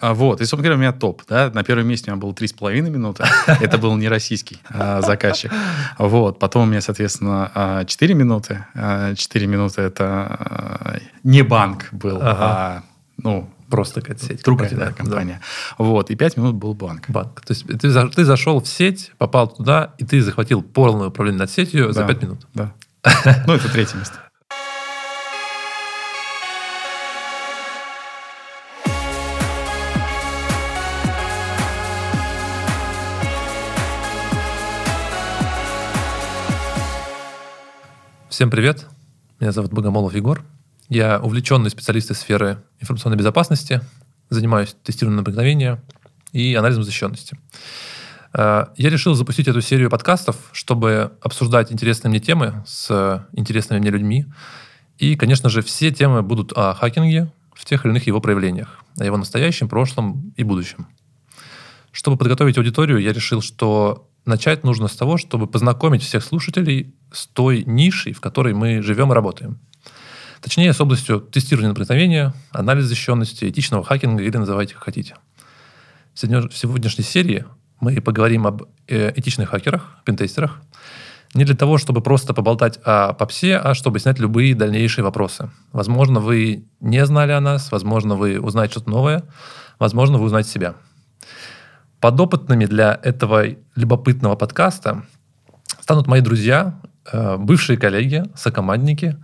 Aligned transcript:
А, 0.00 0.14
вот, 0.14 0.40
и, 0.40 0.44
собственно 0.44 0.62
говоря, 0.62 0.76
у 0.76 0.78
меня 0.78 0.92
топ. 0.92 1.22
Да? 1.28 1.50
На 1.52 1.64
первом 1.64 1.88
месте 1.88 2.10
у 2.10 2.14
меня 2.14 2.20
было 2.20 2.32
3,5 2.32 2.80
минуты. 2.82 3.24
Это 3.60 3.78
был 3.78 3.96
не 3.96 4.08
российский 4.08 4.58
а, 4.68 5.02
заказчик. 5.02 5.52
Вот, 5.98 6.38
потом 6.38 6.62
у 6.62 6.66
меня, 6.66 6.80
соответственно, 6.80 7.84
4 7.86 8.14
а, 8.14 8.16
минуты. 8.16 8.64
4 8.74 9.46
минуты 9.46 9.82
это 9.82 11.00
не 11.24 11.42
банк 11.42 11.88
был, 11.92 12.18
ага. 12.18 12.36
а, 12.40 12.82
ну, 13.16 13.50
Просто 13.68 14.00
какая-то 14.00 14.24
сеть. 14.24 14.42
Другая 14.44 14.70
да, 14.70 14.92
компания. 14.92 15.42
Да. 15.78 15.84
Вот, 15.84 16.10
и 16.10 16.16
5 16.16 16.36
минут 16.38 16.54
был 16.54 16.72
банк. 16.72 17.04
Банк. 17.08 17.42
То 17.42 17.52
есть 17.52 17.66
ты, 17.66 18.08
ты 18.08 18.24
зашел 18.24 18.60
в 18.60 18.66
сеть, 18.66 19.12
попал 19.18 19.48
туда, 19.48 19.94
и 19.98 20.06
ты 20.06 20.22
захватил 20.22 20.62
полное 20.62 21.08
управление 21.08 21.40
над 21.40 21.50
сетью 21.50 21.88
да, 21.88 21.92
за 21.92 22.06
5 22.06 22.22
минут. 22.22 22.46
Да. 22.54 22.72
Ну, 23.46 23.52
это 23.52 23.70
третье 23.70 23.98
место. 23.98 24.27
Всем 38.38 38.50
привет. 38.50 38.86
Меня 39.40 39.50
зовут 39.50 39.72
Богомолов 39.72 40.14
Егор. 40.14 40.44
Я 40.88 41.18
увлеченный 41.18 41.70
специалист 41.70 42.12
из 42.12 42.20
сферы 42.20 42.62
информационной 42.78 43.16
безопасности, 43.16 43.80
занимаюсь 44.30 44.76
тестированием 44.84 45.24
проникновения 45.24 45.82
и 46.30 46.54
анализом 46.54 46.84
защищенности. 46.84 47.36
Э, 48.32 48.66
я 48.76 48.90
решил 48.90 49.14
запустить 49.14 49.48
эту 49.48 49.60
серию 49.60 49.90
подкастов, 49.90 50.36
чтобы 50.52 51.14
обсуждать 51.20 51.72
интересные 51.72 52.10
мне 52.10 52.20
темы 52.20 52.62
с 52.64 53.26
интересными 53.32 53.80
мне 53.80 53.90
людьми. 53.90 54.26
И, 54.98 55.16
конечно 55.16 55.48
же, 55.48 55.60
все 55.60 55.90
темы 55.90 56.22
будут 56.22 56.52
о 56.52 56.74
хакинге 56.74 57.32
в 57.52 57.64
тех 57.64 57.84
или 57.84 57.90
иных 57.90 58.06
его 58.06 58.20
проявлениях, 58.20 58.78
о 58.98 59.04
его 59.04 59.16
настоящем, 59.16 59.68
прошлом 59.68 60.32
и 60.36 60.44
будущем. 60.44 60.86
Чтобы 61.90 62.16
подготовить 62.16 62.56
аудиторию, 62.56 62.98
я 62.98 63.12
решил, 63.12 63.42
что 63.42 64.07
начать 64.28 64.62
нужно 64.62 64.86
с 64.86 64.96
того, 64.96 65.16
чтобы 65.16 65.46
познакомить 65.46 66.02
всех 66.02 66.22
слушателей 66.22 66.94
с 67.12 67.26
той 67.26 67.64
нишей, 67.64 68.12
в 68.12 68.20
которой 68.20 68.54
мы 68.54 68.82
живем 68.82 69.10
и 69.10 69.14
работаем. 69.14 69.58
Точнее, 70.40 70.72
с 70.72 70.80
областью 70.80 71.20
тестирования 71.20 71.74
проникновения, 71.74 72.32
анализа 72.52 72.88
защищенности, 72.88 73.48
этичного 73.48 73.82
хакинга 73.82 74.22
или 74.22 74.36
называйте 74.36 74.74
как 74.74 74.84
хотите. 74.84 75.16
В 76.14 76.18
сегодняшней 76.18 77.04
серии 77.04 77.44
мы 77.80 78.00
поговорим 78.00 78.46
об 78.46 78.64
э, 78.86 79.12
этичных 79.16 79.50
хакерах, 79.50 79.98
пентестерах, 80.04 80.60
не 81.34 81.44
для 81.44 81.54
того, 81.54 81.78
чтобы 81.78 82.00
просто 82.00 82.34
поболтать 82.34 82.78
о 82.84 83.12
попсе, 83.12 83.56
а 83.56 83.74
чтобы 83.74 83.98
снять 83.98 84.18
любые 84.18 84.54
дальнейшие 84.54 85.04
вопросы. 85.04 85.50
Возможно, 85.72 86.20
вы 86.20 86.64
не 86.80 87.04
знали 87.04 87.32
о 87.32 87.40
нас, 87.40 87.70
возможно, 87.70 88.14
вы 88.14 88.40
узнаете 88.40 88.72
что-то 88.72 88.90
новое, 88.90 89.24
возможно, 89.78 90.18
вы 90.18 90.24
узнаете 90.24 90.50
себя. 90.50 90.74
Подопытными 92.00 92.66
для 92.66 92.98
этого 93.02 93.46
любопытного 93.74 94.36
подкаста 94.36 95.04
станут 95.80 96.06
мои 96.06 96.20
друзья 96.20 96.78
Э, 97.10 97.36
бывшие 97.38 97.78
коллеги, 97.78 98.24
сокомандники 98.34 99.16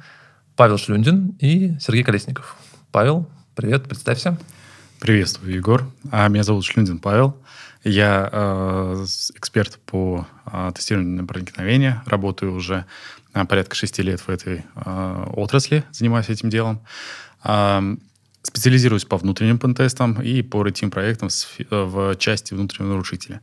Павел 0.57 0.79
Шлюндин 0.79 1.37
и 1.39 1.77
Сергей 1.81 2.03
Колесников. 2.03 2.57
Павел, 2.93 3.29
привет, 3.55 3.85
представься. 3.85 4.39
Приветствую, 5.01 5.53
Егор. 5.53 5.87
А 6.11 6.29
меня 6.29 6.45
зовут 6.45 6.65
Шлюндин 6.65 6.99
Павел. 6.99 7.37
Я 7.83 8.31
э, 8.33 9.07
эксперт 9.35 9.79
по 9.85 10.27
э, 10.47 10.73
тестированию 10.75 11.17
на 11.17 11.27
проникновение. 11.27 12.03
Работаю 12.07 12.55
уже 12.55 12.87
э, 13.35 13.45
порядка 13.45 13.75
шести 13.75 14.03
лет 14.03 14.21
в 14.21 14.31
этой 14.31 14.65
э, 14.77 15.25
отрасли, 15.35 15.85
занимаюсь 15.91 16.31
этим 16.31 16.49
делом. 16.49 16.81
Э, 17.43 17.97
специализируюсь 18.45 19.05
по 19.05 19.17
внутренним 19.17 19.59
пентестам 19.59 20.23
и 20.23 20.43
по 20.43 20.63
ретим-проектам 20.63 21.29
в 21.71 22.17
части 22.17 22.55
внутреннего 22.55 22.93
нарушителя. 22.93 23.41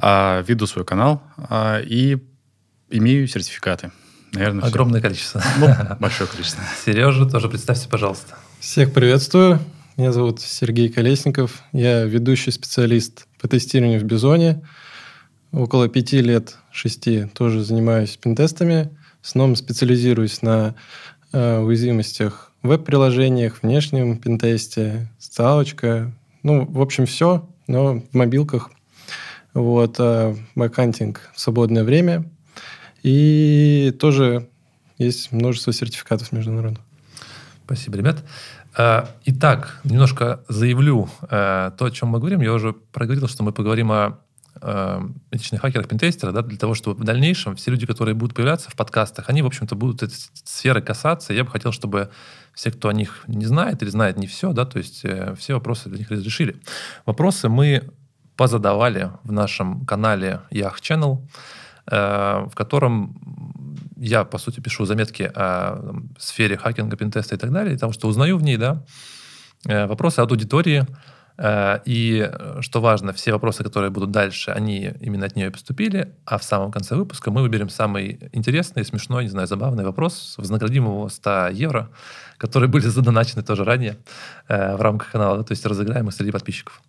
Э, 0.00 0.42
веду 0.46 0.66
свой 0.66 0.84
канал 0.86 1.22
э, 1.50 1.82
и 1.84 2.18
Имею 2.90 3.28
сертификаты. 3.28 3.90
Наверное, 4.32 4.64
Огромное 4.64 5.00
все. 5.00 5.08
количество. 5.08 5.42
Ну, 5.58 5.68
большое 6.00 6.28
количество. 6.28 6.62
Сережа, 6.84 7.26
тоже 7.26 7.48
представься, 7.48 7.88
пожалуйста. 7.88 8.36
Всех 8.60 8.94
приветствую. 8.94 9.60
Меня 9.98 10.12
зовут 10.12 10.40
Сергей 10.40 10.88
Колесников. 10.88 11.62
Я 11.72 12.04
ведущий 12.04 12.50
специалист 12.50 13.26
по 13.40 13.46
тестированию 13.46 14.00
в 14.00 14.04
Бизоне. 14.04 14.66
Около 15.52 15.88
пяти 15.88 16.22
лет, 16.22 16.56
шести, 16.72 17.26
тоже 17.34 17.62
занимаюсь 17.62 18.16
пентестами. 18.16 18.90
В 19.20 19.26
основном 19.26 19.56
специализируюсь 19.56 20.40
на 20.40 20.74
э, 21.32 21.58
уязвимостях 21.58 22.47
веб-приложениях, 22.62 23.62
внешнем 23.62 24.18
пентесте, 24.18 25.08
ставочка. 25.18 26.12
Ну, 26.42 26.66
в 26.66 26.80
общем, 26.80 27.06
все, 27.06 27.48
но 27.66 28.00
в 28.00 28.14
мобилках. 28.14 28.70
Вот, 29.54 29.96
э, 29.98 30.36
bug 30.54 30.77
hunting 30.77 31.30
в 31.34 31.40
свободное 31.40 31.84
время– 31.84 32.24
и 33.02 33.94
тоже 33.98 34.48
есть 34.98 35.32
множество 35.32 35.72
сертификатов 35.72 36.32
международных. 36.32 36.82
Спасибо, 37.64 37.96
ребят. 37.96 38.24
А, 38.76 39.08
итак, 39.24 39.80
немножко 39.84 40.44
заявлю 40.48 41.08
э, 41.22 41.70
то, 41.76 41.84
о 41.84 41.90
чем 41.90 42.10
мы 42.10 42.18
говорим. 42.18 42.40
Я 42.40 42.52
уже 42.52 42.72
проговорил, 42.72 43.28
что 43.28 43.42
мы 43.42 43.52
поговорим 43.52 43.92
о 43.92 44.18
э, 44.60 45.00
этичных 45.30 45.60
хакерах, 45.60 45.88
пентестерах, 45.88 46.34
да, 46.34 46.42
для 46.42 46.58
того, 46.58 46.74
чтобы 46.74 47.00
в 47.00 47.04
дальнейшем 47.04 47.56
все 47.56 47.70
люди, 47.70 47.86
которые 47.86 48.14
будут 48.14 48.34
появляться 48.34 48.70
в 48.70 48.76
подкастах, 48.76 49.28
они, 49.28 49.42
в 49.42 49.46
общем-то, 49.46 49.74
будут 49.74 50.02
этой 50.02 50.16
сферы 50.44 50.82
касаться. 50.82 51.32
Я 51.32 51.44
бы 51.44 51.50
хотел, 51.50 51.72
чтобы 51.72 52.10
все, 52.54 52.70
кто 52.70 52.88
о 52.88 52.92
них 52.92 53.24
не 53.26 53.46
знает 53.46 53.82
или 53.82 53.90
знает 53.90 54.16
не 54.16 54.26
все, 54.26 54.52
да, 54.52 54.64
то 54.64 54.78
есть 54.78 55.04
э, 55.04 55.34
все 55.36 55.54
вопросы 55.54 55.88
для 55.88 55.98
них 55.98 56.10
разрешили. 56.10 56.56
Вопросы 57.06 57.48
мы 57.48 57.90
позадавали 58.36 59.10
в 59.24 59.32
нашем 59.32 59.84
канале 59.84 60.40
Yah 60.50 60.74
Channel. 60.80 61.20
Э, 61.90 62.46
в 62.50 62.54
котором 62.54 63.14
я, 63.96 64.24
по 64.24 64.38
сути, 64.38 64.60
пишу 64.60 64.84
заметки 64.84 65.22
о 65.22 65.80
там, 65.82 66.10
сфере 66.18 66.58
хакинга, 66.58 66.96
пентеста 66.96 67.34
и 67.34 67.38
так 67.38 67.50
далее, 67.50 67.74
потому 67.74 67.92
что 67.92 68.08
узнаю 68.08 68.36
в 68.36 68.42
ней, 68.42 68.58
да, 68.58 68.84
э, 69.66 69.86
вопросы 69.86 70.20
от 70.20 70.30
аудитории, 70.30 70.86
и, 71.40 72.30
что 72.60 72.80
важно, 72.80 73.12
все 73.12 73.32
вопросы, 73.32 73.62
которые 73.62 73.90
будут 73.90 74.10
дальше, 74.10 74.50
они 74.50 74.92
именно 75.00 75.26
от 75.26 75.36
нее 75.36 75.50
поступили, 75.50 76.12
а 76.24 76.38
в 76.38 76.42
самом 76.42 76.72
конце 76.72 76.96
выпуска 76.96 77.30
мы 77.30 77.42
выберем 77.42 77.68
самый 77.68 78.18
интересный, 78.32 78.84
смешной, 78.84 79.24
не 79.24 79.30
знаю, 79.30 79.46
забавный 79.46 79.84
вопрос, 79.84 80.34
вознаградим 80.36 80.86
его 80.86 81.08
100 81.08 81.48
евро, 81.48 81.90
которые 82.38 82.68
были 82.68 82.86
задоначены 82.88 83.42
тоже 83.42 83.64
ранее 83.64 83.98
в 84.48 84.80
рамках 84.80 85.12
канала, 85.12 85.44
то 85.44 85.52
есть 85.52 85.64
разыграем 85.64 86.08
их 86.08 86.14
среди 86.14 86.32
подписчиков. 86.32 86.82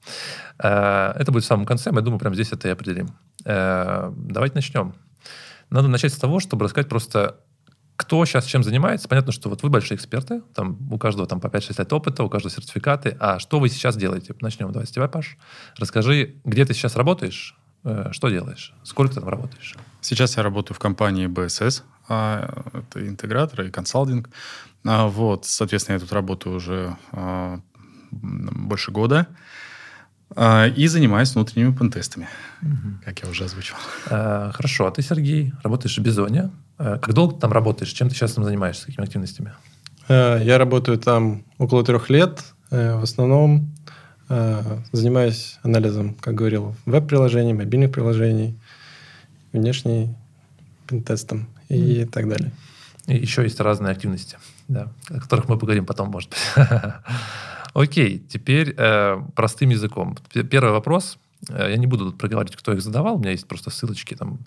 это 0.58 1.26
будет 1.28 1.44
в 1.44 1.48
самом 1.48 1.66
конце, 1.66 1.92
мы, 1.92 2.02
думаю, 2.02 2.20
прямо 2.20 2.34
здесь 2.34 2.52
это 2.52 2.68
и 2.68 2.72
определим. 2.72 3.10
Э, 3.46 4.12
давайте 4.16 4.56
начнем. 4.56 4.94
Надо 5.70 5.88
начать 5.88 6.14
с 6.14 6.18
того, 6.18 6.40
чтобы 6.40 6.66
рассказать 6.66 6.90
просто, 6.90 7.38
кто 8.00 8.24
сейчас 8.24 8.46
чем 8.46 8.64
занимается. 8.64 9.10
Понятно, 9.10 9.34
что 9.34 9.50
вот 9.50 9.62
вы 9.62 9.70
большие 9.70 9.98
эксперты, 9.98 10.42
там 10.56 10.78
у 10.90 10.98
каждого 10.98 11.28
там 11.28 11.42
по 11.42 11.48
5-6 11.48 11.76
лет 11.80 11.92
опыта, 11.92 12.24
у 12.24 12.30
каждого 12.30 12.50
сертификаты. 12.50 13.18
А 13.20 13.40
что 13.40 13.60
вы 13.60 13.68
сейчас 13.68 13.98
делаете? 13.98 14.34
Начнем. 14.40 14.72
Давай 14.72 14.88
с 14.88 14.92
тебя, 14.92 15.10
Паш. 15.10 15.38
Расскажи, 15.78 16.36
где 16.46 16.64
ты 16.64 16.74
сейчас 16.74 16.96
работаешь, 16.96 17.58
э, 17.84 18.08
что 18.14 18.30
делаешь, 18.30 18.74
сколько 18.84 19.14
ты 19.14 19.20
там 19.20 19.28
работаешь? 19.28 19.76
Сейчас 20.00 20.38
я 20.38 20.44
работаю 20.44 20.76
в 20.76 20.80
компании 20.80 21.28
BSS, 21.28 21.84
а, 22.08 22.72
это 22.74 23.06
интегратор 23.06 23.64
и 23.64 23.70
консалтинг. 23.70 24.30
А, 24.86 25.08
вот, 25.08 25.46
соответственно, 25.46 25.96
я 25.96 26.00
тут 26.00 26.14
работаю 26.14 26.56
уже 26.56 26.96
а, 27.12 27.60
больше 28.12 28.92
года. 28.92 29.28
А, 30.36 30.68
и 30.68 30.88
занимаюсь 30.88 31.34
внутренними 31.34 31.74
пентестами, 31.74 32.28
угу. 32.62 33.00
как 33.04 33.20
я 33.20 33.30
уже 33.30 33.46
озвучил. 33.46 33.76
А, 34.10 34.52
хорошо. 34.54 34.88
А 34.88 34.92
ты, 34.92 35.02
Сергей, 35.02 35.54
работаешь 35.64 35.98
в 35.98 36.02
Бизоне. 36.02 36.52
А, 36.78 37.00
как 37.00 37.14
долго 37.14 37.36
ты 37.36 37.42
там 37.42 37.52
работаешь? 37.52 37.92
Чем 37.92 38.10
ты 38.10 38.16
сейчас 38.16 38.34
там 38.34 38.44
занимаешься? 38.44 38.86
Какими 38.86 39.06
активностями? 39.06 39.54
Я 40.08 40.58
работаю 40.58 40.98
там 40.98 41.44
около 41.60 41.84
трех 41.84 42.10
лет. 42.10 42.44
Э, 42.72 42.96
в 42.96 43.04
основном 43.04 43.76
занимаюсь 44.92 45.58
анализом, 45.64 46.14
как 46.14 46.36
говорил, 46.36 46.76
веб-приложений, 46.86 47.54
мобильных 47.54 47.92
приложений, 47.92 48.60
внешней 49.54 50.16
пентестом 50.88 51.48
и 51.68 52.02
mm. 52.02 52.06
так 52.12 52.30
далее. 52.30 52.52
И 53.08 53.18
еще 53.18 53.42
есть 53.42 53.60
разные 53.60 53.92
активности, 53.92 54.38
да, 54.68 54.92
о 55.10 55.20
которых 55.20 55.50
мы 55.50 55.58
поговорим 55.58 55.88
потом, 55.88 56.10
может 56.10 56.30
быть. 56.30 56.40
Окей, 57.80 58.20
теперь 58.20 58.76
э, 58.78 59.22
простым 59.36 59.70
языком. 59.70 60.18
Первый 60.52 60.72
вопрос. 60.72 61.18
Э, 61.48 61.70
я 61.70 61.78
не 61.78 61.88
буду 61.88 62.06
тут 62.06 62.18
проговаривать, 62.18 62.58
кто 62.58 62.74
их 62.74 62.82
задавал. 62.82 63.16
У 63.16 63.20
меня 63.20 63.32
есть 63.32 63.48
просто 63.48 63.70
ссылочки 63.70 64.16
там. 64.16 64.40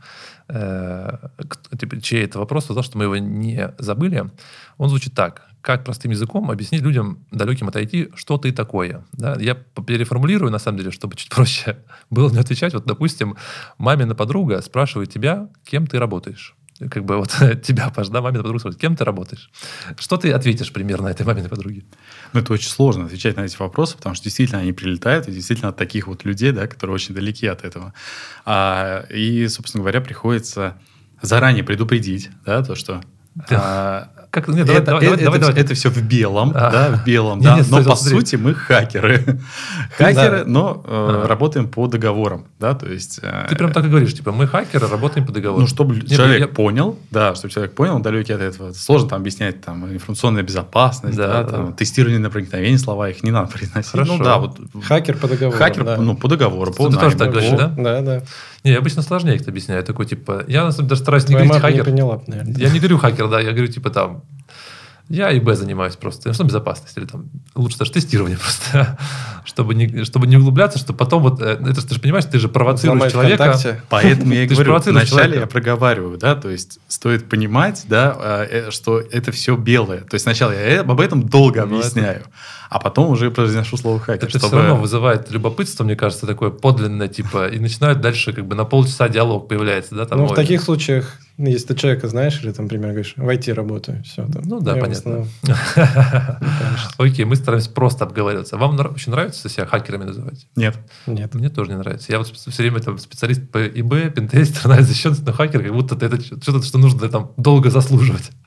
Э, 0.49 1.17
типа, 1.79 1.99
чей 2.03 2.25
это 2.25 2.39
вопрос, 2.39 2.67
за 2.69 2.75
то, 2.75 2.83
что 2.83 2.99
мы 2.99 3.05
его 3.05 3.17
не 3.17 3.73
забыли. 3.79 4.31
Он 4.77 4.91
звучит 4.91 5.15
так. 5.15 5.49
Как 5.63 5.83
простым 5.83 6.11
языком 6.11 6.51
объяснить 6.51 6.83
людям, 6.83 7.25
далеким 7.31 7.69
от 7.69 7.77
IT, 7.77 8.13
что 8.17 8.37
ты 8.37 8.53
такое? 8.53 9.03
Да? 9.13 9.35
Я 9.41 9.55
переформулирую, 9.55 10.53
на 10.53 10.59
самом 10.59 10.77
деле, 10.77 10.91
чтобы 10.91 11.17
чуть 11.17 11.31
проще 11.31 11.79
было 12.11 12.31
не 12.31 12.39
отвечать. 12.39 12.75
Вот, 12.75 12.85
допустим, 12.85 13.37
мамина 13.79 14.15
подруга 14.15 14.61
спрашивает 14.61 15.11
тебя, 15.11 15.49
кем 15.65 15.87
ты 15.87 15.99
работаешь. 15.99 16.55
Как 16.91 17.05
бы 17.05 17.17
вот 17.17 17.31
тебя, 17.63 17.93
да, 17.95 18.21
мамина 18.21 18.43
подруга 18.43 18.59
спрашивает, 18.61 18.81
кем 18.81 18.97
ты 18.97 19.05
работаешь? 19.05 19.51
Что 19.99 20.17
ты 20.17 20.33
ответишь 20.33 20.73
примерно 20.73 21.09
этой 21.09 21.25
маминой 21.27 21.49
подруге? 21.49 21.85
Ну, 22.33 22.41
это 22.41 22.53
очень 22.53 22.69
сложно 22.69 23.07
отвечать 23.07 23.37
на 23.37 23.43
эти 23.43 23.57
вопросы, 23.57 23.97
потому 23.97 24.15
что 24.15 24.25
действительно 24.25 24.61
они 24.61 24.73
прилетают, 24.73 25.29
и 25.29 25.33
действительно 25.33 25.69
от 25.71 25.77
таких 25.77 26.07
вот 26.07 26.25
людей, 26.25 26.53
да, 26.53 26.67
которые 26.67 26.95
очень 26.95 27.15
далеки 27.15 27.47
от 27.47 27.65
этого. 27.65 27.93
А, 28.45 29.05
и, 29.11 29.49
собственно 29.49 29.83
говоря, 29.83 30.01
приходится 30.01 30.79
заранее 31.21 31.65
предупредить, 31.65 32.31
да, 32.45 32.63
то, 32.63 32.75
что 32.75 33.01
Да. 33.35 34.11
а, 34.19 34.22
Как, 34.33 34.49
нет, 34.49 34.65
давай, 34.67 34.81
это, 34.81 34.87
давай, 34.93 35.05
это, 35.07 35.25
давай, 35.25 35.39
это, 35.39 35.47
давай. 35.49 35.63
это 35.63 35.75
все 35.75 35.91
в 35.91 36.03
белом, 36.03 36.53
А. 36.55 36.71
да, 36.71 36.97
в 36.97 37.05
белом, 37.05 37.39
Не, 37.41 37.45
да. 37.45 37.57
не, 37.59 37.63
стой, 37.65 37.85
но 37.85 37.91
по 37.91 37.97
смотри. 37.97 38.19
сути 38.19 38.37
мы 38.37 38.55
хакеры. 38.55 39.39
Хакеры, 39.99 40.45
но 40.47 40.83
э, 40.87 41.17
Ага. 41.19 41.29
работаем 41.29 41.69
по 41.69 41.87
договорам, 41.87 42.47
да, 42.59 42.75
то 42.75 42.87
есть... 42.91 43.21
э, 43.23 43.47
Ты 43.51 43.57
прям 43.57 43.73
так 43.73 43.85
и 43.85 43.89
говоришь, 43.89 44.15
типа, 44.15 44.33
мы 44.33 44.47
хакеры, 44.47 44.89
работаем 44.89 45.27
по 45.27 45.33
договору. 45.33 45.61
Ну, 45.61 45.67
чтобы 45.67 45.97
Нет, 45.97 46.09
человек 46.11 46.41
я- 46.41 46.49
понял, 46.49 46.99
да, 47.11 47.35
чтобы 47.35 47.53
человек 47.53 47.75
понял, 47.75 47.97
он 47.97 48.03
далекий 48.03 48.33
от 48.33 48.41
этого. 48.41 48.73
Сложно 48.73 49.11
там 49.11 49.21
объяснять 49.21 49.61
там 49.61 49.87
информационная 49.93 50.43
безопасность, 50.43 51.17
Да, 51.17 51.27
да, 51.29 51.43
да. 51.43 51.51
там, 51.51 51.73
тестирование 51.75 52.19
на 52.19 52.31
проникновение, 52.31 52.79
слова 52.79 53.11
их 53.11 53.23
не 53.23 53.31
надо 53.33 53.49
произносить. 53.53 53.91
Хорошо. 53.93 54.17
Ну 54.17 54.25
да, 54.25 54.39
вот 54.39 54.59
Хакер 54.83 55.17
по 55.19 55.29
договору. 55.29 55.59
хакер, 55.59 55.85
да. 55.85 55.97
ну, 55.99 56.17
по 56.17 56.29
договору, 56.29 56.73
по 56.73 56.89
Ты 56.89 56.97
тоже 56.97 57.17
так 57.19 57.33
найму, 57.33 57.33
говоришь, 57.33 57.51
да? 57.59 57.69
Да, 57.77 58.01
да. 58.01 58.23
Не, 58.65 58.73
я 58.73 58.79
обычно 58.79 59.03
сложнее 59.03 59.37
это 59.37 59.51
объясняю. 59.51 59.83
Такой, 59.83 60.07
типа, 60.07 60.45
я, 60.47 60.65
на 60.65 60.71
самом 60.71 60.87
деле, 60.87 60.89
даже 60.91 61.03
стараюсь 61.03 61.25
не 61.29 61.35
Твоя 61.35 61.47
говорить 61.47 61.63
мама 61.63 61.73
не 61.73 61.79
хакер. 61.79 61.93
поняла, 61.93 62.23
наверное. 62.27 62.55
Я 62.57 62.71
не 62.71 62.79
говорю 62.79 62.99
хакер, 62.99 63.29
да, 63.29 63.41
я 63.41 63.51
говорю, 63.51 63.67
типа, 63.67 63.91
там, 63.91 64.23
я 65.13 65.37
ИБ 65.37 65.55
занимаюсь 65.55 65.97
просто. 65.97 66.33
Что 66.33 66.45
безопасность? 66.45 66.97
Или 66.97 67.05
там, 67.05 67.31
лучше 67.55 67.79
даже 67.79 67.93
тестирование 67.93 68.39
просто. 68.43 68.99
чтобы, 69.45 69.75
не, 69.75 70.05
чтобы 70.05 70.27
не 70.27 70.37
углубляться, 70.37 70.79
что 70.79 70.93
потом 70.93 71.23
вот, 71.23 71.41
э, 71.43 71.59
это 71.61 71.87
ты 71.87 71.95
же 71.95 72.01
понимаешь, 72.01 72.25
ты 72.25 72.39
же 72.39 72.49
провоцируешь 72.49 72.97
Взломать 72.99 73.13
человека. 73.13 73.53
ВКонтакте. 73.53 73.83
Поэтому 73.89 74.33
я 74.33 74.45
и 74.45 74.47
говорю, 74.47 74.73
вначале 74.73 75.07
человека. 75.07 75.41
я 75.41 75.47
проговариваю, 75.47 76.19
да, 76.19 76.35
то 76.35 76.49
есть 76.49 76.79
стоит 76.89 77.29
понимать, 77.29 77.85
да, 77.89 78.17
э, 78.19 78.67
э, 78.69 78.71
что 78.71 79.01
это 79.01 79.33
все 79.33 79.57
белое. 79.57 80.01
То 80.01 80.15
есть 80.15 80.23
сначала 80.23 80.53
я 80.53 80.81
об 80.81 81.01
этом 81.01 81.29
долго 81.29 81.65
Ну, 81.65 81.77
объясняю, 81.77 82.23
а 82.71 82.79
потом 82.79 83.11
уже 83.11 83.31
произношу 83.31 83.77
слово 83.77 83.99
хакер, 83.99 84.29
Это 84.29 84.39
чтобы... 84.39 84.47
все 84.47 84.57
равно 84.57 84.77
вызывает 84.77 85.31
любопытство, 85.31 85.85
мне 85.85 85.97
кажется, 85.97 86.27
такое 86.27 86.51
подлинное, 86.51 87.09
типа, 87.09 87.49
и 87.49 87.59
начинают 87.59 88.01
дальше 88.01 88.33
как 88.33 88.47
бы 88.47 88.55
на 88.55 88.65
полчаса 88.65 89.09
диалог 89.09 89.49
появляется, 89.49 89.95
да, 89.95 90.07
там. 90.07 90.21
Ну, 90.21 90.27
в 90.27 90.35
таких 90.35 90.63
случаях, 90.63 91.19
ну, 91.37 91.49
если 91.49 91.69
ты 91.69 91.75
человека 91.75 92.09
знаешь, 92.09 92.41
или, 92.43 92.53
там, 92.53 92.67
например, 92.67 92.91
говоришь, 92.91 93.15
в 93.17 93.29
IT 93.29 93.53
работаю, 93.53 94.03
все. 94.05 94.27
Там, 94.27 94.43
Ну 94.45 94.61
да, 94.61 94.77
понятно. 94.77 95.02
Кажется. 95.03 96.41
Окей, 96.99 97.25
мы 97.25 97.37
стараемся 97.37 97.71
просто 97.71 98.05
обговариваться. 98.05 98.57
Вам 98.57 98.79
очень 98.95 99.13
нравится 99.13 99.49
себя 99.49 99.67
хакерами 99.67 100.05
называть? 100.05 100.47
Нет. 100.57 100.79
Нет. 101.07 101.35
Мне 101.35 101.49
тоже 101.49 101.71
не 101.71 101.77
нравится. 101.77 102.13
Я 102.13 102.19
вот 102.19 102.29
все 102.29 102.63
время 102.63 102.81
там 102.81 102.99
специалист 102.99 103.51
по 103.51 103.67
ИБ, 103.67 104.15
пентестер, 104.15 104.67
на 104.69 104.83
защищенность, 104.83 105.25
но 105.27 105.33
хакер, 105.33 105.63
как 105.63 105.73
будто 105.73 105.95
это 105.95 106.21
что-то, 106.21 106.63
что 106.63 106.79
нужно 106.79 107.09
там 107.09 107.33
долго 107.37 107.71
заслуживать. 107.71 108.31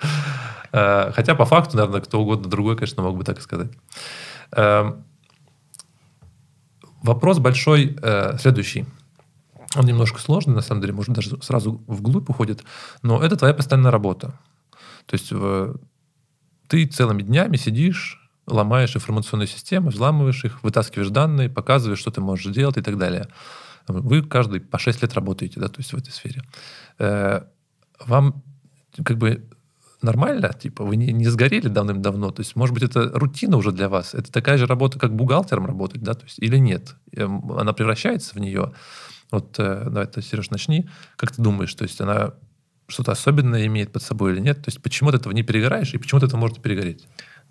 Э, 0.72 1.13
Хотя 1.13 1.36
по 1.36 1.46
факту, 1.46 1.78
наверное, 1.78 2.02
кто 2.02 2.19
угодно 2.19 2.50
другой, 2.50 2.75
конечно, 2.75 3.02
мог 3.02 3.16
бы 3.16 3.24
так 3.24 3.38
и 3.38 3.42
сказать. 3.42 3.72
Эм, 4.52 5.06
Вопрос 7.06 7.38
большой 7.38 7.96
э, 8.02 8.38
следующий. 8.40 8.86
Он 9.75 9.86
немножко 9.86 10.19
сложный, 10.19 10.56
на 10.56 10.62
самом 10.62 10.81
деле, 10.81 10.94
может, 10.94 11.13
даже 11.13 11.40
сразу 11.44 11.84
вглубь 11.86 12.30
уходит, 12.30 12.63
но 13.04 13.22
это 13.22 13.38
твоя 13.38 13.54
постоянная 13.54 13.92
работа. 13.92 14.34
То 15.06 15.13
есть 15.13 15.31
ты 16.67 16.85
целыми 16.85 17.21
днями 17.21 17.57
сидишь, 17.57 18.21
ломаешь 18.47 18.95
информационные 18.95 19.47
системы, 19.47 19.89
взламываешь 19.89 20.45
их, 20.45 20.63
вытаскиваешь 20.63 21.09
данные, 21.09 21.50
показываешь, 21.50 22.00
что 22.00 22.12
ты 22.12 22.21
можешь 22.21 22.53
делать 22.53 22.77
и 22.77 22.81
так 22.81 22.97
далее. 22.97 23.27
Вы 23.88 24.23
каждый 24.23 24.62
по 24.62 24.79
6 24.79 25.01
лет 25.01 25.13
работаете, 25.13 25.59
да, 25.59 25.67
то 25.67 25.79
есть 25.79 25.94
в 25.94 25.97
этой 25.97 26.12
сфере. 26.12 26.44
Э, 27.00 27.41
Вам 28.06 28.44
как 29.03 29.17
бы 29.17 29.47
нормально, 30.01 30.53
типа, 30.53 30.83
вы 30.83 30.95
не, 30.95 31.12
не 31.12 31.25
сгорели 31.25 31.67
давным-давно, 31.67 32.31
то 32.31 32.41
есть, 32.41 32.56
может 32.56 32.73
быть, 32.73 32.83
это 32.83 33.09
рутина 33.13 33.57
уже 33.57 33.71
для 33.71 33.89
вас, 33.89 34.13
это 34.13 34.31
такая 34.31 34.57
же 34.57 34.68
работа, 34.68 35.00
как 35.00 35.15
бухгалтером 35.15 35.65
работать, 35.65 36.01
да, 36.03 36.13
то 36.13 36.25
есть, 36.25 36.39
или 36.39 36.57
нет, 36.57 36.95
Эм, 37.11 37.51
она 37.53 37.73
превращается 37.73 38.35
в 38.35 38.39
нее. 38.39 38.73
Вот, 39.31 39.56
э, 39.57 39.83
давай, 39.85 40.06
ты, 40.06 40.21
Сереж, 40.21 40.51
начни. 40.51 40.88
Как 41.15 41.31
ты 41.31 41.41
думаешь, 41.41 41.73
то 41.73 41.83
есть, 41.83 42.00
она 42.01 42.33
что-то 42.87 43.11
особенное 43.11 43.65
имеет 43.65 43.91
под 43.91 44.03
собой 44.03 44.33
или 44.33 44.39
нет? 44.39 44.57
То 44.57 44.69
есть, 44.69 44.81
почему 44.81 45.11
ты 45.11 45.17
этого 45.17 45.33
не 45.33 45.43
перегораешь 45.43 45.93
и 45.93 45.97
почему 45.97 46.19
ты 46.19 46.27
это 46.27 46.37
может 46.37 46.61
перегореть? 46.61 47.07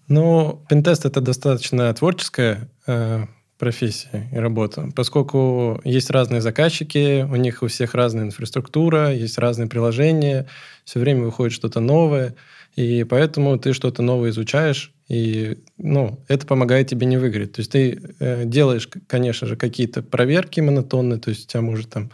Ну, 0.09 0.63
пентест 0.69 1.07
это 1.07 1.21
достаточно 1.21 1.93
творческая 1.95 2.69
э, 2.87 3.25
профессия 3.59 4.29
и 4.33 4.37
работа, 4.37 4.91
поскольку 4.95 5.81
есть 5.85 6.11
разные 6.11 6.41
заказчики, 6.41 7.23
у 7.23 7.37
них 7.37 7.63
у 7.63 7.69
всех 7.69 7.95
разная 7.95 8.25
инфраструктура, 8.25 9.15
есть 9.15 9.39
разные 9.39 9.69
приложения, 9.69 10.47
все 10.85 11.01
время 11.01 11.23
выходит 11.25 11.55
что-то 11.55 11.81
новое, 11.81 12.35
и 12.77 13.05
поэтому 13.05 13.59
ты 13.59 13.73
что-то 13.73 14.03
новое 14.03 14.31
изучаешь, 14.31 14.93
и 15.09 15.59
ну, 15.79 16.19
это 16.29 16.47
помогает 16.47 16.89
тебе 16.89 17.07
не 17.07 17.17
выиграть. 17.17 17.53
То 17.53 17.61
есть 17.61 17.73
ты 17.73 18.01
э, 18.19 18.45
делаешь, 18.45 18.89
конечно 19.07 19.47
же, 19.47 19.57
какие-то 19.57 20.03
проверки 20.03 20.61
монотонные, 20.61 21.21
то 21.21 21.31
есть 21.31 21.45
у 21.45 21.49
тебя 21.49 21.61
может 21.61 21.91
там 21.91 22.11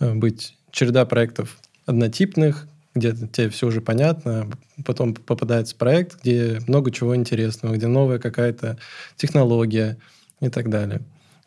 э, 0.00 0.14
быть 0.14 0.54
череда 0.70 1.06
проектов 1.06 1.58
однотипных, 1.88 2.68
где 2.94 3.12
тебе 3.12 3.48
все 3.48 3.66
уже 3.66 3.80
понятно, 3.80 4.48
потом 4.84 5.14
попадается 5.14 5.74
проект, 5.74 6.20
где 6.20 6.60
много 6.66 6.90
чего 6.90 7.16
интересного, 7.16 7.74
где 7.74 7.86
новая 7.86 8.18
какая-то 8.18 8.78
технология 9.16 9.96
и 10.40 10.50
так 10.50 10.68
далее. 10.68 11.00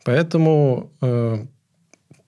Поэтому 0.04 0.92
э, 1.02 1.46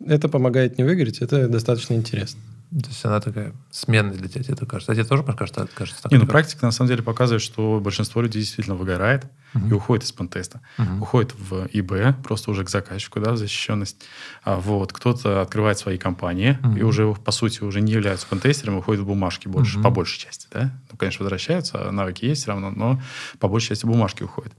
это 0.06 0.30
помогает 0.30 0.77
не 0.77 0.83
выиграть, 0.83 1.21
это 1.21 1.48
достаточно 1.48 1.95
интересно. 1.95 2.39
То 2.81 2.89
есть, 2.89 3.05
она 3.05 3.19
такая 3.19 3.53
сменная 3.69 4.15
для 4.17 4.27
тебя, 4.27 4.43
тебе 4.43 4.53
это 4.55 4.65
кажется. 4.65 4.91
А 4.91 4.95
тебе 4.95 5.03
тоже 5.03 5.21
кажется, 5.23 5.67
кажется 5.75 6.01
так? 6.01 6.11
Не, 6.11 6.17
ну 6.17 6.25
практика 6.25 6.65
на 6.65 6.71
самом 6.71 6.87
деле 6.89 7.03
показывает, 7.03 7.43
что 7.43 7.79
большинство 7.79 8.19
людей 8.21 8.41
действительно 8.41 8.75
выгорает 8.75 9.27
Мгм. 9.53 9.69
и 9.69 9.73
уходит 9.73 10.05
из 10.05 10.11
пентеста. 10.11 10.61
Мгм. 10.79 11.03
Уходит 11.03 11.35
в 11.37 11.67
ИБ, 11.71 12.23
просто 12.23 12.49
уже 12.49 12.63
к 12.63 12.69
заказчику, 12.71 13.19
да, 13.19 13.33
в 13.33 13.37
защищенность. 13.37 14.03
А 14.43 14.55
вот 14.55 14.91
кто-то 14.91 15.41
открывает 15.41 15.77
свои 15.77 15.99
компании 15.99 16.57
Мгм. 16.63 16.77
и 16.77 16.81
уже, 16.81 17.13
по 17.13 17.31
сути, 17.31 17.63
уже 17.63 17.79
не 17.79 17.91
являются 17.91 18.25
пентестерами, 18.27 18.77
уходит 18.77 19.01
в 19.03 19.05
бумажки 19.05 19.47
больше, 19.47 19.75
Мгм. 19.75 19.83
по 19.83 19.89
большей 19.91 20.19
части, 20.19 20.47
да. 20.51 20.71
Ну, 20.91 20.97
конечно, 20.97 21.23
возвращаются, 21.23 21.91
навыки 21.91 22.25
есть 22.25 22.41
все 22.41 22.51
равно, 22.51 22.71
но 22.71 22.99
по 23.37 23.47
большей 23.47 23.69
части 23.69 23.85
бумажки 23.85 24.23
уходят. 24.23 24.53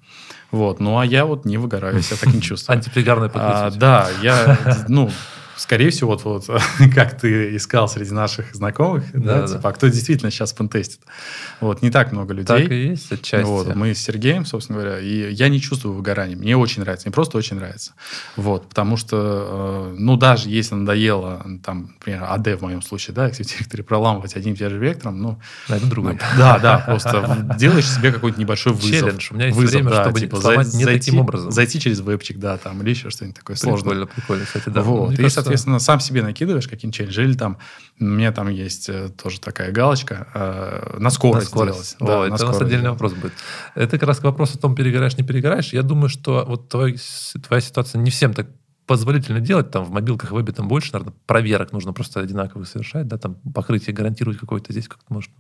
Вот. 0.53 0.79
Ну, 0.79 0.99
а 1.01 1.05
я 1.05 1.25
вот 1.27 1.45
не 1.47 1.59
выгораю, 1.59 1.97
я 1.97 2.03
себя 2.03 2.17
так 2.19 2.33
не 2.33 2.41
чувствую. 2.43 2.77
Антипригарная 2.77 3.29
А, 3.35 3.63
подпись. 3.65 3.79
да, 3.81 4.09
я, 4.23 4.57
ну, 4.89 5.11
скорее 5.57 5.91
всего, 5.91 6.17
вот, 6.17 6.25
вот 6.25 6.63
как 6.95 7.19
ты 7.21 7.57
искал 7.57 7.89
среди 7.89 8.13
наших 8.13 8.55
знакомых, 8.55 9.05
Да, 9.13 9.41
да, 9.41 9.47
да. 9.47 9.57
типа, 9.57 9.69
а 9.69 9.73
кто 9.73 9.89
действительно 9.89 10.31
сейчас 10.31 10.53
пентестит? 10.53 11.01
Вот, 11.61 11.83
не 11.83 11.91
так 11.91 12.13
много 12.13 12.35
людей. 12.35 12.63
Так 12.63 12.71
и 12.71 12.89
есть 12.89 13.13
отчасти. 13.13 13.47
Вот, 13.47 13.75
мы 13.75 13.95
с 13.95 13.99
Сергеем, 13.99 14.45
собственно 14.45 14.81
говоря, 14.81 14.99
и 15.01 15.33
я 15.33 15.49
не 15.49 15.61
чувствую 15.61 15.95
выгорания. 15.95 16.37
Мне 16.37 16.57
очень 16.57 16.83
нравится, 16.83 17.09
мне 17.09 17.13
просто 17.13 17.39
очень 17.39 17.57
нравится. 17.57 17.93
Вот, 18.37 18.69
потому 18.69 18.97
что, 18.97 19.93
э, 19.93 19.97
ну, 19.99 20.17
даже 20.17 20.49
если 20.49 20.75
надоело, 20.75 21.45
там, 21.65 21.95
например, 21.99 22.25
АД 22.29 22.59
в 22.59 22.63
моем 22.63 22.83
случае, 22.83 23.15
да, 23.15 23.29
Active 23.29 23.47
Directory 23.47 23.83
проламывать 23.83 24.37
одним 24.37 24.55
и 24.55 24.57
тем 24.57 24.71
же 24.71 24.79
вектором, 24.79 25.21
ну, 25.21 25.41
А 25.69 25.77
это 25.77 25.87
другой. 25.87 26.19
да, 26.39 26.59
да, 26.59 26.79
просто 26.79 27.55
делаешь 27.59 27.89
себе 27.89 28.13
какой-то 28.13 28.39
небольшой 28.39 28.73
вызов. 28.73 28.91
Челлендж. 28.91 29.29
У 29.31 29.35
меня 29.35 29.47
есть 29.47 29.57
Вызов, 29.57 29.75
время, 29.75 29.91
да, 29.91 30.03
чтобы 30.05 30.21
типа, 30.21 30.41
сломать 30.41 30.75
не 30.75 30.85
зайти, 30.85 31.07
таким 31.07 31.21
образом. 31.21 31.51
Зайти 31.51 31.81
через 31.81 32.01
вебчик, 32.01 32.39
да, 32.39 32.57
там, 32.59 32.83
или 32.83 32.91
еще 32.91 33.11
что-нибудь 33.11 33.37
такое 33.37 33.57
сложное. 33.57 33.83
Прикольно, 33.83 34.07
прикольно, 34.07 34.45
кстати, 34.45 34.69
да. 34.69 34.83
Вот. 34.83 35.19
И, 35.19 35.29
соответственно, 35.45 35.79
сам 35.79 36.01
себе 36.01 36.23
накидываешь 36.23 36.67
какие-нибудь 36.67 36.97
челленджи. 36.97 37.23
Или 37.25 37.35
там, 37.35 37.59
у 38.01 38.05
меня 38.05 38.33
там 38.33 38.49
есть 38.49 38.89
э, 38.89 39.11
тоже 39.11 39.41
такая 39.41 39.73
галочка, 39.73 40.29
э, 40.35 40.97
на 40.99 41.11
скорость, 41.11 41.47
на 41.47 41.51
скорость. 41.51 41.99
делать. 41.99 42.01
О, 42.01 42.07
Да, 42.07 42.13
это 42.13 42.21
на 42.21 42.27
у 42.27 42.31
нас 42.31 42.41
скорость 42.41 42.63
отдельный 42.63 42.91
вопрос 42.91 43.13
будет. 43.15 43.33
Это 43.75 43.99
как 43.99 44.09
раз 44.09 44.23
вопрос 44.23 44.55
о 44.55 44.59
том, 44.59 44.75
перегораешь, 44.75 45.17
не 45.17 45.25
перегораешь. 45.25 45.73
Я 45.73 45.83
думаю, 45.83 46.09
что 46.09 46.45
вот 46.47 46.69
твой 46.69 46.99
твоя 47.43 47.61
ситуация 47.61 48.01
не 48.01 48.11
всем 48.11 48.33
так 48.35 48.49
позволительно 48.87 49.41
делать. 49.41 49.71
Там 49.71 49.85
в 49.85 49.91
мобилках, 49.91 50.31
в 50.31 50.35
вебе 50.35 50.53
там 50.53 50.69
больше, 50.69 50.93
наверное, 50.93 51.15
проверок 51.27 51.73
нужно 51.73 51.93
просто 51.93 52.21
одинаковых 52.21 52.69
совершать. 52.69 53.07
Да, 53.09 53.19
там 53.19 53.37
покрытие 53.55 53.95
гарантировать 53.95 54.39
какое-то 54.39 54.73
здесь 54.73 54.89
как-то 54.89 55.13
можно 55.13 55.35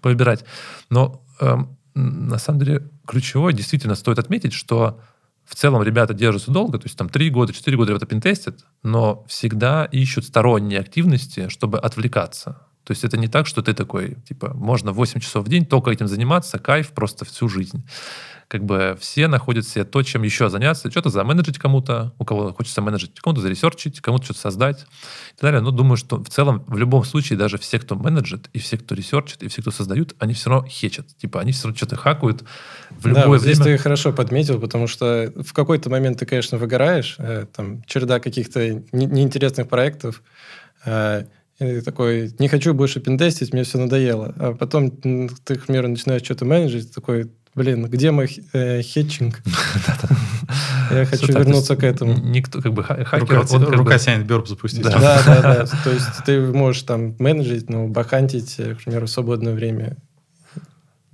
повыбирать. 0.00 0.44
Но 0.90 1.24
эм, 1.40 1.76
на 1.94 2.38
самом 2.38 2.60
деле 2.60 2.88
ключевое 3.06 3.52
действительно 3.52 3.94
стоит 3.94 4.18
отметить, 4.18 4.52
что 4.52 5.00
в 5.44 5.54
целом 5.54 5.82
ребята 5.82 6.14
держатся 6.14 6.50
долго, 6.50 6.78
то 6.78 6.86
есть 6.86 6.96
там 6.96 7.08
3 7.08 7.30
года, 7.30 7.52
4 7.52 7.76
года 7.76 7.90
ребята 7.90 8.06
пентестят, 8.06 8.64
но 8.82 9.24
всегда 9.28 9.84
ищут 9.84 10.24
сторонние 10.24 10.80
активности, 10.80 11.48
чтобы 11.48 11.78
отвлекаться. 11.78 12.66
То 12.84 12.90
есть 12.90 13.02
это 13.04 13.16
не 13.16 13.28
так, 13.28 13.46
что 13.46 13.62
ты 13.62 13.72
такой, 13.72 14.16
типа, 14.28 14.52
можно 14.54 14.92
8 14.92 15.20
часов 15.20 15.46
в 15.46 15.48
день 15.48 15.64
только 15.64 15.90
этим 15.90 16.06
заниматься, 16.06 16.58
кайф 16.58 16.90
просто 16.90 17.24
всю 17.24 17.48
жизнь. 17.48 17.86
Как 18.54 18.64
бы 18.64 18.96
все 19.00 19.26
находят 19.26 19.66
себе 19.66 19.82
то, 19.82 20.00
чем 20.04 20.22
еще 20.22 20.48
заняться, 20.48 20.88
что-то 20.88 21.10
заменеджить 21.10 21.58
кому-то, 21.58 22.12
у 22.20 22.24
кого 22.24 22.52
хочется 22.52 22.82
менеджить, 22.82 23.18
кому-то 23.18 23.42
заресерчить, 23.42 24.00
кому-то 24.00 24.26
что-то 24.26 24.38
создать 24.38 24.82
и 24.82 25.34
так 25.34 25.40
далее. 25.40 25.60
Но 25.60 25.72
думаю, 25.72 25.96
что 25.96 26.22
в 26.22 26.28
целом 26.28 26.62
в 26.68 26.76
любом 26.78 27.02
случае 27.02 27.36
даже 27.36 27.58
все, 27.58 27.80
кто 27.80 27.96
менеджит, 27.96 28.50
и 28.52 28.60
все, 28.60 28.78
кто 28.78 28.94
ресерчит, 28.94 29.42
и 29.42 29.48
все, 29.48 29.60
кто 29.60 29.72
создают, 29.72 30.14
они 30.20 30.34
все 30.34 30.50
равно 30.50 30.68
хечат. 30.68 31.08
Типа 31.16 31.40
они 31.40 31.50
все 31.50 31.64
равно 31.64 31.76
что-то 31.76 31.96
хакают 31.96 32.44
в 32.90 33.02
да, 33.02 33.08
любое 33.08 33.26
вот 33.26 33.40
здесь 33.40 33.58
время. 33.58 33.76
ты 33.76 33.82
хорошо 33.82 34.12
подметил, 34.12 34.60
потому 34.60 34.86
что 34.86 35.32
в 35.34 35.52
какой-то 35.52 35.90
момент 35.90 36.20
ты, 36.20 36.24
конечно, 36.24 36.56
выгораешь, 36.56 37.16
э, 37.18 37.46
там 37.52 37.82
череда 37.86 38.20
каких-то 38.20 38.68
не- 38.92 39.06
неинтересных 39.06 39.68
проектов, 39.68 40.22
э, 40.84 41.24
И 41.58 41.80
такой, 41.80 42.32
не 42.38 42.46
хочу 42.48 42.72
больше 42.72 43.00
пентестить, 43.00 43.52
мне 43.52 43.64
все 43.64 43.78
надоело. 43.78 44.32
А 44.38 44.54
потом 44.54 44.90
ты, 44.92 45.56
к 45.56 45.66
примеру, 45.66 45.88
начинаешь 45.88 46.22
что-то 46.22 46.44
менеджить, 46.44 46.92
такой, 46.94 47.30
блин, 47.54 47.86
где 47.86 48.10
мой 48.10 48.28
э, 48.52 48.82
хетчинг? 48.82 49.42
Я 50.90 51.06
хочу 51.06 51.26
вернуться 51.26 51.76
к 51.76 51.84
этому. 51.84 52.14
Никто, 52.14 52.60
как 52.60 52.72
бы, 52.72 52.84
хакер... 52.84 53.44
Рука 53.70 53.98
тянет 53.98 54.26
бёрп 54.26 54.48
запустить. 54.48 54.82
Да, 54.82 55.22
да, 55.24 55.42
да. 55.42 55.66
То 55.82 55.90
есть 55.90 56.24
ты 56.24 56.40
можешь 56.40 56.82
там 56.82 57.16
менеджить, 57.18 57.70
ну, 57.70 57.88
бахантить, 57.88 58.56
к 58.56 58.84
примеру, 58.84 59.06
в 59.06 59.10
свободное 59.10 59.54
время 59.54 59.96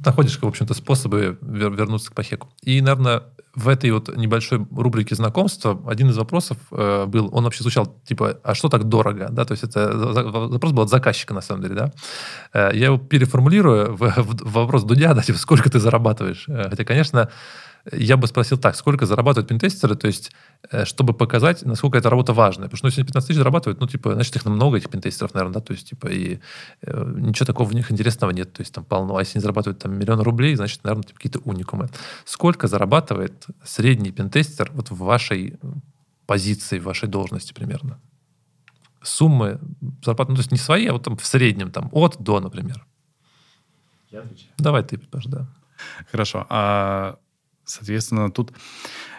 находишь, 0.04 0.38
в 0.38 0.47
общем-то, 0.47 0.75
способы 0.75 1.38
вернуться 1.40 2.11
к 2.11 2.14
пахеку. 2.14 2.49
И, 2.62 2.80
наверное, 2.80 3.23
в 3.54 3.69
этой 3.69 3.90
вот 3.90 4.16
небольшой 4.16 4.66
рубрике 4.71 5.14
знакомства 5.14 5.80
один 5.87 6.11
из 6.11 6.16
вопросов 6.16 6.57
э, 6.71 7.07
был, 7.07 7.28
он 7.33 7.45
вообще 7.45 7.62
звучал, 7.62 8.00
типа, 8.07 8.38
а 8.45 8.54
что 8.54 8.69
так 8.69 8.85
дорого? 8.85 9.28
Да, 9.30 9.45
то 9.45 9.52
есть 9.52 9.64
это 9.64 9.90
вопрос 9.92 10.73
был 10.73 10.85
от 10.85 10.90
заказчика, 10.90 11.35
на 11.35 11.40
самом 11.40 11.62
деле, 11.62 11.75
да. 11.75 11.92
Э, 12.52 12.71
я 12.73 12.87
его 12.87 12.99
переформулирую 12.99 13.97
в, 13.97 14.00
в 14.16 14.52
вопрос 14.52 14.85
Дудя, 14.85 15.14
да, 15.14 15.23
типа, 15.23 15.38
сколько 15.38 15.69
ты 15.71 15.80
зарабатываешь? 15.80 16.45
Э, 16.49 16.71
хотя, 16.71 16.85
конечно, 16.85 17.30
я 17.93 18.17
бы 18.17 18.27
спросил 18.27 18.59
так, 18.59 18.77
сколько 18.77 19.07
зарабатывают 19.07 19.49
пентестеры, 19.49 19.95
то 19.95 20.07
есть, 20.07 20.33
э, 20.71 20.85
чтобы 20.85 21.15
показать, 21.15 21.63
насколько 21.65 21.99
эта 21.99 22.11
работа 22.11 22.33
важная. 22.33 22.69
Потому 22.69 22.77
что 22.77 22.87
ну, 22.87 22.89
если 22.91 23.03
15 23.03 23.29
тысяч 23.29 23.39
зарабатывают, 23.39 23.81
ну, 23.81 23.87
типа, 23.87 24.15
значит, 24.15 24.37
их 24.37 24.45
много, 24.45 24.77
этих 24.77 24.91
пентестеров, 24.91 25.35
наверное, 25.35 25.55
да, 25.55 25.61
то 25.61 25.73
есть, 25.73 25.89
типа, 25.89 26.09
и 26.09 26.41
э, 26.83 27.13
ничего 27.17 27.47
такого 27.47 27.69
в 27.69 27.75
них 27.75 27.91
интересного 27.91 28.31
нет, 28.33 28.53
то 28.53 28.61
есть, 28.61 28.75
там 28.75 28.85
полно. 28.85 29.17
А 29.17 29.21
если 29.21 29.39
они 29.39 29.43
зарабатывают 29.43 29.79
там 29.79 29.99
миллион 29.99 30.21
рублей, 30.21 30.55
значит, 30.57 30.85
наверное, 30.85 31.05
типа, 31.05 31.17
какие-то 31.17 31.39
уникумы. 31.41 31.89
Сколько 32.25 32.69
зарабатывает 32.69 33.47
средний 33.65 34.13
пентестер 34.13 34.71
вот 34.75 34.91
в 34.91 34.99
вашей 34.99 35.59
позиции, 36.27 36.79
в 36.79 36.85
вашей 36.85 37.09
должности 37.09 37.53
примерно? 37.53 37.99
Суммы 39.03 39.59
зарплаты, 40.05 40.33
ну, 40.33 40.37
то 40.37 40.41
есть 40.41 40.53
не 40.53 40.59
свои, 40.59 40.87
а 40.87 40.93
вот 40.93 41.05
там 41.05 41.17
в 41.17 41.25
среднем, 41.25 41.71
там, 41.71 41.89
от 41.93 42.19
до, 42.19 42.41
например. 42.41 42.87
Я 44.11 44.21
отвечаю. 44.21 44.53
Давай 44.59 44.83
ты, 44.83 44.99
Паш, 44.99 45.25
да. 45.25 45.47
Хорошо. 46.11 46.47
А 46.51 47.19
Соответственно, 47.71 48.31
тут 48.31 48.53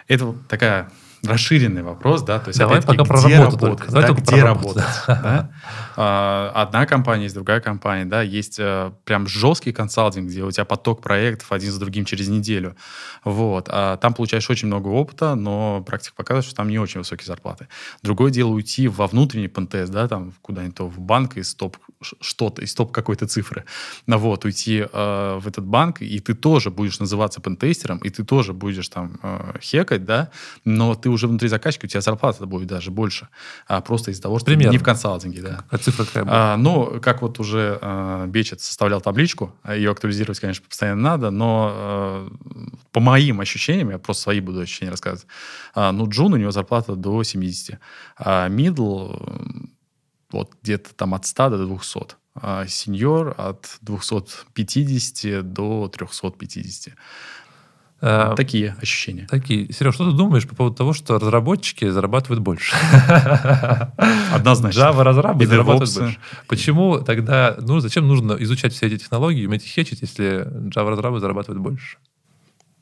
это 0.08 0.34
такая 0.48 0.90
расширенный 1.24 1.82
вопрос, 1.82 2.22
да, 2.22 2.38
то 2.38 2.48
есть 2.48 2.58
Давай 2.58 2.82
пока 2.82 3.04
про 3.04 3.20
где 3.20 3.38
работать, 3.38 3.60
только. 3.60 3.92
Давай 3.92 4.08
да, 4.08 4.14
где 4.14 4.42
работать, 4.42 4.84
да? 5.06 5.50
А, 5.96 6.50
одна 6.54 6.86
компания, 6.86 7.24
есть 7.24 7.34
другая 7.34 7.60
компания, 7.60 8.04
да, 8.04 8.22
есть 8.22 8.56
э, 8.58 8.92
прям 9.04 9.26
жесткий 9.26 9.72
консалтинг, 9.72 10.28
где 10.28 10.42
у 10.42 10.50
тебя 10.50 10.64
поток 10.64 11.02
проектов 11.02 11.52
один 11.52 11.70
за 11.70 11.78
другим 11.78 12.04
через 12.04 12.28
неделю, 12.28 12.76
вот, 13.24 13.66
а 13.68 13.98
там 13.98 14.14
получаешь 14.14 14.48
очень 14.50 14.68
много 14.68 14.88
опыта, 14.88 15.34
но 15.34 15.82
практика 15.86 16.14
показывает, 16.16 16.46
что 16.46 16.54
там 16.56 16.68
не 16.68 16.78
очень 16.78 17.00
высокие 17.00 17.26
зарплаты. 17.26 17.68
Другое 18.02 18.32
дело 18.32 18.50
уйти 18.50 18.88
во 18.88 19.06
внутренний 19.06 19.48
ПНТС, 19.48 19.90
да, 19.90 20.08
там 20.08 20.32
куда-нибудь 20.42 20.80
в 20.80 21.00
банк 21.00 21.36
и 21.36 21.42
стоп 21.42 21.76
что-то, 22.20 22.62
из 22.62 22.74
топ 22.74 22.90
какой-то 22.90 23.28
цифры, 23.28 23.64
ну 24.06 24.18
вот, 24.18 24.44
уйти 24.44 24.86
э, 24.90 25.38
в 25.40 25.46
этот 25.46 25.64
банк, 25.64 26.02
и 26.02 26.18
ты 26.18 26.34
тоже 26.34 26.70
будешь 26.70 26.98
называться 26.98 27.40
пентестером, 27.40 27.98
и 27.98 28.10
ты 28.10 28.24
тоже 28.24 28.52
будешь 28.52 28.88
там 28.88 29.20
э, 29.22 29.58
хекать, 29.60 30.04
да, 30.04 30.30
но 30.64 30.94
ты 30.94 31.11
уже 31.12 31.28
внутри 31.28 31.48
заказчика, 31.48 31.86
у 31.86 31.88
тебя 31.88 32.00
зарплата 32.00 32.46
будет 32.46 32.68
даже 32.68 32.90
больше. 32.90 33.28
А 33.66 33.80
просто 33.80 34.10
из-за 34.10 34.22
того, 34.22 34.38
что 34.38 34.46
Примерно. 34.46 34.72
не 34.72 34.78
в 34.78 34.82
консалтинге. 34.82 35.42
Да. 35.42 35.64
А 35.70 35.78
цифра 35.78 36.04
какая 36.04 36.24
А, 36.28 36.56
ну, 36.56 37.00
как 37.00 37.22
вот 37.22 37.38
уже 37.40 37.78
э, 37.80 38.26
Бечет 38.28 38.60
составлял 38.60 39.00
табличку, 39.00 39.54
а 39.62 39.74
ее 39.74 39.90
актуализировать, 39.90 40.40
конечно, 40.40 40.64
постоянно 40.68 41.02
надо, 41.02 41.30
но 41.30 41.72
э, 41.74 42.28
по 42.92 43.00
моим 43.00 43.40
ощущениям, 43.40 43.90
я 43.90 43.98
просто 43.98 44.22
свои 44.24 44.40
буду 44.40 44.60
ощущения 44.60 44.90
рассказывать, 44.90 45.26
э, 45.74 45.90
ну, 45.90 46.08
Джун, 46.08 46.32
у 46.34 46.36
него 46.36 46.50
зарплата 46.50 46.96
до 46.96 47.22
70, 47.22 47.78
а 48.18 48.48
middle 48.48 49.14
вот 50.30 50.52
где-то 50.62 50.94
там 50.94 51.14
от 51.14 51.26
100 51.26 51.50
до 51.50 51.66
200 51.66 52.16
а 52.34 52.66
senior 52.66 53.34
от 53.36 53.76
250 53.82 55.52
до 55.52 55.88
350. 55.88 56.94
А, 58.04 58.34
такие 58.34 58.74
ощущения. 58.82 59.28
Такие. 59.30 59.72
Сереж, 59.72 59.94
что 59.94 60.10
ты 60.10 60.16
думаешь 60.16 60.46
по 60.48 60.56
поводу 60.56 60.74
того, 60.74 60.92
что 60.92 61.20
разработчики 61.20 61.88
зарабатывают 61.88 62.42
больше? 62.42 62.74
Однозначно. 64.32 64.80
Java 64.80 65.04
разрабы 65.04 65.46
зарабатывают 65.46 65.94
больше. 65.94 66.18
Почему 66.48 66.98
тогда, 66.98 67.56
ну, 67.60 67.78
зачем 67.78 68.08
нужно 68.08 68.32
изучать 68.40 68.72
все 68.72 68.86
эти 68.86 68.98
технологии, 68.98 69.46
уметь 69.46 69.64
их 69.64 69.70
хечить, 69.70 70.00
если 70.00 70.48
Java 70.70 70.90
разрабы 70.90 71.20
зарабатывают 71.20 71.62
больше? 71.62 71.98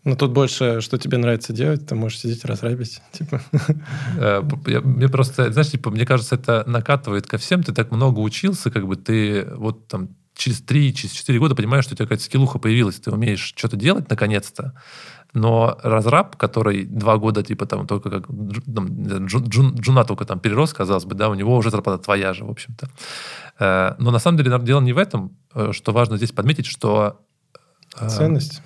Ну, 0.04 0.16
тут 0.16 0.30
больше, 0.30 0.80
что 0.80 0.96
тебе 0.96 1.18
нравится 1.18 1.52
делать, 1.52 1.86
ты 1.86 1.94
можешь 1.94 2.20
сидеть 2.20 2.46
разрабить, 2.46 3.02
типа. 3.12 3.42
Э, 4.16 4.40
мне 4.40 5.08
просто, 5.10 5.52
знаешь, 5.52 5.70
типа, 5.70 5.90
мне 5.90 6.06
кажется, 6.06 6.36
это 6.36 6.64
накатывает 6.66 7.26
ко 7.26 7.36
всем. 7.36 7.62
Ты 7.62 7.74
так 7.74 7.90
много 7.90 8.20
учился, 8.20 8.70
как 8.70 8.86
бы 8.86 8.96
ты 8.96 9.46
вот 9.54 9.86
там 9.88 10.16
через 10.40 10.62
3, 10.62 10.94
через 10.94 11.12
4 11.12 11.38
года 11.38 11.54
понимаешь, 11.54 11.84
что 11.84 11.94
у 11.94 11.96
тебя 11.96 12.06
какая-то 12.06 12.24
скиллуха 12.24 12.58
появилась, 12.58 12.96
ты 12.96 13.10
умеешь 13.10 13.52
что-то 13.56 13.76
делать 13.76 14.08
наконец-то, 14.08 14.72
но 15.34 15.78
разраб, 15.82 16.36
который 16.36 16.84
два 16.84 17.18
года, 17.18 17.42
типа, 17.42 17.66
там, 17.66 17.86
только 17.86 18.10
как 18.10 18.26
там, 18.26 19.26
джун, 19.26 19.74
джуна 19.76 20.04
только 20.04 20.24
там 20.24 20.40
перерос, 20.40 20.72
казалось 20.72 21.04
бы, 21.04 21.14
да, 21.14 21.28
у 21.28 21.34
него 21.34 21.54
уже 21.56 21.70
зарплата 21.70 22.02
твоя 22.02 22.32
же, 22.32 22.44
в 22.44 22.50
общем-то. 22.50 22.88
Э, 23.58 23.94
но 23.98 24.10
на 24.10 24.18
самом 24.18 24.38
деле 24.38 24.58
дело 24.60 24.80
не 24.80 24.94
в 24.94 24.98
этом, 24.98 25.36
э, 25.54 25.72
что 25.72 25.92
важно 25.92 26.16
здесь 26.16 26.32
подметить, 26.32 26.66
что... 26.66 27.20
Э, 28.00 28.08
Ценность, 28.08 28.62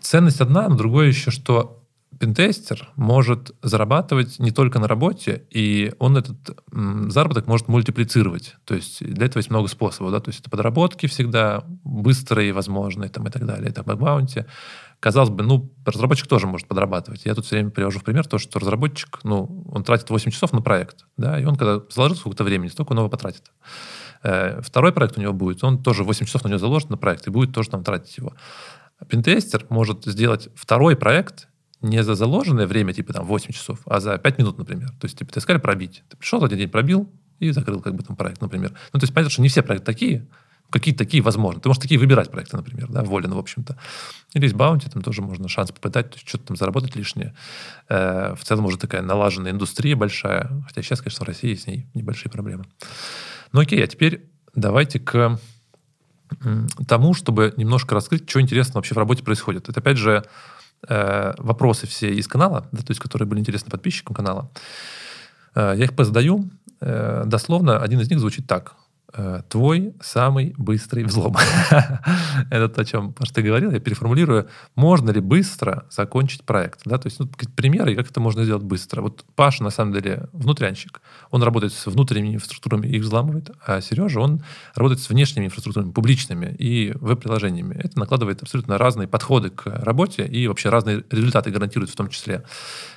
Ценность 0.00 0.40
одна, 0.40 0.68
но 0.68 0.74
другое 0.74 1.06
еще, 1.06 1.30
что 1.30 1.83
пентестер 2.18 2.90
может 2.96 3.54
зарабатывать 3.62 4.38
не 4.38 4.50
только 4.50 4.78
на 4.78 4.88
работе, 4.88 5.44
и 5.50 5.92
он 5.98 6.16
этот 6.16 6.36
заработок 6.72 7.46
может 7.46 7.68
мультиплицировать. 7.68 8.56
То 8.64 8.74
есть 8.74 9.04
для 9.04 9.26
этого 9.26 9.38
есть 9.38 9.50
много 9.50 9.68
способов. 9.68 10.12
Да? 10.12 10.20
То 10.20 10.30
есть 10.30 10.40
это 10.40 10.50
подработки 10.50 11.06
всегда 11.06 11.64
быстрые, 11.84 12.52
возможные 12.52 13.10
там, 13.10 13.26
и 13.26 13.30
так 13.30 13.46
далее. 13.46 13.70
Это 13.70 13.82
bug 13.82 14.01
bounty. 14.01 14.46
Казалось 15.00 15.30
бы, 15.30 15.42
ну, 15.42 15.70
разработчик 15.84 16.26
тоже 16.26 16.46
может 16.46 16.66
подрабатывать. 16.66 17.26
Я 17.26 17.34
тут 17.34 17.44
все 17.44 17.56
время 17.56 17.70
привожу 17.70 17.98
в 17.98 18.04
пример 18.04 18.26
то, 18.26 18.38
что 18.38 18.58
разработчик, 18.58 19.20
ну, 19.22 19.64
он 19.70 19.84
тратит 19.84 20.08
8 20.08 20.30
часов 20.30 20.52
на 20.52 20.62
проект, 20.62 21.04
да, 21.18 21.38
и 21.38 21.44
он, 21.44 21.56
когда 21.56 21.82
заложил 21.90 22.16
сколько-то 22.16 22.44
времени, 22.44 22.68
столько 22.68 22.92
он 22.92 22.98
его 22.98 23.10
потратит. 23.10 23.52
Э, 24.22 24.62
второй 24.62 24.92
проект 24.92 25.18
у 25.18 25.20
него 25.20 25.34
будет, 25.34 25.62
он 25.62 25.82
тоже 25.82 26.04
8 26.04 26.24
часов 26.24 26.44
на 26.44 26.48
него 26.48 26.58
заложит 26.58 26.88
на 26.88 26.96
проект, 26.96 27.26
и 27.26 27.30
будет 27.30 27.52
тоже 27.52 27.68
там 27.68 27.84
тратить 27.84 28.16
его. 28.16 28.32
Пентестер 29.08 29.66
может 29.68 30.04
сделать 30.06 30.48
второй 30.54 30.96
проект 30.96 31.48
не 31.84 32.02
за 32.02 32.14
заложенное 32.14 32.66
время, 32.66 32.92
типа 32.92 33.12
там 33.12 33.26
8 33.26 33.52
часов, 33.52 33.78
а 33.86 34.00
за 34.00 34.18
5 34.18 34.38
минут, 34.38 34.58
например. 34.58 34.90
То 35.00 35.04
есть, 35.04 35.18
типа, 35.18 35.32
ты 35.32 35.40
сказали 35.40 35.60
пробить. 35.60 36.02
Ты 36.08 36.16
пришел 36.16 36.42
один 36.42 36.58
день, 36.58 36.68
пробил 36.68 37.08
и 37.40 37.50
закрыл 37.50 37.80
как 37.80 37.94
бы 37.94 38.02
там 38.02 38.16
проект, 38.16 38.40
например. 38.40 38.72
Ну, 38.92 39.00
то 39.00 39.04
есть, 39.04 39.12
понятно, 39.12 39.30
что 39.30 39.42
не 39.42 39.48
все 39.48 39.62
проекты 39.62 39.84
такие, 39.84 40.26
какие-то 40.70 41.04
такие 41.04 41.22
возможны. 41.22 41.60
Ты 41.60 41.68
можешь 41.68 41.82
такие 41.82 42.00
выбирать 42.00 42.30
проекты, 42.30 42.56
например, 42.56 42.88
да, 42.88 43.02
волен, 43.02 43.32
в 43.32 43.38
общем-то. 43.38 43.76
Или 44.32 44.44
есть 44.44 44.54
баунти, 44.54 44.88
там 44.88 45.02
тоже 45.02 45.22
можно 45.22 45.46
шанс 45.48 45.72
попытать, 45.72 46.10
то 46.10 46.16
есть 46.16 46.26
что-то 46.26 46.46
там 46.46 46.56
заработать 46.56 46.96
лишнее. 46.96 47.34
Э, 47.88 48.34
в 48.34 48.44
целом 48.44 48.64
уже 48.64 48.78
такая 48.78 49.02
налаженная 49.02 49.52
индустрия 49.52 49.94
большая, 49.94 50.50
хотя 50.66 50.82
сейчас, 50.82 51.00
конечно, 51.00 51.24
в 51.24 51.28
России 51.28 51.54
с 51.54 51.66
ней 51.66 51.86
небольшие 51.94 52.30
проблемы. 52.30 52.64
Ну 53.52 53.60
окей, 53.60 53.82
а 53.84 53.86
теперь 53.86 54.24
давайте 54.54 54.98
к 54.98 55.38
тому, 56.88 57.14
чтобы 57.14 57.54
немножко 57.56 57.94
раскрыть, 57.94 58.28
что 58.28 58.40
интересно 58.40 58.74
вообще 58.74 58.94
в 58.94 58.98
работе 58.98 59.22
происходит. 59.22 59.68
Это, 59.68 59.80
опять 59.80 59.98
же, 59.98 60.24
э, 60.88 61.34
вопросы 61.38 61.86
все 61.86 62.12
из 62.12 62.28
канала, 62.28 62.66
да, 62.72 62.82
то 62.82 62.90
есть, 62.90 63.00
которые 63.00 63.28
были 63.28 63.40
интересны 63.40 63.70
подписчикам 63.70 64.14
канала. 64.14 64.50
Э, 65.54 65.74
я 65.76 65.84
их 65.84 65.94
позадаю. 65.94 66.50
Э, 66.80 67.24
дословно 67.26 67.78
один 67.78 68.00
из 68.00 68.10
них 68.10 68.20
звучит 68.20 68.46
так. 68.46 68.74
Э, 69.16 69.42
твой 69.48 69.94
самый 70.00 70.54
быстрый 70.58 71.04
взлом. 71.04 71.36
Это 72.50 72.68
то, 72.68 72.80
о 72.80 72.84
чем 72.84 73.12
Паш, 73.12 73.30
ты 73.30 73.42
говорил, 73.42 73.70
я 73.70 73.78
переформулирую. 73.78 74.48
Можно 74.74 75.10
ли 75.10 75.20
быстро 75.20 75.86
закончить 75.88 76.42
проект? 76.42 76.80
Да? 76.84 76.98
То 76.98 77.06
есть 77.06 77.20
ну, 77.20 77.28
примеры, 77.54 77.94
как 77.94 78.10
это 78.10 78.20
можно 78.20 78.42
сделать 78.42 78.64
быстро. 78.64 79.02
Вот 79.02 79.24
Паша, 79.36 79.62
на 79.62 79.70
самом 79.70 79.92
деле, 79.92 80.28
внутрянщик. 80.32 81.00
Он 81.30 81.44
работает 81.44 81.72
с 81.72 81.86
внутренними 81.86 82.34
инфраструктурами 82.34 82.88
и 82.88 82.96
их 82.96 83.02
взламывает, 83.02 83.50
а 83.64 83.80
Сережа, 83.80 84.18
он 84.18 84.42
работает 84.74 85.00
с 85.00 85.08
внешними 85.08 85.46
инфраструктурами, 85.46 85.92
публичными 85.92 86.46
и 86.58 86.92
веб-приложениями. 86.96 87.76
Это 87.76 87.96
накладывает 88.00 88.42
абсолютно 88.42 88.78
разные 88.78 89.06
подходы 89.06 89.50
к 89.50 89.66
работе 89.66 90.26
и 90.26 90.48
вообще 90.48 90.70
разные 90.70 91.04
результаты 91.10 91.52
гарантирует 91.52 91.90
в 91.90 91.96
том 91.96 92.08
числе. 92.08 92.42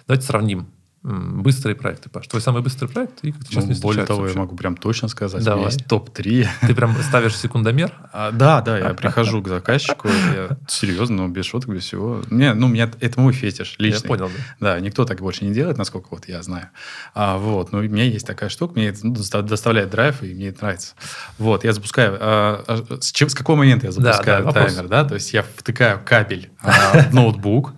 Давайте 0.08 0.26
сравним 0.26 0.68
быстрые 1.04 1.76
проекты, 1.76 2.10
Паш. 2.10 2.28
Твой 2.28 2.42
самый 2.42 2.62
быстрый 2.62 2.88
проект 2.88 3.24
и 3.24 3.32
как 3.32 3.42
ты 3.46 3.52
сейчас 3.52 3.66
ну, 3.66 3.74
не 3.74 3.80
Более 3.80 4.06
того, 4.06 4.22
вообще? 4.22 4.36
я 4.36 4.42
могу 4.42 4.56
прям 4.56 4.76
точно 4.76 5.08
сказать. 5.08 5.44
Давай. 5.44 5.66
есть 5.66 5.86
топ-3. 5.86 6.48
Ты 6.68 6.76
прям 6.76 6.96
ставишь 7.02 7.38
секундомер? 7.38 7.94
А, 8.20 8.32
да, 8.32 8.62
да, 8.62 8.80
я 8.80 8.94
прихожу 8.96 9.44
к 9.44 9.48
заказчику, 9.48 10.08
я 10.08 10.58
серьезно, 10.68 11.18
но 11.18 11.28
без 11.28 11.46
шуток, 11.46 11.70
без 11.70 11.84
всего. 11.84 12.24
Мне, 12.32 12.56
ну, 12.56 12.68
меня, 12.68 12.90
это 13.00 13.20
мой 13.20 13.32
фетиш 13.32 13.76
личный. 13.78 14.02
Я 14.02 14.08
понял, 14.08 14.32
да. 14.60 14.74
Да, 14.74 14.80
никто 14.80 15.06
так 15.06 15.20
больше 15.20 15.46
не 15.46 15.54
делает, 15.54 15.78
насколько 15.78 16.08
вот 16.10 16.28
я 16.28 16.42
знаю. 16.42 16.70
А, 17.14 17.38
вот, 17.38 17.72
но 17.72 17.80
у 17.80 17.82
меня 17.84 18.06
есть 18.06 18.26
такая 18.26 18.50
штука, 18.50 18.74
мне 18.76 18.88
это 18.88 19.06
ну, 19.06 19.14
доставляет 19.14 19.92
драйв, 19.92 20.24
и 20.24 20.34
мне 20.34 20.48
это 20.48 20.64
нравится. 20.64 20.96
Вот, 21.38 21.64
я 21.64 21.74
запускаю... 21.74 22.18
А, 22.20 22.64
а, 22.68 22.98
с, 23.00 23.12
чем, 23.12 23.30
с 23.30 23.36
какого 23.36 23.58
момента 23.58 23.86
я 23.86 23.92
запускаю 23.92 24.46
да, 24.46 24.52
да, 24.52 24.62
таймер, 24.62 24.84
вопрос. 24.84 24.90
да? 24.90 25.06
То 25.06 25.14
есть 25.16 25.34
я 25.34 25.44
втыкаю 25.44 26.00
кабель 26.04 26.50
а, 26.62 27.04
в 27.04 27.14
ноутбук, 27.14 27.74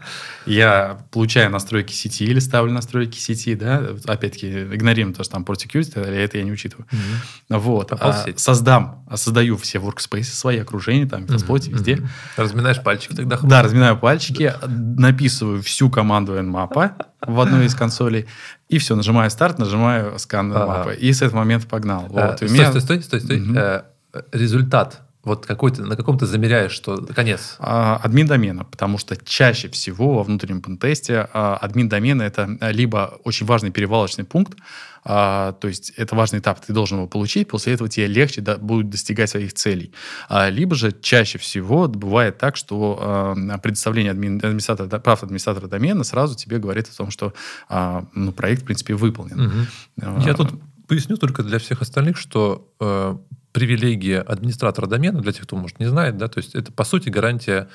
я 0.45 0.99
получаю 1.11 1.49
настройки 1.51 1.93
сети 1.93 2.25
или 2.25 2.39
ставлю 2.39 2.71
настройки 2.71 3.17
сети, 3.17 3.55
да, 3.55 3.83
опять-таки, 4.05 4.49
игнорируем 4.49 5.13
то, 5.13 5.23
что 5.23 5.33
там 5.33 5.43
port 5.43 5.57
security, 5.57 5.99
это 5.99 6.37
я 6.37 6.43
не 6.43 6.51
учитываю. 6.51 6.87
Mm-hmm. 6.91 7.59
Вот. 7.59 7.91
А, 7.91 8.25
создам, 8.35 9.05
создаю 9.15 9.57
все 9.57 9.79
workspace, 9.79 10.23
свои 10.23 10.59
окружения, 10.59 11.05
там, 11.07 11.25
в 11.25 11.29
mm-hmm. 11.29 11.69
везде. 11.71 11.93
Mm-hmm. 11.95 12.07
Разминаешь 12.37 12.81
пальчики 12.81 13.13
тогда? 13.13 13.37
Да, 13.41 13.61
разминаю 13.61 13.97
пальчики, 13.97 14.53
написываю 14.67 15.61
всю 15.61 15.89
команду 15.89 16.33
nmap 16.33 16.93
в 17.21 17.39
одной 17.39 17.65
из 17.65 17.75
консолей, 17.75 18.25
и 18.69 18.77
все, 18.77 18.95
нажимаю 18.95 19.29
старт, 19.29 19.59
нажимаю 19.59 20.17
скан 20.19 20.51
nmap, 20.51 20.95
и 20.95 21.11
с 21.11 21.21
этого 21.21 21.39
момента 21.39 21.67
погнал. 21.67 22.07
Вот. 22.09 22.37
Стой, 22.37 22.49
стой, 22.49 22.81
стой, 22.81 23.01
стой, 23.01 23.21
стой. 23.21 23.39
Mm-hmm. 23.39 23.83
Результат 24.31 25.01
вот 25.23 25.45
какой-то, 25.45 25.83
на 25.83 25.95
каком-то 25.95 26.25
замеряешь, 26.25 26.71
что 26.71 26.97
конец? 27.13 27.57
А, 27.59 27.97
админ 27.97 28.27
домена, 28.27 28.63
потому 28.63 28.97
что 28.97 29.17
чаще 29.17 29.67
всего 29.67 30.15
во 30.15 30.23
внутреннем 30.23 30.61
пентесте 30.61 31.27
а, 31.33 31.57
админ 31.57 31.89
домена 31.89 32.23
это 32.23 32.57
либо 32.71 33.19
очень 33.23 33.45
важный 33.45 33.71
перевалочный 33.71 34.23
пункт, 34.23 34.57
а, 35.03 35.53
то 35.53 35.67
есть 35.67 35.91
это 35.97 36.15
важный 36.15 36.39
этап, 36.39 36.63
ты 36.65 36.71
должен 36.71 36.99
его 36.99 37.07
получить, 37.07 37.47
после 37.47 37.73
этого 37.73 37.89
тебе 37.89 38.07
легче 38.07 38.41
будет 38.41 38.89
достигать 38.89 39.29
своих 39.29 39.53
целей. 39.53 39.93
А, 40.29 40.49
либо 40.49 40.75
же 40.75 40.93
чаще 41.01 41.37
всего 41.37 41.87
бывает 41.87 42.37
так, 42.37 42.55
что 42.55 42.97
а, 43.01 43.57
предоставление 43.57 44.11
админ, 44.11 44.37
администратора, 44.37 44.99
прав 44.99 45.23
администратора 45.23 45.67
домена 45.67 46.03
сразу 46.03 46.35
тебе 46.35 46.59
говорит 46.59 46.87
о 46.87 46.95
том, 46.95 47.11
что 47.11 47.33
а, 47.67 48.05
ну, 48.13 48.31
проект, 48.31 48.63
в 48.63 48.65
принципе, 48.65 48.93
выполнен. 48.93 49.39
Угу. 49.47 49.55
А, 50.01 50.21
Я 50.25 50.33
тут 50.33 50.49
поясню 50.87 51.17
только 51.17 51.43
для 51.43 51.59
всех 51.59 51.81
остальных, 51.81 52.17
что 52.17 52.67
э, 52.79 53.15
привилегия 53.51 54.21
администратора 54.21 54.87
домена, 54.87 55.21
для 55.21 55.31
тех, 55.31 55.43
кто, 55.43 55.55
может, 55.55 55.79
не 55.79 55.85
знает, 55.85 56.17
да, 56.17 56.27
то 56.27 56.39
есть 56.39 56.55
это, 56.55 56.71
по 56.71 56.83
сути, 56.83 57.09
гарантия 57.09 57.69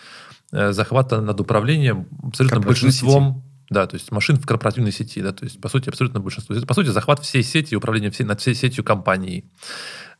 э, 0.53 0.73
захвата 0.73 1.21
над 1.21 1.41
управлением 1.41 2.07
абсолютно 2.23 2.61
большинством 2.61 3.35
сети. 3.35 3.55
Да, 3.71 3.87
то 3.87 3.95
есть 3.95 4.13
машин 4.13 4.37
в 4.37 4.47
корпоративной 4.47 4.93
сети, 4.93 5.23
да, 5.23 5.33
то 5.33 5.45
есть, 5.45 5.61
по 5.61 5.69
сути, 5.69 5.89
абсолютно 5.89 6.21
большинство. 6.21 6.55
Это, 6.55 6.67
по 6.67 6.75
сути, 6.75 6.89
захват 6.89 7.21
всей 7.21 7.43
сети 7.43 7.73
и 7.73 7.77
управление 7.77 8.11
всей, 8.11 8.25
над 8.25 8.41
всей 8.41 8.55
сетью 8.55 8.85
компании. 8.85 9.51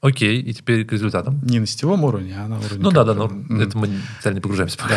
Окей, 0.05 0.39
и 0.43 0.53
теперь 0.53 0.85
к 0.85 0.93
результатам. 0.93 1.41
Не 1.43 1.61
на 1.61 1.67
сетевом 1.67 2.05
уровне, 2.05 2.37
а 2.39 2.47
на 2.47 2.59
уровне... 2.59 2.79
Ну 2.79 2.91
да, 2.91 3.05
да, 3.05 3.15
но 3.15 3.25
mm. 3.25 3.63
это 3.63 3.79
мы 3.79 3.89
специально 4.17 4.37
не 4.37 4.43
погружаемся 4.43 4.77
пока. 4.77 4.97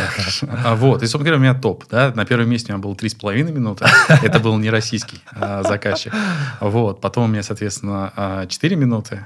А, 0.65 0.75
вот, 0.75 1.01
и, 1.01 1.05
собственно 1.05 1.23
говоря, 1.23 1.37
у 1.37 1.39
меня 1.39 1.53
топ. 1.53 1.85
Да? 1.89 2.11
На 2.13 2.25
первом 2.25 2.49
месте 2.49 2.73
у 2.73 2.75
меня 2.75 2.83
было 2.83 2.93
3,5 2.93 3.51
минуты. 3.53 3.85
Это 4.21 4.41
был 4.41 4.57
не 4.57 4.69
российский 4.69 5.19
а, 5.31 5.63
заказчик. 5.63 6.13
Вот, 6.59 6.99
потом 6.99 7.23
у 7.23 7.27
меня, 7.27 7.41
соответственно, 7.41 8.45
4 8.49 8.75
а, 8.75 8.77
минуты. 8.77 9.25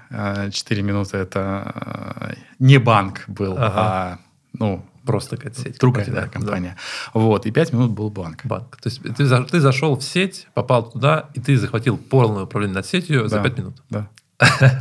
4 0.52 0.82
минуты 0.84 1.18
это 1.18 1.40
а, 1.42 2.34
не 2.60 2.78
банк 2.78 3.24
был, 3.28 3.54
ага. 3.54 3.74
а 3.76 4.20
ну, 4.54 4.86
Просто 5.04 5.36
какая-то 5.36 5.60
сеть. 5.60 5.80
Другая 5.80 6.06
да, 6.06 6.28
компания. 6.28 6.78
Да. 7.12 7.20
Вот, 7.20 7.48
и 7.48 7.52
5 7.52 7.74
минут 7.74 7.92
был 7.92 8.12
банк. 8.12 8.46
Банк. 8.46 8.78
То 8.78 8.90
есть 8.90 9.02
ты, 9.02 9.44
ты 9.46 9.60
зашел 9.60 9.98
в 9.98 10.04
сеть, 10.04 10.48
попал 10.54 10.92
туда, 10.92 11.30
и 11.34 11.40
ты 11.40 11.58
захватил 11.58 11.98
полное 11.98 12.44
управление 12.44 12.76
над 12.76 12.86
сетью 12.86 13.24
да. 13.24 13.30
за 13.30 13.42
5 13.42 13.58
минут. 13.58 13.82
Да. 13.90 14.10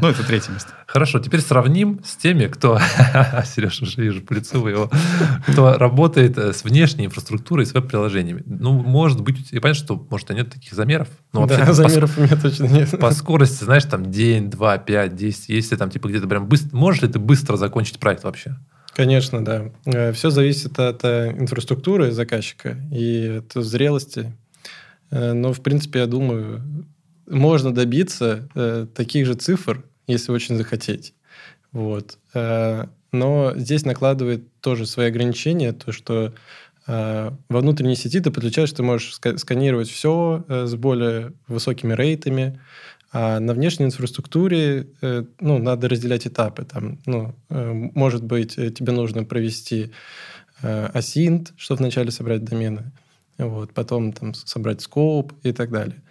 Ну, 0.00 0.08
это 0.08 0.24
третье 0.24 0.52
место. 0.52 0.70
Хорошо, 0.86 1.18
теперь 1.18 1.40
сравним 1.40 2.00
с 2.04 2.16
теми, 2.16 2.46
кто, 2.46 2.78
Сереж, 3.44 3.82
уже 3.82 4.00
вижу 4.00 4.22
по 4.22 4.32
лицу 4.32 4.66
его, 4.66 4.90
кто 5.46 5.76
работает 5.76 6.38
э, 6.38 6.52
с 6.52 6.64
внешней 6.64 7.06
инфраструктурой, 7.06 7.66
с 7.66 7.74
веб-приложениями. 7.74 8.42
Ну, 8.46 8.72
может 8.72 9.20
быть, 9.20 9.52
я 9.52 9.60
понимаю, 9.60 9.74
что, 9.74 10.06
может, 10.10 10.30
нет 10.30 10.50
таких 10.50 10.72
замеров. 10.72 11.08
Но 11.32 11.42
вообще, 11.42 11.58
да, 11.58 11.72
замеров 11.72 12.14
по, 12.14 12.20
у 12.20 12.24
меня 12.24 12.36
точно 12.36 12.64
нет. 12.64 12.98
По 12.98 13.10
скорости, 13.12 13.64
знаешь, 13.64 13.84
там 13.84 14.10
день, 14.10 14.50
два, 14.50 14.78
пять, 14.78 15.14
десять, 15.14 15.48
если 15.50 15.76
там 15.76 15.90
типа 15.90 16.08
где-то 16.08 16.26
прям 16.26 16.46
быстро... 16.46 16.76
Можешь 16.76 17.02
ли 17.02 17.08
ты 17.08 17.18
быстро 17.18 17.56
закончить 17.56 17.98
проект 17.98 18.24
вообще? 18.24 18.56
Конечно, 18.94 19.44
да. 19.44 19.70
Э, 19.84 20.12
Все 20.12 20.30
зависит 20.30 20.78
от 20.78 21.04
э, 21.04 21.32
инфраструктуры 21.38 22.10
заказчика 22.12 22.76
и 22.90 23.42
от 23.42 23.64
зрелости. 23.64 24.32
Но, 25.12 25.52
в 25.52 25.60
принципе, 25.60 25.98
я 25.98 26.06
думаю, 26.06 26.86
можно 27.30 27.72
добиться 27.72 28.48
э, 28.54 28.86
таких 28.94 29.26
же 29.26 29.34
цифр, 29.34 29.84
если 30.06 30.32
очень 30.32 30.56
захотеть. 30.56 31.14
Вот. 31.72 32.18
Э, 32.34 32.86
но 33.12 33.52
здесь 33.56 33.84
накладывает 33.84 34.42
тоже 34.60 34.86
свои 34.86 35.08
ограничения, 35.08 35.72
то, 35.72 35.92
что 35.92 36.32
э, 36.86 37.30
во 37.48 37.60
внутренней 37.60 37.96
сети 37.96 38.20
ты 38.20 38.30
подключаешь, 38.30 38.72
ты 38.72 38.82
можешь 38.82 39.14
сканировать 39.14 39.88
все 39.88 40.44
э, 40.48 40.66
с 40.66 40.74
более 40.74 41.32
высокими 41.48 41.92
рейтами, 41.92 42.60
а 43.12 43.40
на 43.40 43.54
внешней 43.54 43.86
инфраструктуре 43.86 44.86
э, 45.00 45.24
ну, 45.40 45.58
надо 45.58 45.88
разделять 45.88 46.26
этапы. 46.26 46.64
Там, 46.64 46.98
ну, 47.06 47.34
э, 47.48 47.72
может 47.72 48.22
быть, 48.22 48.58
э, 48.58 48.70
тебе 48.70 48.92
нужно 48.92 49.24
провести 49.24 49.92
э, 50.62 50.90
async, 50.94 51.48
чтобы 51.56 51.78
вначале 51.78 52.10
собрать 52.10 52.44
домены, 52.44 52.92
вот, 53.38 53.72
потом 53.72 54.12
там, 54.12 54.34
собрать 54.34 54.80
скоп 54.82 55.32
и 55.42 55.52
так 55.52 55.70
далее. 55.70 56.02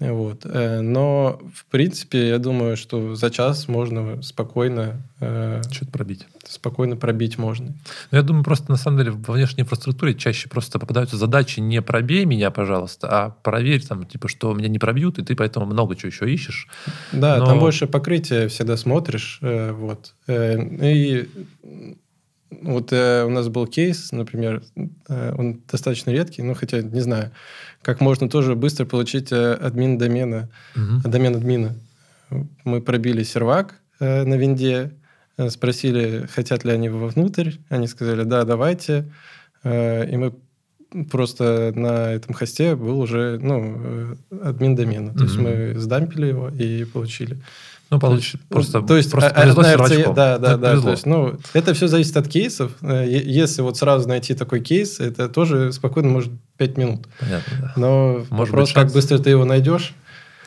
Вот. 0.00 0.42
Э, 0.44 0.80
но, 0.80 1.40
в 1.52 1.64
принципе, 1.66 2.28
я 2.28 2.38
думаю, 2.38 2.76
что 2.76 3.16
за 3.16 3.30
час 3.30 3.66
можно 3.66 4.22
спокойно... 4.22 5.02
Э, 5.20 5.60
Что-то 5.72 5.90
пробить. 5.90 6.26
Спокойно 6.46 6.96
пробить 6.96 7.36
можно. 7.36 7.74
Ну, 8.10 8.16
я 8.16 8.22
думаю, 8.22 8.44
просто, 8.44 8.70
на 8.70 8.76
самом 8.76 8.98
деле, 8.98 9.10
во 9.10 9.34
внешней 9.34 9.62
инфраструктуре 9.62 10.14
чаще 10.14 10.48
просто 10.48 10.78
попадаются 10.78 11.16
задачи 11.16 11.58
не 11.58 11.82
«пробей 11.82 12.26
меня, 12.26 12.52
пожалуйста», 12.52 13.08
а 13.10 13.30
«проверь, 13.30 13.84
там, 13.84 14.06
типа, 14.06 14.28
что 14.28 14.54
меня 14.54 14.68
не 14.68 14.78
пробьют, 14.78 15.18
и 15.18 15.24
ты 15.24 15.34
поэтому 15.34 15.66
много 15.66 15.96
чего 15.96 16.08
еще 16.08 16.32
ищешь». 16.32 16.68
Да, 17.12 17.38
Но... 17.38 17.46
там 17.46 17.58
больше 17.58 17.88
покрытия 17.88 18.46
всегда 18.46 18.76
смотришь. 18.76 19.40
Э, 19.42 19.72
вот. 19.72 20.14
И 20.28 21.28
вот 22.50 22.92
у 22.92 23.30
нас 23.30 23.48
был 23.48 23.66
кейс, 23.66 24.10
например, 24.12 24.62
он 25.08 25.60
достаточно 25.70 26.10
редкий, 26.10 26.42
ну 26.42 26.54
хотя 26.54 26.80
не 26.80 27.00
знаю, 27.00 27.30
как 27.82 28.00
можно 28.00 28.28
тоже 28.28 28.54
быстро 28.54 28.84
получить 28.84 29.32
э, 29.32 29.54
админ 29.54 29.98
домена, 29.98 30.48
угу. 30.74 31.08
домен 31.08 31.36
админа. 31.36 31.74
Мы 32.64 32.80
пробили 32.80 33.22
сервак 33.22 33.80
э, 34.00 34.24
на 34.24 34.34
винде, 34.34 34.92
э, 35.36 35.50
спросили, 35.50 36.26
хотят 36.26 36.64
ли 36.64 36.72
они 36.72 36.88
вовнутрь, 36.88 37.52
они 37.68 37.86
сказали, 37.86 38.24
да, 38.24 38.44
давайте, 38.44 39.10
и 39.64 40.14
мы 40.16 40.34
просто 41.10 41.72
на 41.74 42.12
этом 42.12 42.34
хосте 42.34 42.76
был 42.76 43.00
уже 43.00 43.38
ну, 43.42 44.16
админ 44.42 44.76
домена. 44.76 45.12
То 45.12 45.24
mm 45.24 45.26
есть 45.26 45.36
мы 45.36 45.74
сдампили 45.78 46.26
его 46.26 46.48
и 46.48 46.84
получили. 46.84 47.38
Ну, 47.90 47.98
получишь 47.98 48.34
просто, 48.48 48.82
то 48.82 48.96
есть, 48.96 49.10
просто 49.10 49.30
а, 49.30 49.42
повезло 49.42 49.62
а, 49.62 49.74
RC, 49.74 50.14
Да, 50.14 50.38
да, 50.38 50.56
да. 50.56 50.70
Повезло. 50.70 50.84
То 50.84 50.90
есть, 50.90 51.06
ну, 51.06 51.38
это 51.54 51.72
все 51.72 51.88
зависит 51.88 52.16
от 52.16 52.28
кейсов. 52.28 52.72
Э, 52.82 53.06
если 53.08 53.62
вот 53.62 53.78
сразу 53.78 54.06
найти 54.08 54.34
такой 54.34 54.60
кейс, 54.60 55.00
это 55.00 55.28
тоже 55.28 55.72
спокойно 55.72 56.10
может 56.10 56.30
5 56.58 56.76
минут. 56.76 57.08
Понятно, 57.18 57.56
да. 57.60 57.72
Но 57.76 58.26
может 58.28 58.52
вопрос, 58.52 58.72
как 58.72 58.92
быстро 58.92 59.18
ты 59.18 59.30
его 59.30 59.46
найдешь. 59.46 59.94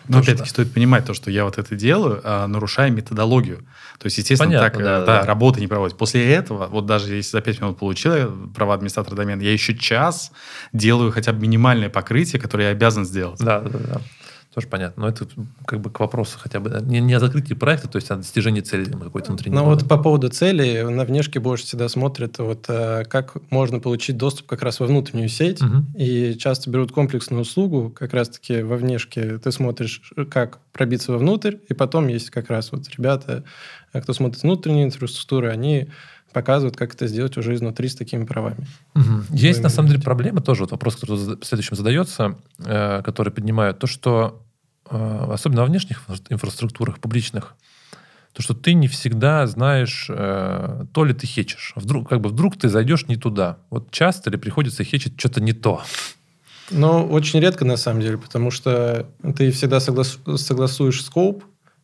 Но 0.08 0.20
опять-таки 0.20 0.50
стоит 0.50 0.74
понимать 0.74 1.06
то, 1.06 1.14
что 1.14 1.32
я 1.32 1.46
вот 1.46 1.58
это 1.58 1.76
делаю, 1.76 2.22
а, 2.24 2.48
нарушая 2.48 2.90
методологию. 2.90 3.60
То 3.98 4.06
есть, 4.06 4.18
естественно, 4.18 4.52
Понятно, 4.52 4.70
так 4.70 4.84
да, 4.84 5.00
да, 5.00 5.22
да, 5.22 5.26
работы 5.26 5.62
не 5.62 5.68
проводить. 5.68 5.98
После 5.98 6.32
этого, 6.34 6.68
вот 6.68 6.86
даже 6.86 7.14
если 7.16 7.32
за 7.32 7.42
5 7.42 7.62
минут 7.62 7.80
получил 7.80 8.32
права 8.54 8.74
администратора 8.74 9.16
домена, 9.16 9.42
я 9.42 9.54
еще 9.54 9.76
час 9.76 10.32
делаю 10.74 11.12
хотя 11.12 11.34
бы 11.34 11.40
минимальное 11.40 11.90
покрытие, 11.90 12.42
которое 12.42 12.66
я 12.66 12.72
обязан 12.72 13.06
сделать. 13.06 13.40
Да, 13.40 13.62
да, 13.62 13.80
да. 13.80 14.02
Тоже 14.54 14.68
понятно. 14.68 15.04
Но 15.04 15.10
это 15.10 15.26
как 15.66 15.80
бы 15.80 15.90
к 15.90 16.02
вопросу 16.02 16.38
хотя 16.38 16.60
бы 16.60 16.82
не, 16.82 17.00
не 17.00 17.14
о 17.14 17.22
закрытии 17.22 17.54
проекта, 17.54 17.88
то 17.88 17.96
есть 17.96 18.12
о 18.12 18.18
достижении 18.18 18.60
цели 18.60 18.84
какой-то 18.84 19.30
внутренней. 19.30 19.56
Ну 19.56 19.64
вот 19.64 19.88
по 19.88 19.98
поводу 19.98 20.28
цели, 20.28 20.82
на 20.82 21.06
внешке 21.06 21.40
больше 21.40 21.66
всегда 21.66 21.88
смотрят, 21.88 22.38
вот 22.40 22.66
э, 22.68 23.06
как 23.06 23.38
можно 23.50 23.80
получить 23.80 24.18
доступ 24.18 24.48
как 24.48 24.62
раз 24.62 24.82
во 24.82 24.88
внутреннюю 24.88 25.30
сеть. 25.30 25.62
Угу. 25.62 25.98
И 25.98 26.36
часто 26.38 26.70
берут 26.70 26.92
комплексную 26.92 27.44
услугу, 27.44 27.90
как 27.92 28.14
раз-таки 28.14 28.62
во 28.62 28.76
внешке 28.76 29.38
ты 29.38 29.54
смотришь, 29.54 30.02
как 30.30 30.60
пробиться 30.74 31.14
вовнутрь, 31.14 31.56
и 31.70 31.74
потом 31.74 32.10
есть 32.10 32.30
как 32.30 32.50
раз 32.50 32.74
вот 32.74 32.90
ребята, 32.90 33.46
э, 33.94 34.02
кто 34.02 34.12
смотрит 34.12 34.44
внутреннюю 34.44 34.88
инфраструктуру, 34.88 35.50
они 35.50 35.88
показывают, 36.32 36.76
как 36.76 36.94
это 36.94 37.08
сделать 37.08 37.38
уже 37.38 37.54
изнутри 37.54 37.88
с 37.88 37.96
такими 37.96 38.26
правами. 38.26 38.68
Угу. 38.96 39.24
Есть, 39.32 39.62
на 39.62 39.70
самом 39.70 39.90
деле, 39.90 40.02
проблема 40.02 40.42
тоже, 40.42 40.62
вот 40.62 40.72
вопрос, 40.72 40.96
который 40.96 41.18
в 41.18 41.44
следующем 41.44 41.76
задается, 41.76 42.36
э, 42.60 43.02
который 43.04 43.32
поднимают, 43.32 43.80
то, 43.80 43.88
что 43.88 44.42
э, 44.90 45.28
особенно 45.32 45.62
во 45.62 45.68
внешних 45.68 46.04
инфраструктурах 46.30 47.00
публичных, 47.00 47.56
то, 48.34 48.42
что 48.42 48.54
ты 48.54 48.74
не 48.74 48.88
всегда 48.88 49.46
знаешь, 49.48 50.08
э, 50.10 50.86
то 50.94 51.04
ли 51.04 51.14
ты 51.14 51.28
хечешь. 51.28 51.74
Вдруг, 51.76 52.08
как 52.08 52.22
бы 52.22 52.30
вдруг 52.30 52.58
ты 52.58 52.70
зайдешь 52.70 53.08
не 53.08 53.18
туда. 53.18 53.58
Вот 53.70 53.92
часто 53.92 54.30
ли 54.30 54.38
приходится 54.38 54.84
хечить 54.84 55.20
что-то 55.20 55.42
не 55.42 55.54
то? 55.54 55.82
Ну, 56.70 57.06
очень 57.08 57.42
редко, 57.42 57.66
на 57.66 57.76
самом 57.76 58.02
деле, 58.02 58.18
потому 58.18 58.50
что 58.50 59.08
ты 59.36 59.52
всегда 59.52 59.82
соглас... 59.82 60.18
согласуешь 60.38 61.04
скоп, 61.04 61.44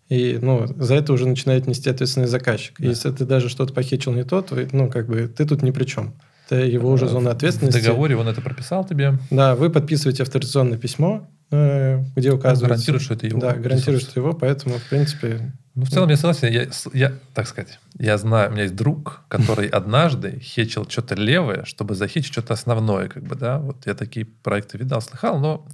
и 0.09 0.39
ну, 0.41 0.65
за 0.67 0.95
это 0.95 1.13
уже 1.13 1.27
начинает 1.27 1.67
нести 1.67 1.89
ответственный 1.89 2.27
заказчик. 2.27 2.75
Да. 2.79 2.87
Если 2.87 3.11
ты 3.11 3.25
даже 3.25 3.49
что-то 3.49 3.73
похитил 3.73 4.13
не 4.13 4.23
то, 4.23 4.41
то 4.41 4.55
ну, 4.71 4.89
как 4.89 5.07
бы, 5.07 5.27
ты 5.27 5.45
тут 5.45 5.61
ни 5.61 5.71
при 5.71 5.83
чем. 5.83 6.13
Это 6.45 6.63
его 6.63 6.89
уже 6.89 7.07
зона 7.07 7.31
ответственности. 7.31 7.79
В 7.79 7.83
договоре 7.83 8.15
он 8.15 8.27
это 8.27 8.41
прописал 8.41 8.85
тебе? 8.85 9.19
Да, 9.29 9.55
вы 9.55 9.69
подписываете 9.69 10.23
авторизационное 10.23 10.77
письмо, 10.77 11.27
э, 11.51 12.01
где 12.15 12.31
указывается... 12.31 12.63
Он 12.63 12.69
гарантирует, 12.69 13.03
что 13.03 13.13
это 13.15 13.27
его. 13.27 13.39
Да, 13.41 13.53
гарантирует, 13.53 14.03
что 14.03 14.19
его, 14.19 14.33
поэтому, 14.33 14.77
в 14.77 14.89
принципе... 14.89 15.51
Ну, 15.75 15.83
в 15.83 15.89
целом, 15.89 16.09
я 16.09 16.15
согласен. 16.15 16.47
Я, 16.47 16.67
я, 16.93 17.13
так 17.33 17.47
сказать, 17.47 17.79
я 17.99 18.17
знаю, 18.17 18.49
у 18.49 18.53
меня 18.53 18.63
есть 18.63 18.75
друг, 18.75 19.23
который 19.27 19.67
однажды 19.67 20.39
хечил 20.39 20.87
что-то 20.87 21.15
левое, 21.15 21.65
чтобы 21.65 21.95
захечить 21.95 22.31
что-то 22.31 22.53
основное, 22.53 23.09
как 23.09 23.23
бы, 23.23 23.35
да. 23.35 23.59
Вот 23.59 23.85
я 23.85 23.93
такие 23.93 24.25
проекты 24.25 24.77
видал, 24.77 25.01
слыхал, 25.01 25.39
но 25.39 25.67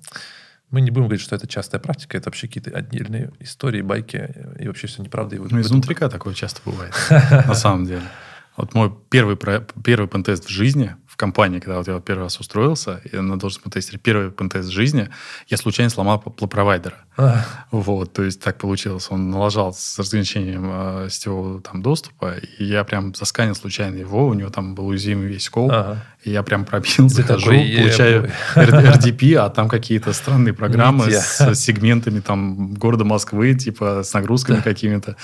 Мы 0.73 0.81
не 0.81 0.89
будем 0.89 1.05
говорить, 1.05 1.23
что 1.23 1.35
это 1.35 1.45
частая 1.45 1.79
практика, 1.79 2.17
это 2.17 2.29
вообще 2.29 2.47
какие-то 2.47 2.71
отдельные 2.71 3.31
истории, 3.39 3.83
байки, 3.83 4.33
и 4.59 4.67
вообще 4.67 4.87
все 4.87 5.03
неправда. 5.03 5.35
И 5.35 5.39
ну, 5.39 5.61
изнутрика 5.61 6.09
такое 6.09 6.33
часто 6.33 6.61
бывает, 6.65 6.95
на 7.09 7.53
самом 7.53 7.85
деле. 7.85 8.01
Вот 8.57 8.73
мой 8.73 8.91
первый, 9.09 9.37
первый 9.83 10.07
пентест 10.07 10.45
в 10.45 10.49
жизни, 10.49 10.95
в 11.07 11.15
компании, 11.15 11.59
когда 11.59 11.77
вот 11.77 11.87
я 11.87 11.99
первый 11.99 12.23
раз 12.23 12.39
устроился, 12.39 13.01
и 13.03 13.15
на 13.17 13.37
должность 13.37 13.63
пентестера, 13.63 13.99
первый 13.99 14.31
пентест 14.31 14.69
в 14.69 14.71
жизни, 14.71 15.09
я 15.47 15.57
случайно 15.57 15.91
сломал 15.91 16.19
провайдера. 16.19 16.97
А. 17.17 17.45
Вот, 17.69 18.13
то 18.13 18.23
есть 18.23 18.41
так 18.41 18.57
получилось. 18.57 19.07
Он 19.11 19.29
налажал 19.29 19.75
с 19.75 19.99
разграничением 19.99 20.69
э, 20.71 21.07
сетевого 21.11 21.61
там, 21.61 21.83
доступа, 21.83 22.37
и 22.37 22.63
я 22.63 22.83
прям 22.83 23.13
засканил 23.13 23.53
случайно 23.53 23.97
его, 23.97 24.25
у 24.25 24.33
него 24.33 24.49
там 24.49 24.73
был 24.73 24.87
уязвимый 24.87 25.27
весь 25.27 25.49
кол, 25.49 25.69
ага. 25.71 26.03
И 26.23 26.31
я 26.31 26.43
прям 26.43 26.65
пробил, 26.65 27.07
Ты 27.07 27.09
захожу, 27.09 27.51
такой, 27.51 27.75
получаю 27.77 28.31
RDP, 28.55 29.35
а 29.39 29.49
там 29.49 29.67
какие-то 29.67 30.13
странные 30.13 30.53
программы 30.53 31.11
с 31.11 31.55
сегментами 31.55 32.19
там 32.19 32.73
города 32.73 33.03
Москвы, 33.03 33.53
типа 33.55 34.03
с 34.03 34.13
нагрузками 34.13 34.61
какими-то. 34.61 35.17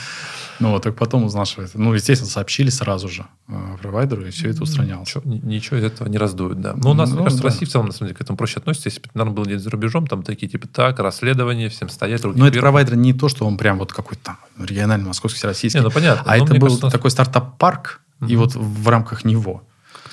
Ну, 0.59 0.71
вот, 0.71 0.83
только 0.83 0.97
потом 0.97 1.23
узнал, 1.23 1.45
что 1.45 1.61
это... 1.61 1.79
Ну, 1.79 1.93
естественно, 1.93 2.29
сообщили 2.29 2.69
сразу 2.69 3.07
же 3.07 3.25
э, 3.47 3.53
провайдеру, 3.81 4.25
и 4.25 4.29
все 4.29 4.49
это 4.49 4.63
устранялось. 4.63 5.07
Ничего, 5.07 5.23
ничего 5.25 5.77
из 5.77 5.85
этого 5.85 6.09
не 6.09 6.17
раздуют, 6.17 6.59
да. 6.59 6.73
Но 6.75 6.91
у 6.91 6.93
нас, 6.93 7.09
ну, 7.11 7.15
мне 7.15 7.23
кажется, 7.23 7.43
да. 7.43 7.49
в 7.49 7.53
России 7.53 7.65
в 7.65 7.69
целом, 7.69 7.85
на 7.85 7.93
самом 7.93 8.09
деле, 8.09 8.17
к 8.17 8.21
этому 8.21 8.35
проще 8.35 8.59
относится. 8.59 8.89
Если 8.89 8.99
бы, 8.99 9.07
наверное, 9.13 9.35
было 9.35 9.45
где-то 9.45 9.63
за 9.63 9.69
рубежом, 9.69 10.05
там 10.05 10.21
такие, 10.21 10.49
типа, 10.49 10.67
так, 10.67 10.99
расследование, 10.99 11.69
всем 11.69 11.87
стоять, 11.87 12.25
руки 12.25 12.37
Но 12.37 12.45
это 12.45 12.59
провайдер 12.59 12.97
не 12.97 13.13
то, 13.13 13.29
что 13.29 13.45
он 13.45 13.57
прям 13.57 13.77
вот 13.77 13.93
какой-то 13.93 14.21
там 14.21 14.37
региональный, 14.59 15.07
московский, 15.07 15.47
российский. 15.47 15.79
Не, 15.79 15.83
ну, 15.85 15.91
понятно. 15.91 16.29
А 16.29 16.37
Но 16.37 16.43
это 16.43 16.53
был 16.55 16.67
кажется, 16.67 16.89
такой 16.89 17.11
стартап-парк, 17.11 18.01
и 18.27 18.35
вот 18.35 18.53
в 18.53 18.89
рамках 18.89 19.23
него 19.23 19.63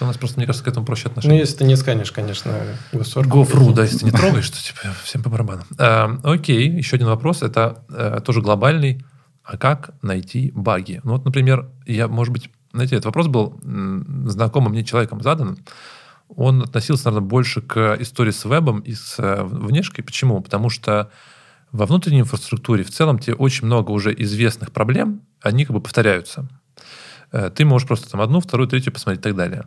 у 0.05 0.07
нас 0.07 0.17
просто, 0.17 0.39
мне 0.39 0.47
кажется, 0.47 0.65
к 0.65 0.69
этому 0.69 0.85
проще 0.85 1.09
отношение. 1.09 1.37
Ну, 1.37 1.41
если 1.41 1.57
ты 1.57 1.65
не 1.65 1.77
сканешь, 1.77 2.13
конечно, 2.13 2.53
госорг. 2.93 3.29
Гофру, 3.29 3.73
да, 3.73 3.83
если 3.83 3.99
ты 3.99 4.05
не 4.07 4.11
трогаешь, 4.13 4.51
то 4.51 4.63
типа 4.63 4.95
всем 5.05 5.23
по 5.23 5.31
барабану. 5.31 5.63
А, 5.79 6.19
окей, 6.23 6.69
еще 6.71 6.97
один 6.97 7.09
вопрос. 7.09 7.43
Это 7.43 7.85
а, 7.89 8.21
тоже 8.21 8.43
глобальный 8.43 9.05
а 9.47 9.57
как 9.57 9.91
найти 10.03 10.51
баги? 10.55 11.01
Ну 11.05 11.13
вот, 11.13 11.25
например, 11.25 11.71
я, 11.87 12.09
может 12.09 12.33
быть, 12.33 12.51
знаете, 12.73 12.97
этот 12.97 13.07
вопрос 13.07 13.29
был 13.29 13.61
знакомым 13.63 14.73
мне 14.73 14.85
человеком 14.85 15.23
задан. 15.23 15.59
Он 16.29 16.63
относился, 16.63 17.07
наверное, 17.07 17.29
больше 17.29 17.63
к 17.63 17.97
истории 18.01 18.33
с 18.33 18.45
вебом 18.45 18.81
и 18.81 18.93
с 18.93 19.15
э, 19.19 19.45
внешкой. 19.45 20.03
Почему? 20.03 20.41
Потому 20.41 20.69
что 20.69 21.11
во 21.71 21.87
внутренней 21.87 22.21
инфраструктуре 22.21 22.83
в 22.83 22.91
целом 22.91 23.21
тебе 23.21 23.35
очень 23.35 23.67
много 23.67 23.93
уже 23.93 24.13
известных 24.13 24.73
проблем, 24.73 25.23
они 25.41 25.65
как 25.65 25.75
бы 25.75 25.81
повторяются. 25.81 26.49
Э, 27.33 27.51
ты 27.55 27.65
можешь 27.65 27.87
просто 27.87 28.11
там 28.11 28.21
одну, 28.21 28.41
вторую, 28.41 28.69
третью 28.69 28.93
посмотреть 28.93 29.21
и 29.21 29.23
так 29.23 29.37
далее. 29.37 29.67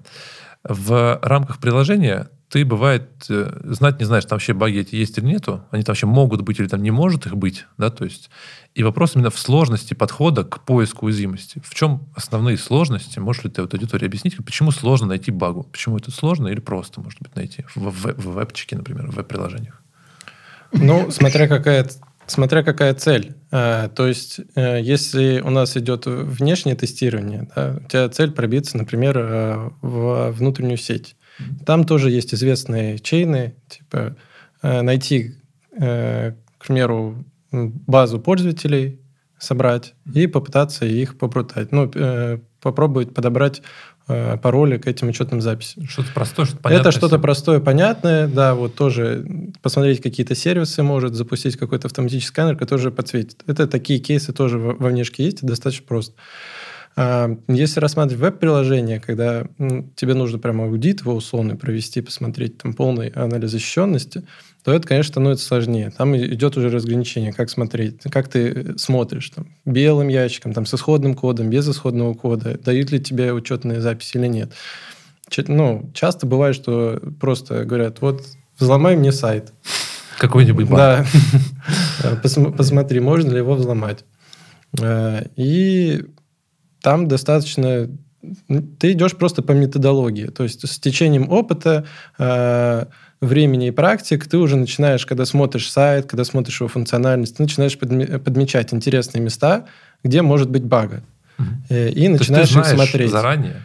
В 0.63 1.19
рамках 1.21 1.59
приложения 1.59 2.29
ты, 2.49 2.65
бывает, 2.65 3.07
э, 3.29 3.59
знать 3.63 3.99
не 3.99 4.05
знаешь, 4.05 4.25
там 4.25 4.37
вообще 4.37 4.53
баги 4.53 4.79
эти 4.79 4.95
есть 4.95 5.17
или 5.17 5.25
нету, 5.25 5.63
они 5.71 5.83
там 5.83 5.93
вообще 5.93 6.07
могут 6.07 6.41
быть 6.41 6.59
или 6.59 6.67
там 6.67 6.81
не 6.81 6.91
может 6.91 7.27
их 7.27 7.37
быть, 7.37 7.65
да, 7.77 7.91
то 7.91 8.03
есть 8.03 8.29
и 8.73 8.83
вопрос 8.83 9.15
именно 9.15 9.29
в 9.29 9.37
сложности 9.37 9.93
подхода 9.93 10.43
к 10.43 10.61
поиску 10.65 11.05
уязвимости. 11.05 11.61
В 11.63 11.75
чем 11.75 12.07
основные 12.15 12.57
сложности? 12.57 13.19
Можешь 13.19 13.43
ли 13.43 13.49
ты 13.51 13.61
вот 13.61 13.73
аудитории 13.73 14.05
объяснить, 14.05 14.35
почему 14.43 14.71
сложно 14.71 15.07
найти 15.07 15.31
багу? 15.31 15.63
Почему 15.63 15.97
это 15.97 16.11
сложно 16.11 16.47
или 16.47 16.59
просто, 16.59 17.01
может 17.01 17.21
быть, 17.21 17.35
найти 17.35 17.65
в, 17.75 17.91
в, 17.91 18.13
в 18.13 18.39
вебчике, 18.39 18.75
например, 18.75 19.07
в 19.07 19.15
веб-приложениях? 19.15 19.81
Ну, 20.71 21.11
смотря 21.11 21.47
какая 21.47 21.87
Смотря 22.29 22.61
какая 22.63 22.93
цель. 22.93 23.33
А, 23.51 23.89
то 23.89 24.07
есть, 24.07 24.39
э, 24.55 24.79
если 24.81 25.41
у 25.41 25.49
нас 25.49 25.75
идет 25.75 26.05
внешнее 26.05 26.75
тестирование, 26.75 27.49
да, 27.55 27.79
у 27.83 27.87
тебя 27.87 28.07
цель 28.09 28.31
пробиться, 28.31 28.77
например, 28.77 29.17
э, 29.17 29.69
в 29.81 30.31
внутреннюю 30.31 30.77
сеть. 30.77 31.15
Там 31.65 31.85
тоже 31.85 32.11
есть 32.11 32.33
известные 32.33 32.99
чейны, 32.99 33.55
типа 33.67 34.15
э, 34.61 34.81
найти, 34.81 35.35
к 35.71 36.65
примеру, 36.67 37.23
базу 37.51 38.19
пользователей, 38.19 38.99
собрать 39.39 39.95
и 40.13 40.27
попытаться 40.27 40.85
их 40.85 41.17
попрутать. 41.17 41.71
Ну, 41.71 41.91
попробовать 42.61 43.13
подобрать 43.13 43.61
пароли 44.05 44.77
к 44.77 44.87
этим 44.87 45.09
учетным 45.09 45.39
записям. 45.39 45.87
Что-то 45.87 46.09
простое, 46.13 46.45
что-то 46.45 46.63
понятное. 46.63 46.89
Это 46.89 46.97
что-то 46.97 47.19
простое, 47.19 47.59
понятное, 47.59 48.27
да, 48.27 48.55
вот 48.55 48.73
тоже 48.73 49.25
посмотреть 49.61 50.01
какие-то 50.01 50.33
сервисы 50.33 50.81
может, 50.81 51.13
запустить 51.13 51.57
какой-то 51.57 51.87
автоматический 51.87 52.27
сканер, 52.27 52.57
который 52.57 52.79
же 52.81 52.91
подсветит. 52.91 53.43
Это 53.45 53.67
такие 53.67 53.99
кейсы 53.99 54.33
тоже 54.33 54.57
во 54.57 54.87
внешке 54.87 55.25
есть, 55.25 55.45
достаточно 55.45 55.85
просто. 55.87 56.15
А, 56.95 57.37
если 57.47 57.79
рассматривать 57.79 58.21
веб-приложение, 58.21 58.99
когда 58.99 59.45
тебе 59.95 60.13
нужно 60.13 60.39
прямо 60.39 60.65
аудит 60.65 61.01
его 61.01 61.13
условный 61.13 61.55
провести, 61.55 62.01
посмотреть 62.01 62.57
там 62.57 62.73
полный 62.73 63.09
анализ 63.09 63.51
защищенности, 63.51 64.23
то 64.63 64.73
это, 64.73 64.87
конечно, 64.87 65.13
становится 65.13 65.45
сложнее. 65.45 65.91
Там 65.95 66.15
идет 66.17 66.57
уже 66.57 66.69
разграничение, 66.69 67.31
как 67.31 67.49
смотреть, 67.49 68.01
как 68.11 68.27
ты 68.27 68.77
смотришь, 68.77 69.29
там, 69.29 69.47
белым 69.65 70.09
ящиком, 70.09 70.53
там, 70.53 70.65
с 70.65 70.73
исходным 70.73 71.15
кодом, 71.15 71.49
без 71.49 71.69
исходного 71.69 72.13
кода, 72.13 72.57
дают 72.57 72.91
ли 72.91 72.99
тебе 72.99 73.31
учетные 73.31 73.79
записи 73.79 74.17
или 74.17 74.27
нет. 74.27 74.51
Ну, 75.47 75.89
часто 75.93 76.25
бывает, 76.25 76.55
что 76.55 76.99
просто 77.19 77.63
говорят, 77.63 78.01
вот 78.01 78.23
взломай 78.57 78.95
мне 78.97 79.11
сайт. 79.11 79.53
Какой-нибудь 80.17 80.67
Да. 80.69 81.05
Посмотри, 82.57 82.99
можно 82.99 83.31
ли 83.31 83.37
его 83.37 83.55
взломать. 83.55 84.03
Э, 84.79 85.23
и 85.37 86.05
там 86.81 87.07
достаточно... 87.07 87.89
Ты 88.79 88.91
идешь 88.91 89.15
просто 89.15 89.41
по 89.41 89.53
методологии. 89.53 90.25
То 90.25 90.43
есть 90.43 90.67
с 90.67 90.79
течением 90.79 91.29
опыта, 91.29 91.85
э, 92.17 92.85
времени 93.21 93.67
и 93.67 93.71
практик 93.71 94.27
ты 94.27 94.37
уже 94.37 94.55
начинаешь, 94.55 95.05
когда 95.05 95.25
смотришь 95.25 95.71
сайт, 95.71 96.05
когда 96.05 96.23
смотришь 96.23 96.59
его 96.59 96.67
функциональность, 96.67 97.37
ты 97.37 97.43
начинаешь 97.43 97.77
подмечать 97.77 98.73
интересные 98.73 99.21
места, 99.21 99.65
где 100.03 100.21
может 100.21 100.49
быть 100.49 100.63
бага. 100.63 101.03
Угу. 101.37 101.75
И 101.75 102.07
начинаешь 102.07 102.55
их 102.55 102.65
смотреть. 102.65 103.11
заранее? 103.11 103.61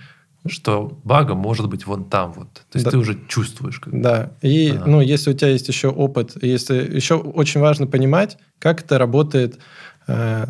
что 0.46 1.00
бага 1.04 1.34
может 1.34 1.68
быть 1.68 1.86
вон 1.86 2.04
там 2.04 2.32
вот. 2.32 2.52
То 2.52 2.74
есть 2.74 2.84
да. 2.84 2.90
ты 2.90 2.98
уже 2.98 3.18
чувствуешь. 3.28 3.80
Как... 3.80 3.98
Да. 3.98 4.32
И 4.42 4.70
ага. 4.70 4.84
ну, 4.86 5.00
если 5.00 5.30
у 5.30 5.32
тебя 5.32 5.48
есть 5.48 5.68
еще 5.68 5.88
опыт, 5.88 6.36
если 6.42 6.96
еще 6.96 7.14
очень 7.14 7.60
важно 7.60 7.86
понимать, 7.86 8.36
как 8.58 8.82
это 8.82 8.98
работает 8.98 9.58
э, 10.06 10.46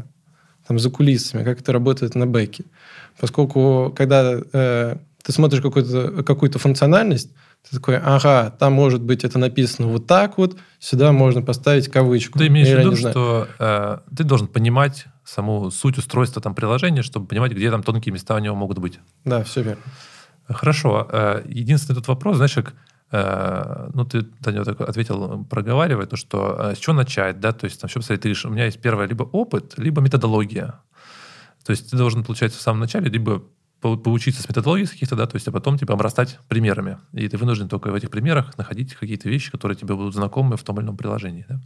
там, 0.66 0.78
за 0.78 0.90
кулисами, 0.90 1.44
как 1.44 1.60
это 1.60 1.72
работает 1.72 2.14
на 2.14 2.26
бэке. 2.26 2.64
Поскольку, 3.20 3.92
когда 3.96 4.40
э, 4.52 4.96
ты 5.22 5.32
смотришь 5.32 5.62
какую-то 5.62 6.22
какую 6.22 6.52
функциональность, 6.52 7.30
ты 7.68 7.76
такой, 7.76 7.96
ага, 7.96 8.50
там 8.58 8.74
может 8.74 9.02
быть 9.02 9.24
это 9.24 9.38
написано 9.38 9.88
вот 9.88 10.06
так 10.06 10.36
вот, 10.36 10.56
сюда 10.78 11.12
можно 11.12 11.40
поставить 11.40 11.88
кавычку. 11.88 12.38
Ты 12.38 12.48
имеешь 12.48 12.68
в 12.68 12.78
виду, 12.78 12.96
что 12.96 13.48
э, 13.58 13.98
ты 14.14 14.24
должен 14.24 14.48
понимать 14.48 15.06
саму 15.24 15.70
суть 15.70 15.96
устройства 15.96 16.42
там 16.42 16.54
приложения, 16.54 17.02
чтобы 17.02 17.26
понимать, 17.26 17.52
где 17.52 17.70
там 17.70 17.82
тонкие 17.82 18.12
места 18.12 18.34
у 18.34 18.38
него 18.38 18.54
могут 18.54 18.78
быть. 18.78 19.00
Да, 19.24 19.42
все 19.44 19.62
верно. 19.62 19.82
Хорошо. 20.46 21.08
Э, 21.10 21.42
единственный 21.46 21.96
тут 21.96 22.08
вопрос, 22.08 22.36
знаешь, 22.36 22.54
как 22.54 22.74
ну, 23.94 24.04
ты, 24.04 24.22
Таня, 24.42 24.64
так 24.64 24.80
ответил, 24.80 25.44
проговаривая, 25.44 26.06
то, 26.06 26.16
что 26.16 26.56
э, 26.58 26.74
с 26.74 26.78
чего 26.78 26.94
начать, 26.94 27.38
да, 27.38 27.52
то 27.52 27.66
есть, 27.66 27.80
там, 27.80 27.88
что 27.88 28.00
посмотреть, 28.00 28.22
ты 28.22 28.28
говоришь, 28.28 28.44
у 28.44 28.50
меня 28.50 28.64
есть 28.64 28.80
первое 28.80 29.06
либо 29.06 29.22
опыт, 29.22 29.74
либо 29.76 30.00
методология. 30.00 30.80
То 31.64 31.70
есть 31.70 31.90
ты 31.90 31.96
должен, 31.96 32.24
получается, 32.24 32.58
в 32.58 32.62
самом 32.62 32.80
начале 32.80 33.08
либо 33.08 33.42
поучиться 33.80 34.42
с 34.42 34.48
методологией 34.48 34.88
каких-то, 34.88 35.14
да, 35.14 35.26
то 35.26 35.36
есть, 35.36 35.46
а 35.46 35.52
потом, 35.52 35.78
типа, 35.78 35.92
обрастать 35.94 36.38
примерами. 36.48 36.98
И 37.12 37.28
ты 37.28 37.36
вынужден 37.36 37.68
только 37.68 37.90
в 37.90 37.94
этих 37.94 38.10
примерах 38.10 38.56
находить 38.56 38.94
какие-то 38.94 39.28
вещи, 39.28 39.50
которые 39.50 39.76
тебе 39.76 39.94
будут 39.94 40.14
знакомы 40.14 40.56
в 40.56 40.62
том 40.62 40.78
или 40.78 40.84
ином 40.84 40.96
приложении, 40.96 41.44
да? 41.48 41.60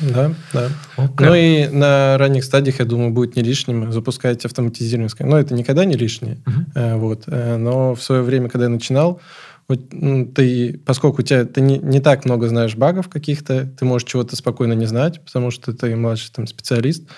Да, 0.00 0.34
да. 0.52 0.70
Okay. 0.96 1.26
Ну 1.26 1.34
и 1.34 1.68
на 1.68 2.18
ранних 2.18 2.44
стадиях, 2.44 2.80
я 2.80 2.84
думаю, 2.84 3.10
будет 3.10 3.36
не 3.36 3.42
лишним 3.42 3.92
запускать 3.92 4.44
автоматизированное 4.44 5.08
сканер. 5.08 5.30
Но 5.30 5.38
это 5.38 5.54
никогда 5.54 5.84
не 5.84 5.96
лишнее. 5.96 6.38
Uh-huh. 6.44 6.98
Вот. 6.98 7.24
Э, 7.26 7.56
но 7.56 7.94
в 7.94 8.02
свое 8.02 8.22
время, 8.22 8.48
когда 8.48 8.64
я 8.64 8.70
начинал, 8.70 9.20
ну, 9.53 9.53
ты, 9.66 10.78
поскольку 10.84 11.22
у 11.22 11.24
тебя 11.24 11.46
ты 11.46 11.60
не, 11.62 11.78
не 11.78 12.00
так 12.00 12.26
много 12.26 12.48
знаешь 12.48 12.76
багов 12.76 13.08
каких-то, 13.08 13.66
ты 13.66 13.84
можешь 13.84 14.06
чего-то 14.06 14.36
спокойно 14.36 14.74
не 14.74 14.84
знать, 14.84 15.24
потому 15.24 15.50
что 15.50 15.72
ты 15.72 15.96
младший 15.96 16.30
там, 16.34 16.46
специалист. 16.46 17.08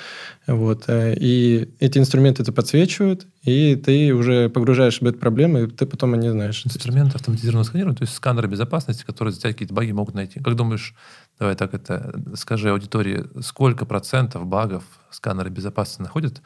Вот, 0.46 0.84
э, 0.86 1.16
и 1.18 1.74
эти 1.80 1.98
инструменты 1.98 2.42
это 2.42 2.52
подсвечивают, 2.52 3.26
и 3.42 3.74
ты 3.74 4.14
уже 4.14 4.48
погружаешь 4.48 5.00
в 5.00 5.06
эту 5.06 5.18
проблему, 5.18 5.58
и 5.58 5.66
ты 5.66 5.86
потом 5.86 6.14
не 6.14 6.30
знаешь. 6.30 6.64
Инструменты 6.64 7.16
автоматизированного 7.16 7.64
сканирования, 7.64 7.98
то 7.98 8.04
есть 8.04 8.14
сканеры 8.14 8.46
безопасности, 8.46 9.04
которые 9.04 9.34
за 9.34 9.40
тебя 9.40 9.52
какие-то 9.52 9.74
баги 9.74 9.90
могут 9.90 10.14
найти. 10.14 10.38
Как 10.38 10.54
думаешь, 10.54 10.94
давай 11.40 11.56
так 11.56 11.74
это, 11.74 12.14
скажи 12.34 12.70
аудитории, 12.70 13.24
сколько 13.42 13.86
процентов 13.86 14.46
багов 14.46 14.84
сканеры 15.10 15.50
безопасности 15.50 16.02
находят 16.02 16.42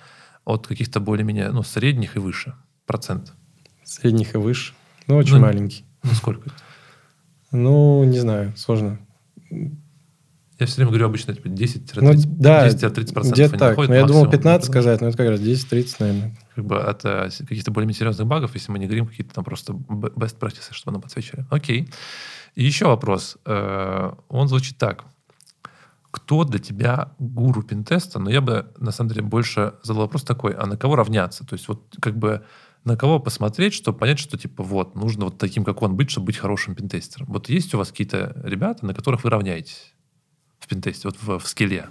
от 0.46 0.66
каких-то 0.66 0.98
более-менее 1.00 1.50
ну, 1.50 1.62
средних 1.62 2.16
и 2.16 2.20
выше 2.20 2.54
процент? 2.86 3.34
Средних 3.84 4.34
и 4.34 4.38
выше? 4.38 4.72
Ну, 5.06 5.16
очень 5.16 5.34
ну, 5.34 5.40
маленький. 5.40 5.84
Ну, 6.02 6.12
сколько? 6.12 6.50
Ну, 7.52 8.04
не 8.04 8.18
знаю, 8.18 8.52
сложно. 8.56 8.98
Я 10.60 10.66
все 10.66 10.76
время 10.76 10.90
говорю 10.90 11.06
обычно 11.06 11.34
типа 11.34 11.46
10-30%. 11.46 12.00
Ну, 12.02 12.12
да, 12.38 12.68
10-30% 12.68 13.32
где-то 13.32 13.56
так. 13.56 13.76
Но 13.78 13.94
я 13.94 14.04
думал 14.04 14.28
15 14.28 14.70
сказать, 14.70 15.00
но 15.00 15.08
это 15.08 15.16
как 15.16 15.30
раз 15.30 15.40
10-30, 15.40 15.96
наверное. 16.00 16.36
Как 16.54 16.64
бы 16.66 16.82
от 16.82 17.02
э, 17.06 17.30
каких-то 17.48 17.70
более-менее 17.70 17.98
серьезных 17.98 18.26
багов, 18.26 18.54
если 18.54 18.70
мы 18.70 18.78
не 18.78 18.84
говорим 18.84 19.06
какие-то 19.06 19.32
там 19.32 19.42
просто 19.42 19.72
best 19.72 20.38
practices, 20.38 20.72
чтобы 20.72 20.92
нам 20.92 21.00
подсвечивали. 21.00 21.46
Окей. 21.48 21.88
И 22.56 22.64
еще 22.64 22.86
вопрос. 22.86 23.38
Э, 23.46 24.12
он 24.28 24.48
звучит 24.48 24.76
так. 24.76 25.04
кто 26.10 26.44
для 26.44 26.58
тебя 26.58 27.12
гуру 27.18 27.62
пинтеста, 27.62 28.18
но 28.18 28.28
я 28.28 28.42
бы, 28.42 28.66
на 28.78 28.90
самом 28.90 29.10
деле, 29.10 29.22
больше 29.22 29.74
задал 29.82 30.02
вопрос 30.02 30.24
такой, 30.24 30.52
а 30.52 30.66
на 30.66 30.76
кого 30.76 30.94
равняться? 30.96 31.46
То 31.46 31.54
есть 31.54 31.68
вот 31.68 31.96
как 32.00 32.18
бы 32.18 32.42
на 32.84 32.96
кого 32.96 33.20
посмотреть, 33.20 33.74
чтобы 33.74 33.98
понять, 33.98 34.18
что 34.18 34.38
типа 34.38 34.62
вот, 34.62 34.94
нужно 34.94 35.26
вот 35.26 35.38
таким, 35.38 35.64
как 35.64 35.82
он 35.82 35.94
быть, 35.96 36.10
чтобы 36.10 36.26
быть 36.26 36.36
хорошим 36.36 36.74
пинтестером. 36.74 37.26
Вот 37.28 37.48
есть 37.48 37.74
у 37.74 37.78
вас 37.78 37.90
какие-то 37.90 38.40
ребята, 38.42 38.86
на 38.86 38.94
которых 38.94 39.24
вы 39.24 39.30
равняетесь 39.30 39.92
в 40.58 40.66
пентесте, 40.66 41.08
вот 41.08 41.16
в, 41.20 41.38
в 41.38 41.48
скилле? 41.48 41.88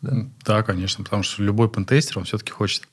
Да? 0.00 0.28
да, 0.44 0.62
конечно, 0.62 1.04
потому 1.04 1.22
что 1.22 1.42
любой 1.42 1.68
пентестер, 1.68 2.18
он 2.18 2.24
все-таки 2.24 2.50
хочет 2.50 2.88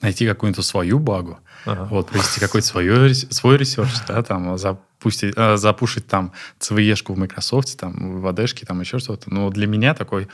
найти 0.00 0.26
какую-то 0.26 0.62
свою 0.62 0.98
багу, 0.98 1.38
ага. 1.64 1.84
вот, 1.84 2.08
провести 2.08 2.40
какой-то 2.40 2.66
свой, 2.66 3.14
свой 3.14 3.56
research, 3.56 3.90
да, 4.08 4.22
там, 4.22 4.58
запустить, 4.58 5.34
э, 5.36 5.56
запушить 5.56 6.06
там 6.06 6.32
CVE-шку 6.60 7.14
в 7.14 7.18
Microsoft, 7.18 7.78
там, 7.78 8.20
в 8.20 8.26
AD, 8.26 8.66
там, 8.66 8.80
еще 8.80 8.98
что-то. 8.98 9.32
Но 9.32 9.50
для 9.50 9.66
меня 9.66 9.94
такой 9.94 10.28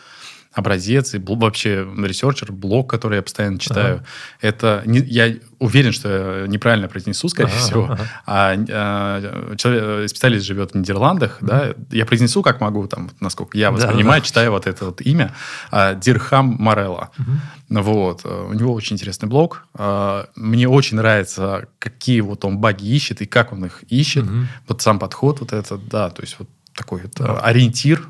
образец 0.59 1.15
и 1.15 1.19
вообще 1.19 1.87
researcher, 1.97 2.53
блог, 2.53 2.91
который 2.91 3.17
я 3.17 3.23
постоянно 3.23 3.59
читаю. 3.59 3.97
Ага. 3.97 4.05
Это 4.41 4.83
не, 4.87 4.99
я 4.99 5.37
уверен, 5.61 5.93
что 5.93 6.41
я 6.41 6.47
неправильно 6.49 6.89
произнесу, 6.89 7.29
скорее 7.29 7.51
ага, 7.51 7.59
всего. 7.59 7.85
Ага. 7.85 8.07
А, 8.27 8.55
а 8.71 9.57
человек, 9.57 10.11
специалист 10.11 10.45
живет 10.45 10.73
в 10.73 10.75
Нидерландах, 10.75 11.39
mm 11.41 11.49
да, 11.49 11.75
я 11.93 12.05
произнесу 12.05 12.43
как 12.43 12.61
могу, 12.61 12.87
там, 12.89 13.11
насколько 13.21 13.57
я 13.57 13.71
воспринимаю, 13.71 14.21
да, 14.21 14.25
да. 14.25 14.27
читаю 14.27 14.51
вот 14.51 14.67
это 14.67 14.85
вот 14.85 15.01
имя, 15.01 15.33
а, 15.71 15.95
Дирхам 15.95 16.57
Морелла. 16.59 17.11
Mm-hmm. 17.17 17.83
Вот, 17.83 18.27
у 18.27 18.53
него 18.53 18.75
очень 18.75 18.97
интересный 18.97 19.29
блог. 19.29 19.65
А, 19.75 20.29
мне 20.37 20.69
очень 20.69 20.99
нравится, 20.99 21.69
какие 21.79 22.21
вот 22.21 22.45
он 22.45 22.59
баги 22.59 22.85
ищет 22.85 23.23
и 23.23 23.27
как 23.27 23.53
он 23.53 23.65
их 23.65 23.83
ищет. 23.89 24.25
Mm-hmm. 24.25 24.45
Вот 24.67 24.83
сам 24.83 24.99
подход 24.99 25.41
вот 25.41 25.53
этот, 25.53 25.89
да, 25.89 26.11
то 26.11 26.23
есть 26.23 26.37
вот 26.39 26.49
такой 26.79 27.03
вот 27.03 27.13
да. 27.17 27.41
ориентир 27.41 28.07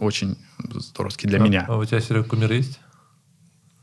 очень 0.00 0.38
здоровский 0.72 1.28
для 1.28 1.38
а, 1.38 1.42
меня. 1.42 1.64
А 1.68 1.76
у 1.76 1.84
тебя, 1.84 2.00
Серега, 2.00 2.28
кумир 2.28 2.52
есть? 2.52 2.78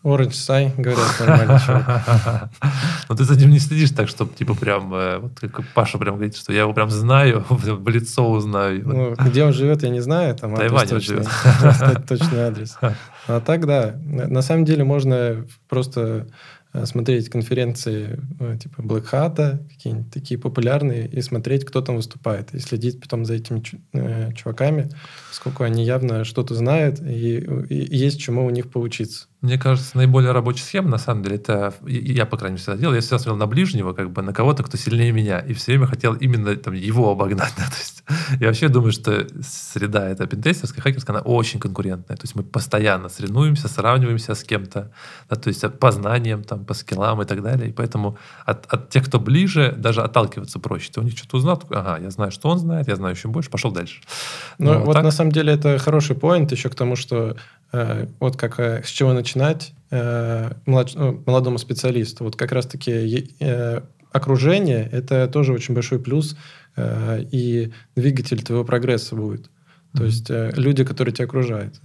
Orange 0.06 0.34
Сай, 0.34 0.72
говорят, 0.78 1.20
нормальный 1.20 1.60
человек. 1.66 1.88
Но 3.10 3.16
ты 3.16 3.24
за 3.24 3.36
ним 3.36 3.50
не 3.50 3.60
следишь 3.60 3.90
так, 3.90 4.08
чтобы, 4.08 4.36
типа, 4.36 4.54
прям, 4.54 4.94
э, 4.94 5.18
вот 5.18 5.40
как 5.40 5.66
Паша 5.74 5.98
прям 5.98 6.16
говорит, 6.16 6.38
что 6.38 6.54
я 6.54 6.62
его 6.62 6.74
прям 6.74 6.92
знаю, 6.92 7.44
в 7.50 7.90
лицо 7.90 8.30
узнаю. 8.30 8.88
Ну, 8.88 9.16
где 9.16 9.44
он 9.44 9.52
живет, 9.52 9.82
я 9.82 9.90
не 9.90 10.02
знаю. 10.02 10.36
Там 10.36 10.56
Тайвань 10.56 10.84
адрес 10.84 11.02
живет. 11.02 11.28
Точный 12.08 12.40
адрес. 12.44 12.78
А 13.28 13.40
так, 13.40 13.66
да. 13.66 13.96
На 14.06 14.44
самом 14.44 14.66
деле 14.66 14.84
можно 14.84 15.44
просто 15.68 16.00
Э, 16.10 16.26
смотреть 16.84 17.30
конференции 17.30 18.20
э, 18.40 18.58
типа 18.62 18.82
Black 18.82 19.12
Hat, 19.12 19.68
какие-нибудь 19.70 20.12
такие 20.12 20.40
популярные, 20.40 21.08
и 21.08 21.22
смотреть, 21.22 21.64
кто 21.64 21.82
там 21.82 21.96
выступает, 21.96 22.54
и 22.54 22.60
следить 22.60 23.00
потом 23.00 23.24
за 23.24 23.36
этими 23.36 23.62
э, 23.94 24.34
чуваками, 24.34 24.90
сколько 25.32 25.64
они 25.64 25.86
явно 25.86 26.24
что-то 26.26 26.56
знают, 26.56 27.00
и, 27.02 27.38
и 27.70 27.96
есть 27.96 28.20
чему 28.20 28.46
у 28.46 28.50
них 28.50 28.70
поучиться. 28.70 29.28
Мне 29.46 29.60
кажется, 29.60 29.96
наиболее 29.96 30.32
рабочая 30.32 30.64
схема, 30.64 30.90
на 30.90 30.98
самом 30.98 31.22
деле, 31.22 31.36
это, 31.36 31.72
я, 31.86 32.26
по 32.26 32.36
крайней 32.36 32.54
мере, 32.54 32.64
всегда 32.64 32.78
делал, 32.80 32.96
я 32.96 33.02
всегда 33.02 33.20
смотрел 33.20 33.38
на 33.38 33.46
ближнего, 33.46 33.94
как 33.94 34.10
бы, 34.10 34.24
на 34.24 34.34
кого-то, 34.34 34.64
кто 34.64 34.76
сильнее 34.76 35.12
меня, 35.12 35.38
и 35.38 35.54
все 35.54 35.74
время 35.74 35.86
хотел 35.86 36.16
именно 36.16 36.56
там, 36.56 36.74
его 36.74 37.12
обогнать. 37.12 37.54
Да? 37.58 37.66
То 37.66 37.78
есть, 37.78 38.04
я 38.40 38.48
вообще 38.48 38.70
думаю, 38.70 38.92
что 38.92 39.28
среда 39.42 40.10
эта 40.10 40.26
пентестерская, 40.26 40.82
хакерская, 40.82 41.18
она 41.18 41.24
очень 41.24 41.60
конкурентная. 41.60 42.18
То 42.18 42.24
есть 42.24 42.36
мы 42.36 42.44
постоянно 42.44 43.08
соревнуемся, 43.08 43.68
сравниваемся 43.68 44.34
с 44.34 44.44
кем-то, 44.44 44.92
да, 45.30 45.36
то 45.36 45.48
есть 45.50 45.64
по 45.80 45.92
знаниям, 45.92 46.44
там, 46.44 46.66
по 46.66 46.74
скиллам 46.74 47.22
и 47.22 47.26
так 47.26 47.44
далее. 47.44 47.70
И 47.70 47.72
поэтому 47.72 48.18
от, 48.46 48.66
от 48.74 48.90
тех, 48.90 49.06
кто 49.06 49.20
ближе, 49.20 49.76
даже 49.78 50.02
отталкиваться 50.02 50.60
проще. 50.60 50.92
Ты 50.92 51.02
у 51.02 51.04
них 51.04 51.16
что-то 51.18 51.38
узнал, 51.38 51.58
такой, 51.58 51.78
ага, 51.78 51.98
я 52.02 52.10
знаю, 52.10 52.32
что 52.32 52.50
он 52.50 52.58
знает, 52.58 52.88
я 52.88 52.96
знаю 52.96 53.14
еще 53.14 53.28
больше, 53.28 53.52
пошел 53.52 53.72
дальше. 53.72 54.02
Ну, 54.58 54.74
Но 54.74 54.80
вот 54.80 54.94
так... 54.94 55.04
на 55.04 55.12
самом 55.12 55.32
деле 55.32 55.54
это 55.54 55.78
хороший 55.78 56.16
поинт 56.16 56.52
еще 56.52 56.70
к 56.70 56.76
тому, 56.76 56.96
что 56.96 57.38
вот 58.20 58.38
как 58.38 58.60
э, 58.60 58.82
с 58.84 58.90
чего 58.90 59.14
начинать 59.14 59.74
э, 59.92 60.52
молодому 60.66 61.58
специалисту. 61.58 62.24
Вот 62.24 62.36
как 62.36 62.52
раз-таки 62.52 63.34
окружение– 64.12 64.90
это 64.92 65.28
тоже 65.28 65.54
очень 65.54 65.74
большой 65.74 66.00
плюс 66.00 66.38
и 66.78 67.72
двигатель 67.96 68.42
твоего 68.44 68.64
прогресса 68.66 69.16
будет. 69.16 69.50
То 69.94 70.06
есть 70.06 70.30
люди, 70.30 70.84
которые 70.84 71.14
тебя 71.14 71.26
окружают 71.26 71.80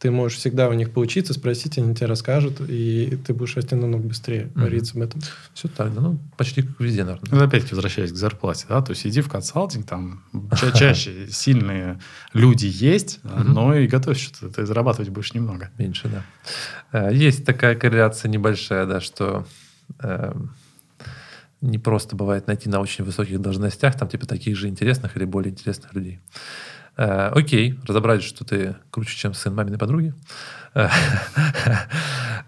ты 0.00 0.10
можешь 0.10 0.38
всегда 0.38 0.68
у 0.68 0.72
них 0.72 0.92
поучиться, 0.92 1.34
спросить, 1.34 1.76
они 1.76 1.94
тебе 1.94 2.06
расскажут, 2.06 2.60
и 2.66 3.18
ты 3.26 3.34
будешь 3.34 3.54
расти 3.56 3.74
намного 3.74 4.08
быстрее, 4.08 4.50
mm-hmm. 4.54 4.98
в 4.98 5.02
этом. 5.02 5.20
Все 5.52 5.68
так, 5.68 5.94
да, 5.94 6.00
ну, 6.00 6.18
почти 6.38 6.62
как 6.62 6.80
везде, 6.80 7.04
наверное. 7.04 7.28
Ну, 7.30 7.44
опять 7.44 7.70
возвращаясь 7.70 8.10
к 8.10 8.16
зарплате, 8.16 8.64
да, 8.68 8.80
то 8.80 8.92
есть 8.92 9.06
иди 9.06 9.20
в 9.20 9.28
консалтинг, 9.28 9.86
там 9.86 10.24
ча- 10.58 10.72
чаще 10.72 11.26
сильные 11.30 12.00
люди 12.32 12.66
есть, 12.66 13.20
но 13.22 13.74
и 13.76 13.86
готовься, 13.86 14.24
что 14.24 14.48
ты 14.48 14.64
зарабатывать 14.64 15.10
будешь 15.10 15.34
немного. 15.34 15.70
Меньше, 15.76 16.08
да. 16.08 16.24
Э, 16.92 17.14
есть 17.14 17.44
такая 17.44 17.74
корреляция 17.76 18.30
небольшая, 18.30 18.86
да, 18.86 19.00
что 19.00 19.46
э, 19.98 20.32
не 21.60 21.76
просто 21.76 22.16
бывает 22.16 22.46
найти 22.46 22.70
на 22.70 22.80
очень 22.80 23.04
высоких 23.04 23.38
должностях, 23.40 23.98
там 23.98 24.08
типа 24.08 24.26
таких 24.26 24.56
же 24.56 24.68
интересных 24.68 25.18
или 25.18 25.26
более 25.26 25.52
интересных 25.52 25.92
людей. 25.92 26.20
Э, 26.96 27.30
окей, 27.34 27.78
разобрались, 27.86 28.24
что 28.24 28.44
ты 28.44 28.76
круче, 28.90 29.16
чем 29.16 29.34
сын 29.34 29.54
маминой 29.54 29.78
подруги. 29.78 30.14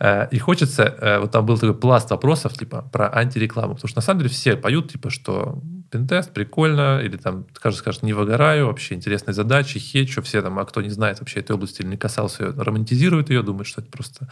Э, 0.05 0.27
и 0.33 0.39
хочется, 0.39 0.83
э, 0.83 1.19
вот 1.21 1.31
там 1.31 1.47
был 1.47 1.57
такой 1.57 1.79
пласт 1.79 2.11
вопросов, 2.11 2.55
типа, 2.55 2.83
про 2.91 3.09
антирекламу. 3.15 3.75
Потому 3.75 3.89
что 3.89 3.99
на 3.99 4.03
самом 4.03 4.21
деле 4.21 4.31
все 4.31 4.57
поют, 4.57 4.91
типа, 4.91 5.11
что 5.11 5.63
пентест, 5.93 6.33
прикольно, 6.33 7.01
или 7.01 7.17
там, 7.17 7.47
кажется, 7.53 7.83
скажет, 7.83 8.03
не 8.03 8.13
выгораю, 8.13 8.67
вообще 8.67 8.97
интересные 8.97 9.35
задачи, 9.35 9.79
хечу, 9.79 10.21
все 10.23 10.43
там, 10.43 10.59
а 10.59 10.65
кто 10.65 10.81
не 10.81 10.89
знает 10.89 11.21
вообще 11.21 11.39
этой 11.39 11.53
области 11.53 11.83
или 11.83 11.89
не 11.89 11.97
касался 11.97 12.45
ее, 12.45 12.51
романтизирует 12.57 13.31
ее, 13.31 13.43
думает, 13.43 13.69
что 13.69 13.81
это 13.81 13.91
просто 13.91 14.29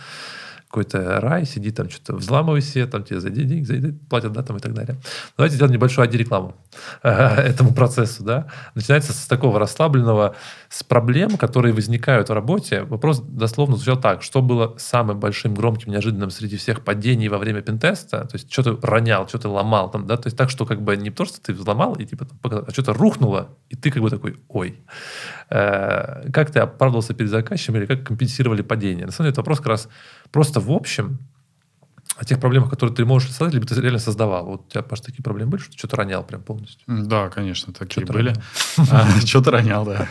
какой-то 0.70 1.20
рай, 1.20 1.44
сиди 1.46 1.72
там 1.72 1.90
что-то 1.90 2.14
взламывай 2.14 2.62
себе, 2.62 2.86
там 2.86 3.02
тебе 3.02 3.18
за 3.18 3.30
денег 3.30 3.66
за 3.66 3.76
денег 3.76 3.96
платят, 4.08 4.32
да, 4.32 4.44
там 4.44 4.56
и 4.56 4.60
так 4.60 4.72
далее. 4.72 4.96
Давайте 5.36 5.56
сделаем 5.56 5.74
небольшую 5.74 6.04
антирекламу 6.04 6.54
этому 7.02 7.74
процессу, 7.74 8.22
да. 8.22 8.46
Начинается 8.76 9.12
с 9.12 9.26
такого 9.26 9.58
расслабленного, 9.58 10.36
с 10.68 10.84
проблем, 10.84 11.36
которые 11.38 11.74
возникают 11.74 12.28
в 12.28 12.32
работе. 12.32 12.84
Вопрос 12.84 13.20
дословно 13.20 13.74
звучал 13.74 14.00
так, 14.00 14.22
что 14.22 14.42
было 14.42 14.76
самым 14.78 15.18
большим, 15.18 15.54
громким, 15.54 15.90
неожиданным 15.90 16.30
среди 16.30 16.56
всех 16.56 16.84
падений 16.84 17.26
во 17.26 17.38
время 17.38 17.62
пентеста, 17.62 18.20
то 18.26 18.34
есть 18.34 18.52
что 18.52 18.62
ты 18.62 18.86
ронял, 18.86 19.26
что 19.26 19.38
ты 19.38 19.48
ломал, 19.48 19.90
там, 19.90 20.06
да, 20.06 20.16
то 20.16 20.28
есть 20.28 20.36
так, 20.36 20.50
что 20.50 20.66
как 20.66 20.82
бы 20.82 20.96
не 20.96 21.10
то, 21.10 21.24
что 21.24 21.40
ты 21.40 21.52
взломал, 21.52 21.94
и 21.94 22.06
типа, 22.06 22.28
а 22.44 22.70
что-то 22.70 22.92
рухнуло, 22.92 23.48
и 23.70 23.74
ты 23.74 23.90
как 23.90 24.02
бы 24.02 24.10
такой, 24.10 24.38
ой. 24.48 24.78
Э, 25.50 26.30
как 26.32 26.52
ты 26.52 26.60
оправдывался 26.60 27.12
перед 27.12 27.30
заказчиком 27.30 27.76
или 27.76 27.86
как 27.86 28.04
компенсировали 28.04 28.62
падение? 28.62 29.06
На 29.06 29.12
самом 29.12 29.26
деле 29.26 29.32
это 29.32 29.40
вопрос 29.40 29.58
как 29.58 29.66
раз 29.66 29.88
просто 30.30 30.60
в 30.60 30.70
общем 30.70 31.18
о 32.20 32.24
тех 32.26 32.38
проблемах, 32.38 32.68
которые 32.68 32.94
ты 32.94 33.06
можешь 33.06 33.30
создать, 33.30 33.54
либо 33.54 33.66
ты 33.66 33.80
реально 33.80 33.98
создавал. 33.98 34.44
Вот 34.44 34.66
у 34.66 34.70
тебя, 34.70 34.82
Паш, 34.82 35.00
такие 35.00 35.22
проблемы 35.22 35.52
были, 35.52 35.62
что 35.62 35.72
что-то 35.72 35.96
ронял 35.96 36.22
прям 36.22 36.42
полностью? 36.42 36.82
Да, 36.86 37.30
конечно, 37.30 37.72
такие 37.72 38.04
что 38.04 38.12
были. 38.12 38.34
Что-то 39.24 39.52
ронял, 39.52 39.86
да. 39.86 40.06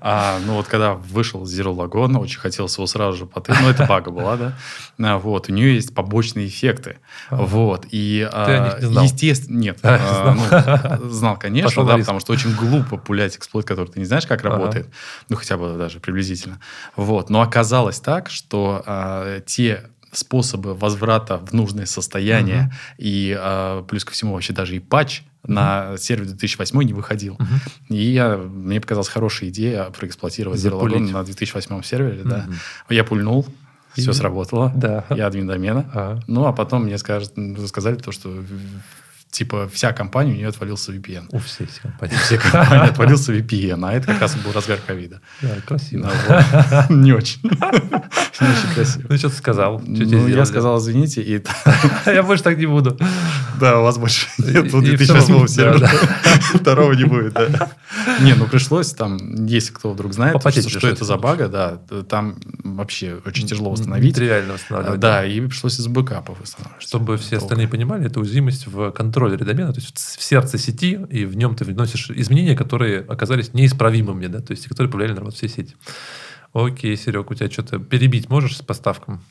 А, 0.00 0.38
ну 0.46 0.54
вот 0.54 0.68
когда 0.68 0.94
вышел 0.94 1.42
Zero 1.42 1.76
Lagoon, 1.76 2.16
очень 2.16 2.40
хотелось 2.40 2.74
его 2.78 2.86
сразу 2.86 3.18
же 3.18 3.26
потыкать. 3.26 3.60
Ну, 3.60 3.68
это 3.68 3.84
бага 3.84 4.10
была, 4.10 4.38
да. 4.38 4.56
А, 4.98 5.18
вот, 5.18 5.50
у 5.50 5.52
нее 5.52 5.74
есть 5.74 5.94
побочные 5.94 6.46
эффекты. 6.46 6.96
Вот, 7.28 7.84
и... 7.90 8.26
Ты 8.32 8.52
о 8.52 8.64
них 8.64 8.80
не 8.80 8.86
знал? 8.86 9.04
Естественно, 9.04 9.58
нет. 9.58 9.80
А, 9.90 10.98
ну, 10.98 11.10
знал, 11.10 11.36
конечно, 11.38 11.84
да, 11.84 11.98
потому 11.98 12.20
что 12.20 12.32
очень 12.32 12.54
глупо 12.54 12.96
пулять 12.96 13.36
эксплойт, 13.36 13.66
который 13.66 13.88
ты 13.88 13.98
не 13.98 14.06
знаешь, 14.06 14.26
как 14.26 14.42
работает. 14.42 14.88
Ну, 15.28 15.36
хотя 15.36 15.58
бы 15.58 15.76
даже 15.76 16.00
приблизительно. 16.00 16.58
Вот, 16.96 17.28
но 17.28 17.42
оказалось 17.42 18.00
так, 18.00 18.30
что 18.30 19.42
те 19.44 19.90
способы 20.12 20.74
возврата 20.74 21.38
в 21.38 21.52
нужное 21.52 21.86
состояние, 21.86 22.72
uh-huh. 22.72 22.94
и 22.98 23.36
э, 23.38 23.84
плюс 23.88 24.04
ко 24.04 24.12
всему 24.12 24.34
вообще 24.34 24.52
даже 24.52 24.76
и 24.76 24.78
патч 24.78 25.20
uh-huh. 25.20 25.52
на 25.52 25.96
сервер 25.98 26.26
2008 26.26 26.82
не 26.82 26.92
выходил. 26.92 27.36
Uh-huh. 27.36 27.96
И 27.96 28.12
я, 28.12 28.36
мне 28.36 28.80
показалась 28.80 29.08
хорошая 29.08 29.50
идея 29.50 29.84
проэксплуатировать 29.90 30.58
Zero 30.60 30.80
Lagoon 30.80 31.10
на 31.10 31.22
2008 31.22 31.82
сервере. 31.82 32.22
Uh-huh. 32.22 32.28
Да. 32.28 32.46
Я 32.88 33.04
пульнул, 33.04 33.46
все 33.96 34.12
сработало. 34.12 34.72
Да. 34.74 35.04
Я 35.10 35.26
админ 35.26 35.46
домена. 35.46 35.90
Ага. 35.92 36.22
Ну, 36.26 36.46
а 36.46 36.52
потом 36.52 36.84
мне 36.84 36.98
скажут, 36.98 37.32
сказали 37.66 37.96
то, 37.96 38.12
что 38.12 38.44
типа 39.30 39.68
вся 39.72 39.92
компания, 39.92 40.32
у 40.32 40.36
нее 40.36 40.48
отвалился 40.48 40.92
VPN. 40.92 41.28
У 41.30 41.38
всей 41.38 41.68
компании. 41.82 42.16
Все 42.16 42.38
компании 42.38 42.90
отвалился 42.90 43.32
VPN, 43.32 43.88
а 43.88 43.92
это 43.92 44.08
как 44.08 44.20
раз 44.20 44.34
был 44.36 44.52
разгар 44.52 44.78
ковида. 44.86 45.20
Да, 45.42 45.56
красиво. 45.66 46.10
Не 46.88 47.12
очень. 47.12 47.40
Не 47.42 47.48
очень 47.48 48.74
красиво. 48.74 49.06
Ну, 49.08 49.16
что 49.16 49.30
ты 49.30 49.36
сказал? 49.36 49.82
Ну, 49.86 50.28
я 50.28 50.44
сказал, 50.44 50.78
извините, 50.78 51.22
и... 51.22 51.42
Я 52.06 52.22
больше 52.22 52.42
так 52.42 52.58
не 52.58 52.66
буду. 52.66 52.98
Да, 53.60 53.80
у 53.80 53.82
вас 53.82 53.98
больше 53.98 54.26
нет 54.38 54.70
2008 54.70 55.46
сервера. 55.46 55.86
Второго 56.54 56.92
не 56.92 57.04
будет, 57.04 57.34
да. 57.34 57.70
Не, 58.20 58.34
ну 58.34 58.46
пришлось 58.46 58.92
там, 58.92 59.46
если 59.46 59.72
кто 59.72 59.92
вдруг 59.92 60.12
знает, 60.14 60.40
что 60.68 60.88
это 60.88 61.04
за 61.04 61.16
бага, 61.16 61.48
да, 61.48 61.78
там 62.08 62.36
вообще 62.64 63.20
очень 63.24 63.46
тяжело 63.46 63.70
восстановить. 63.70 64.16
Реально 64.18 64.54
восстанавливать. 64.54 65.00
Да, 65.00 65.24
и 65.24 65.40
пришлось 65.40 65.78
из 65.78 65.86
бэкапа 65.86 66.34
восстанавливать. 66.40 66.82
Чтобы 66.82 67.16
все 67.16 67.36
остальные 67.36 67.68
понимали, 67.68 68.06
это 68.06 68.20
уязвимость 68.20 68.66
в 68.66 68.90
контроле 68.92 69.19
контроллере 69.20 69.44
домена, 69.44 69.72
то 69.72 69.80
есть 69.80 69.98
в 69.98 70.22
сердце 70.22 70.58
сети, 70.58 70.98
и 71.10 71.24
в 71.24 71.36
нем 71.36 71.54
ты 71.54 71.64
вносишь 71.64 72.10
изменения, 72.10 72.56
которые 72.56 73.00
оказались 73.00 73.52
неисправимыми, 73.52 74.26
да, 74.26 74.40
то 74.40 74.52
есть 74.52 74.66
которые 74.66 74.90
повлияли 74.90 75.12
на 75.12 75.20
работу 75.20 75.36
всей 75.36 75.48
сети. 75.48 75.76
Окей, 76.52 76.96
Серег, 76.96 77.30
у 77.30 77.34
тебя 77.34 77.50
что-то 77.50 77.78
перебить 77.78 78.30
можешь 78.30 78.56
с 78.56 78.62
поставкам? 78.62 79.22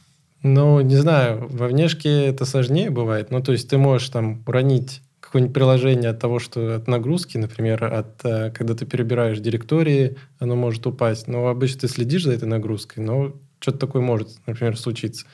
Ну, 0.43 0.79
не 0.81 0.95
знаю, 0.95 1.47
во 1.49 1.67
внешке 1.67 2.27
это 2.27 2.45
сложнее 2.45 2.91
бывает. 2.91 3.31
Ну, 3.31 3.41
то 3.41 3.51
есть 3.51 3.69
ты 3.69 3.77
можешь 3.77 4.09
там 4.09 4.41
уронить 4.45 5.01
какое-нибудь 5.19 5.53
приложение 5.53 6.11
от 6.11 6.19
того, 6.19 6.39
что 6.39 6.75
от 6.75 6.87
нагрузки, 6.87 7.37
например, 7.37 7.83
от 7.83 8.23
э, 8.23 8.51
когда 8.51 8.73
ты 8.73 8.85
перебираешь 8.85 9.39
директории, 9.39 10.15
оно 10.39 10.55
может 10.55 10.87
упасть. 10.87 11.27
Но 11.27 11.47
обычно 11.47 11.81
ты 11.81 11.87
следишь 11.89 12.23
за 12.23 12.31
этой 12.31 12.47
нагрузкой, 12.47 13.03
но 13.03 13.33
что-то 13.59 13.79
такое 13.79 14.01
может, 14.01 14.29
например, 14.45 14.77
случиться. 14.77 15.25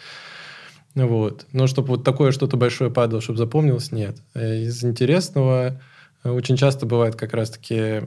Вот. 0.95 1.45
Но 1.51 1.67
чтобы 1.67 1.89
вот 1.89 2.03
такое 2.03 2.31
что-то 2.31 2.57
большое 2.57 2.89
падало, 2.89 3.21
чтобы 3.21 3.37
запомнилось, 3.37 3.91
нет. 3.91 4.17
Э, 4.33 4.61
из 4.61 4.83
интересного 4.83 5.81
э, 6.23 6.29
очень 6.29 6.57
часто 6.57 6.85
бывает 6.85 7.15
как 7.15 7.33
раз-таки, 7.33 8.03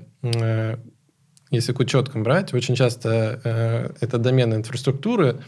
если 1.50 1.72
к 1.72 1.80
учеткам 1.80 2.24
брать, 2.24 2.52
очень 2.52 2.74
часто 2.74 3.92
это 4.00 4.18
домены 4.18 4.56
инфраструктуры, 4.56 5.40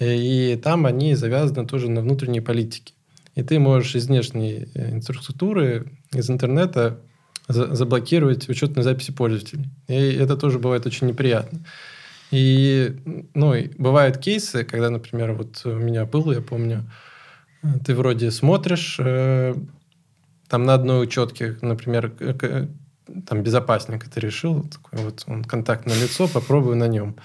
и 0.00 0.58
там 0.62 0.86
они 0.86 1.14
завязаны 1.14 1.66
тоже 1.66 1.88
на 1.88 2.00
внутренней 2.00 2.40
политике. 2.40 2.94
И 3.36 3.42
ты 3.42 3.58
можешь 3.58 3.94
из 3.94 4.06
внешней 4.06 4.68
э, 4.74 4.92
инфраструктуры, 4.92 5.92
из 6.12 6.28
интернета 6.30 7.00
заблокировать 7.48 8.48
учетные 8.48 8.82
записи 8.82 9.12
пользователей. 9.12 9.70
И 9.86 9.94
это 9.94 10.36
тоже 10.36 10.58
бывает 10.58 10.84
очень 10.84 11.06
неприятно. 11.06 11.60
И, 12.36 12.94
ну, 13.32 13.54
и 13.54 13.68
бывают 13.78 14.18
кейсы, 14.18 14.62
когда, 14.64 14.90
например, 14.90 15.32
вот 15.32 15.62
у 15.64 15.70
меня 15.70 16.04
был, 16.04 16.30
я 16.32 16.42
помню, 16.42 16.84
ты 17.82 17.94
вроде 17.94 18.30
смотришь, 18.30 18.96
э, 18.98 19.54
там 20.46 20.64
на 20.64 20.74
одной 20.74 21.04
учетке, 21.04 21.56
например, 21.62 22.12
там 23.26 23.42
безопасника 23.42 24.10
ты 24.10 24.20
решил, 24.20 24.64
такой 24.64 25.02
вот 25.02 25.24
он 25.26 25.44
контактное 25.44 25.96
лицо, 25.98 26.28
попробую 26.28 26.76
на 26.76 26.88
нем. 26.88 27.16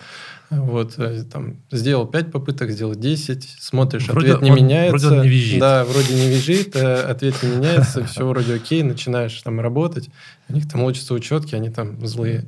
Вот, 0.52 0.96
э, 0.98 1.24
там, 1.32 1.56
сделал 1.72 2.06
5 2.06 2.30
попыток, 2.30 2.72
сделал 2.72 2.94
10, 2.94 3.56
смотришь, 3.58 4.10
вроде 4.10 4.34
ответ 4.34 4.42
не 4.42 4.52
он, 4.52 4.58
меняется. 4.58 5.08
Вроде 5.08 5.08
он 5.08 5.22
не 5.24 5.30
визжит. 5.30 5.60
Да, 5.62 5.86
вроде 5.86 6.14
не 6.14 6.28
визжит, 6.28 6.76
э, 6.76 7.04
ответ 7.04 7.42
не 7.42 7.56
меняется, 7.56 8.04
все 8.06 8.28
вроде 8.28 8.56
окей, 8.56 8.84
начинаешь 8.84 9.42
там 9.42 9.62
работать. 9.62 10.10
У 10.50 10.54
них 10.54 10.68
там 10.70 10.84
лучатся 10.84 11.14
учетки, 11.14 11.56
они 11.56 11.70
там 11.70 12.06
злые. 12.06 12.46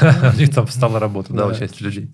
У 0.34 0.38
них 0.38 0.52
там 0.52 0.66
встала 0.66 0.98
работа, 0.98 1.32
да, 1.32 1.46
у 1.46 1.54
части 1.54 1.84
людей. 1.84 2.10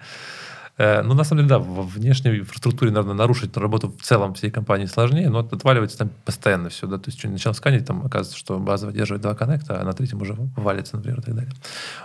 Э, 0.79 1.03
ну, 1.03 1.15
на 1.15 1.25
самом 1.25 1.43
деле, 1.43 1.49
да, 1.51 1.59
в 1.59 1.87
внешней 1.87 2.39
инфраструктуре, 2.39 2.91
наверное, 2.91 3.15
нарушить 3.15 3.57
работу 3.57 3.89
в 3.91 4.03
целом 4.03 4.35
всей 4.35 4.51
компании 4.51 4.87
сложнее, 4.87 5.29
но 5.29 5.41
отваливается 5.41 5.99
там 5.99 6.11
постоянно 6.25 6.71
все, 6.71 6.87
да, 6.87 6.97
то 6.97 7.09
есть 7.09 7.19
что 7.19 7.29
начал 7.29 7.53
сканить, 7.55 7.87
там 7.87 8.05
оказывается, 8.07 8.39
что 8.39 8.59
база 8.59 8.87
выдерживает 8.87 9.23
два 9.23 9.35
коннекта, 9.35 9.81
а 9.81 9.85
на 9.85 9.93
третьем 9.93 10.23
уже 10.23 10.35
валится, 10.57 10.97
например, 10.97 11.21
и 11.21 11.23
так 11.23 11.35
далее. 11.35 11.53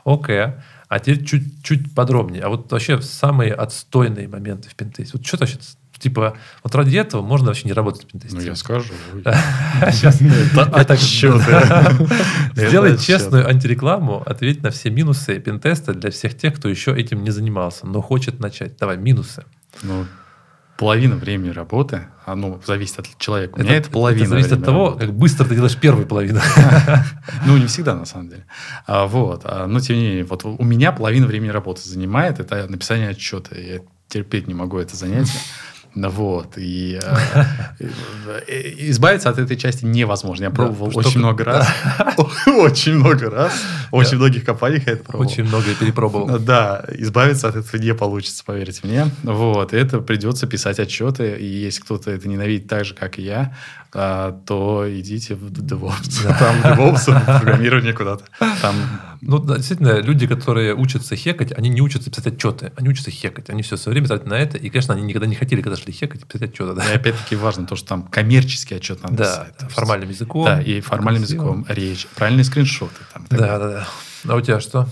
Окей. 0.04 0.48
А 0.90 1.00
теперь 1.00 1.26
чуть-чуть 1.26 1.94
подробнее. 1.94 2.44
А 2.44 2.50
вот 2.50 2.72
вообще 2.72 3.02
самые 3.02 3.54
отстойные 3.54 4.28
моменты 4.28 4.70
в 4.70 4.76
пентесте. 4.76 5.18
Вот 5.18 5.26
что 5.26 5.38
вообще 5.38 5.58
Типа, 6.00 6.38
вот 6.64 6.76
ради 6.76 6.96
этого 6.98 7.22
можно 7.22 7.48
вообще 7.48 7.68
не 7.68 7.74
работать 7.74 8.04
в 8.04 8.08
пентесте. 8.08 8.38
Ну, 8.38 8.44
я 8.44 8.56
скажу. 8.56 8.94
Сейчас. 9.92 10.22
Это 10.76 10.96
Сделай 12.56 12.98
честную 12.98 13.48
антирекламу, 13.48 14.22
ответь 14.26 14.64
на 14.64 14.70
все 14.70 14.90
минусы 14.90 15.40
пентеста 15.40 15.94
для 15.94 16.12
всех 16.12 16.38
тех, 16.38 16.56
кто 16.56 16.70
еще 16.70 16.96
этим 16.96 17.24
не 17.24 17.32
занимался, 17.32 17.88
но 17.88 18.02
хочет 18.02 18.40
начать. 18.40 18.78
Давай, 18.78 18.98
минусы. 18.98 19.44
Ну, 19.84 20.06
половина 20.78 21.16
времени 21.16 21.50
работы, 21.50 22.08
оно 22.26 22.62
зависит 22.66 23.00
от 23.00 23.18
человека. 23.18 23.56
У 23.58 23.64
меня 23.64 23.78
это 23.78 23.90
половина. 23.90 24.24
Это 24.24 24.30
зависит 24.30 24.52
от 24.54 24.64
того, 24.64 24.92
как 24.92 25.14
быстро 25.14 25.46
ты 25.46 25.56
делаешь 25.56 25.78
первую 25.78 26.08
половину. 26.08 26.40
Ну, 27.46 27.58
не 27.58 27.66
всегда, 27.66 27.96
на 27.96 28.06
самом 28.06 28.30
деле. 28.30 28.46
А, 28.86 29.08
вот. 29.08 29.42
А, 29.44 29.66
но, 29.68 29.80
тем 29.80 29.98
не 29.98 30.04
менее, 30.04 30.24
вот 30.24 30.46
у 30.46 30.64
меня 30.64 30.92
половина 30.92 31.26
времени 31.26 31.50
работы 31.50 31.82
занимает, 31.82 32.40
это 32.40 32.68
написание 32.68 33.10
отчета. 33.10 33.56
Я 33.56 33.80
терпеть 34.08 34.48
не 34.48 34.54
могу 34.54 34.78
это 34.78 34.96
занятие. 34.96 35.40
Вот. 36.06 36.54
И 36.58 37.00
э, 37.02 37.88
избавиться 38.90 39.30
от 39.30 39.40
этой 39.40 39.58
части 39.58 39.86
невозможно. 39.86 40.46
Я 40.46 40.50
пробовал 40.52 40.92
очень 40.96 41.20
много 41.20 41.44
раз. 41.44 41.68
Очень 42.46 42.96
много 42.96 43.30
раз. 43.30 43.54
Очень 43.92 44.18
многих 44.18 44.46
компаниях 44.46 44.88
я 44.88 44.94
это 44.94 45.04
пробовал. 45.04 45.30
Очень 45.30 45.44
много 45.46 45.66
перепробовал. 45.80 46.40
Да, 46.40 46.86
избавиться 46.90 47.48
от 47.48 47.56
этого 47.56 47.82
не 47.82 47.94
получится, 47.94 48.44
поверьте 48.46 48.82
мне. 48.84 49.10
Вот. 49.24 49.74
И 49.74 49.78
это 49.78 50.00
придется 50.00 50.48
писать 50.48 50.80
отчеты. 50.80 51.38
И 51.40 51.46
если 51.46 51.82
кто-то 51.82 52.12
это 52.12 52.28
ненавидит 52.28 52.68
так 52.68 52.86
же, 52.86 52.94
как 52.94 53.18
и 53.18 53.24
я, 53.24 53.56
то 53.92 54.86
идите 54.88 55.36
в 55.36 55.52
DevOps. 55.52 56.24
Да. 56.24 56.38
Там 56.38 56.56
DevOps, 56.62 57.40
программирование 57.40 57.94
куда-то. 57.94 58.26
Там... 58.62 58.76
Ну, 59.22 59.44
действительно, 59.44 60.00
люди, 60.00 60.28
которые 60.28 60.76
учатся 60.76 61.16
хекать, 61.16 61.52
они 61.58 61.70
не 61.70 61.82
учатся 61.82 62.10
писать 62.10 62.28
отчеты, 62.28 62.72
они 62.76 62.90
учатся 62.90 63.12
хекать. 63.12 63.50
Они 63.50 63.64
все 63.64 63.78
свое 63.78 63.94
время 63.94 64.08
тратят 64.08 64.28
на 64.28 64.36
это, 64.36 64.58
и, 64.58 64.70
конечно, 64.70 64.94
они 64.94 65.04
никогда 65.04 65.28
не 65.28 65.36
хотели, 65.36 65.62
когда 65.62 65.78
шли 65.78 65.92
хекать, 65.92 66.26
писать 66.26 66.50
отчеты. 66.50 66.74
Да. 66.74 66.84
И 66.92 66.96
опять-таки 66.96 67.36
важно 67.36 67.66
то, 67.66 67.76
что 67.76 67.88
там 67.88 68.04
коммерческий 68.04 68.76
отчет 68.76 69.02
надо 69.04 69.16
да, 69.16 69.48
писать. 69.56 69.72
формальным 69.72 70.10
языком. 70.10 70.46
Да, 70.46 70.62
и 70.62 70.82
формальным 70.82 71.24
языком 71.24 71.66
речь, 71.70 72.08
правильные 72.16 72.44
скриншоты. 72.44 72.96
Там, 73.14 73.26
да, 73.30 73.58
да, 73.58 73.70
да. 73.70 73.88
А 74.28 74.36
у 74.36 74.42
тебя 74.42 74.60
что? 74.60 74.88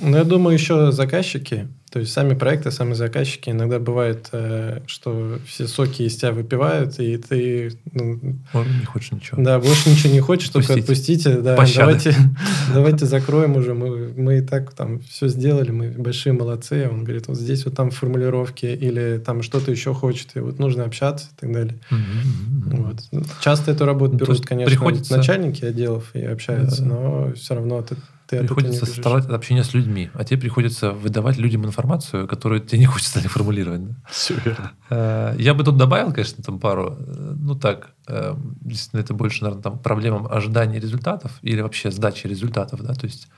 Ну, 0.00 0.16
я 0.16 0.24
думаю, 0.24 0.54
еще 0.54 0.92
заказчики 0.92 1.68
то 1.94 2.00
есть 2.00 2.12
сами 2.12 2.34
проекты, 2.34 2.72
сами 2.72 2.92
заказчики 2.92 3.50
иногда 3.50 3.78
бывает, 3.78 4.28
э, 4.32 4.80
что 4.88 5.38
все 5.46 5.68
соки 5.68 6.02
из 6.02 6.16
тебя 6.16 6.32
выпивают, 6.32 6.98
и 6.98 7.16
ты... 7.18 7.70
Ну, 7.92 8.18
не 8.52 8.84
хочешь 8.84 9.12
ничего. 9.12 9.40
Да, 9.40 9.60
больше 9.60 9.90
ничего 9.90 10.12
не 10.12 10.18
хочешь, 10.18 10.48
только 10.48 10.74
отпустите. 10.74 11.36
Да, 11.36 11.54
давайте, 11.54 12.16
давайте 12.74 13.06
закроем 13.06 13.54
уже. 13.54 13.74
Мы, 13.74 14.12
мы 14.16 14.38
и 14.38 14.40
так 14.40 14.74
там 14.74 15.02
все 15.02 15.28
сделали, 15.28 15.70
мы 15.70 15.90
большие 15.90 16.32
молодцы. 16.32 16.88
Он 16.90 17.04
говорит, 17.04 17.28
вот 17.28 17.36
здесь 17.36 17.64
вот 17.64 17.76
там 17.76 17.92
формулировки 17.92 18.66
или 18.66 19.22
там 19.24 19.42
что-то 19.42 19.70
еще 19.70 19.94
хочет, 19.94 20.30
и 20.34 20.40
вот 20.40 20.58
нужно 20.58 20.82
общаться 20.82 21.28
и 21.36 21.40
так 21.42 21.52
далее. 21.52 21.78
Вот. 21.90 23.04
Часто 23.40 23.70
эту 23.70 23.84
работу 23.84 24.14
ну, 24.14 24.18
берут, 24.18 24.44
конечно, 24.44 24.68
приходится... 24.68 25.16
начальники 25.16 25.64
отделов 25.64 26.10
и 26.14 26.24
общаются, 26.24 26.82
да. 26.82 26.88
но 26.88 27.32
все 27.34 27.54
равно 27.54 27.82
ты 27.82 27.94
ты 28.26 28.38
приходится 28.40 28.86
составлять 28.86 29.26
общение 29.26 29.64
с 29.64 29.74
людьми, 29.74 30.10
а 30.14 30.24
тебе 30.24 30.40
приходится 30.40 30.92
выдавать 30.92 31.36
людям 31.36 31.64
информацию, 31.66 32.26
которую 32.26 32.60
тебе 32.60 32.78
не 32.78 32.86
хочется 32.86 33.20
не 33.22 33.28
формулировать. 33.28 33.86
Да? 33.86 33.94
Все 34.10 34.34
верно. 34.44 34.72
Э, 34.90 35.34
я 35.38 35.54
бы 35.54 35.64
тут 35.64 35.76
добавил, 35.76 36.12
конечно, 36.12 36.42
там 36.42 36.58
пару, 36.58 36.96
э, 36.98 37.34
ну 37.36 37.54
так, 37.54 37.90
э, 38.08 38.34
действительно, 38.60 39.00
это 39.00 39.14
больше, 39.14 39.42
наверное, 39.42 39.62
там 39.62 39.78
проблемам 39.78 40.26
ожидания 40.26 40.80
результатов 40.80 41.32
или 41.42 41.60
вообще 41.60 41.90
сдачи 41.90 42.26
результатов, 42.26 42.82
да, 42.82 42.94
то 42.94 43.06
есть 43.06 43.28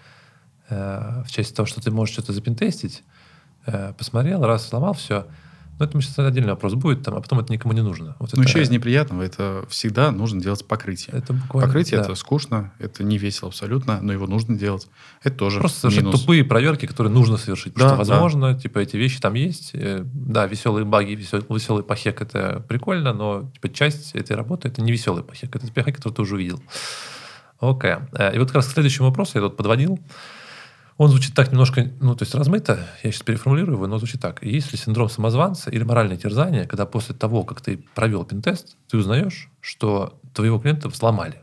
в 0.69 1.27
части 1.29 1.55
того, 1.55 1.65
что 1.65 1.81
ты 1.81 1.93
можешь 1.93 2.15
что-то 2.15 2.33
запинтестить, 2.33 3.05
посмотрел, 3.97 4.45
раз, 4.45 4.67
сломал, 4.67 4.95
все– 4.95 5.29
но 5.79 5.85
это 5.85 6.01
сейчас 6.01 6.19
отдельный 6.19 6.51
вопрос 6.51 6.75
будет, 6.75 7.03
там, 7.03 7.15
а 7.17 7.21
потом 7.21 7.41
это 7.41 7.53
никому 7.53 7.75
не 7.75 7.83
нужно. 7.83 8.17
Вот 8.19 8.33
ну, 8.35 8.43
это... 8.43 8.51
еще 8.51 8.63
из 8.63 8.71
неприятного, 8.71 9.23
это 9.23 9.65
всегда 9.69 10.11
нужно 10.11 10.41
делать 10.41 10.67
покрытие. 10.67 11.15
Это 11.17 11.35
буквально, 11.35 11.69
покрытие 11.69 11.99
да. 11.99 12.05
это 12.05 12.15
скучно, 12.15 12.73
это 12.79 13.05
не 13.05 13.19
весело 13.19 13.49
абсолютно, 13.49 14.01
но 14.01 14.13
его 14.13 14.27
нужно 14.27 14.57
делать. 14.57 14.89
Это 15.23 15.37
тоже 15.37 15.61
Просто 15.61 15.81
совершенно 15.81 16.07
минус. 16.07 16.21
тупые 16.21 16.45
проверки, 16.45 16.87
которые 16.87 17.13
нужно 17.13 17.37
совершить. 17.37 17.75
Да, 17.75 17.89
что, 17.89 17.97
возможно, 17.97 18.55
да. 18.55 18.59
типа, 18.59 18.79
эти 18.79 18.97
вещи 18.97 19.21
там 19.21 19.35
есть. 19.35 19.73
Э, 19.75 20.03
да, 20.05 20.47
веселые 20.47 20.85
баги, 20.87 21.13
веселый, 21.13 21.45
веселый 21.49 21.85
похек 21.85 22.23
это 22.23 22.65
прикольно, 22.67 23.13
но 23.13 23.51
типа, 23.53 23.69
часть 23.69 24.15
этой 24.15 24.35
работы 24.35 24.69
это 24.69 24.81
не 24.81 24.93
веселый 24.93 25.23
похек, 25.23 25.55
это 25.55 25.71
похек, 25.73 25.97
который 25.97 26.15
ты 26.15 26.23
уже 26.23 26.37
увидел. 26.37 26.63
Окей. 27.61 27.93
Okay. 27.93 28.09
Э, 28.13 28.35
и 28.35 28.39
вот 28.39 28.49
как 28.49 28.57
раз 28.57 28.69
к 28.69 28.73
следующему 28.73 29.09
вопросу 29.09 29.33
я 29.35 29.43
тут 29.43 29.57
подводил. 29.57 29.99
Он 30.99 31.11
звучит 31.11 31.35
так 31.35 31.53
немножко, 31.53 31.93
ну, 32.01 32.15
то 32.15 32.23
есть 32.23 32.35
размыто, 32.35 32.87
я 33.03 33.13
сейчас 33.13 33.23
переформулирую 33.23 33.77
его, 33.77 33.87
но 33.87 33.99
звучит 33.99 34.21
так. 34.21 34.43
Есть 34.43 34.73
ли 34.73 34.79
синдром 34.79 35.11
самозванца 35.11 35.71
или 35.71 35.85
моральное 35.85 36.17
терзание, 36.17 36.65
когда 36.65 36.87
после 36.87 37.15
того, 37.15 37.43
как 37.45 37.61
ты 37.61 37.85
провел 37.95 38.25
пентест, 38.25 38.77
ты 38.89 38.97
узнаешь, 38.97 39.51
что 39.61 40.19
твоего 40.33 40.59
клиента 40.59 40.89
взломали? 40.89 41.43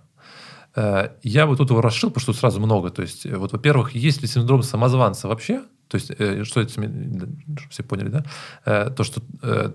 Э, 0.76 1.10
я 1.22 1.46
бы 1.46 1.56
тут 1.56 1.70
его 1.70 1.82
расшил, 1.82 2.10
потому 2.10 2.24
что 2.24 2.34
сразу 2.34 2.60
много. 2.60 2.90
То 2.90 3.04
есть, 3.04 3.26
вот, 3.26 3.52
во-первых, 3.52 3.92
есть 3.92 4.22
ли 4.24 4.28
синдром 4.28 4.64
самозванца 4.64 5.28
вообще? 5.28 5.62
То 5.94 5.98
есть, 5.98 6.12
э, 6.18 6.44
что 6.44 6.60
это, 6.60 6.72
чтобы 6.72 7.70
все 7.70 7.84
поняли, 7.84 8.10
да? 8.10 8.26
Э, 8.66 8.90
то, 8.90 9.04
что 9.04 9.22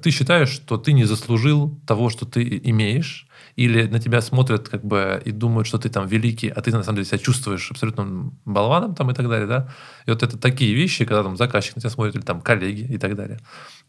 ты 0.02 0.11
считаешь, 0.11 0.48
что 0.48 0.76
ты 0.76 0.92
не 0.92 1.04
заслужил 1.04 1.81
того, 1.87 2.11
что 2.11 2.26
ты 2.26 2.61
имеешь, 2.64 3.28
или 3.54 3.87
на 3.87 4.00
тебя 4.00 4.20
смотрят 4.20 4.68
как 4.68 4.85
бы 4.85 5.22
и 5.24 5.31
думают, 5.31 5.68
что 5.68 5.78
ты 5.78 5.88
там 5.88 6.09
великий, 6.09 6.48
а 6.48 6.61
ты 6.61 6.72
на 6.72 6.83
самом 6.83 6.96
деле 6.96 7.07
себя 7.07 7.18
чувствуешь 7.18 7.70
абсолютным 7.70 8.36
болваном 8.45 8.97
там 8.97 9.12
и 9.12 9.14
так 9.14 9.28
далее, 9.28 9.47
да? 9.47 9.68
И 10.07 10.11
вот 10.11 10.24
это 10.24 10.36
такие 10.36 10.74
вещи, 10.74 11.05
когда 11.05 11.22
там 11.22 11.36
заказчик 11.36 11.76
на 11.76 11.82
тебя 11.82 11.90
смотрит, 11.90 12.16
или 12.16 12.22
там 12.22 12.40
коллеги 12.40 12.93
и 12.93 12.99
так 12.99 13.14
далее. 13.14 13.38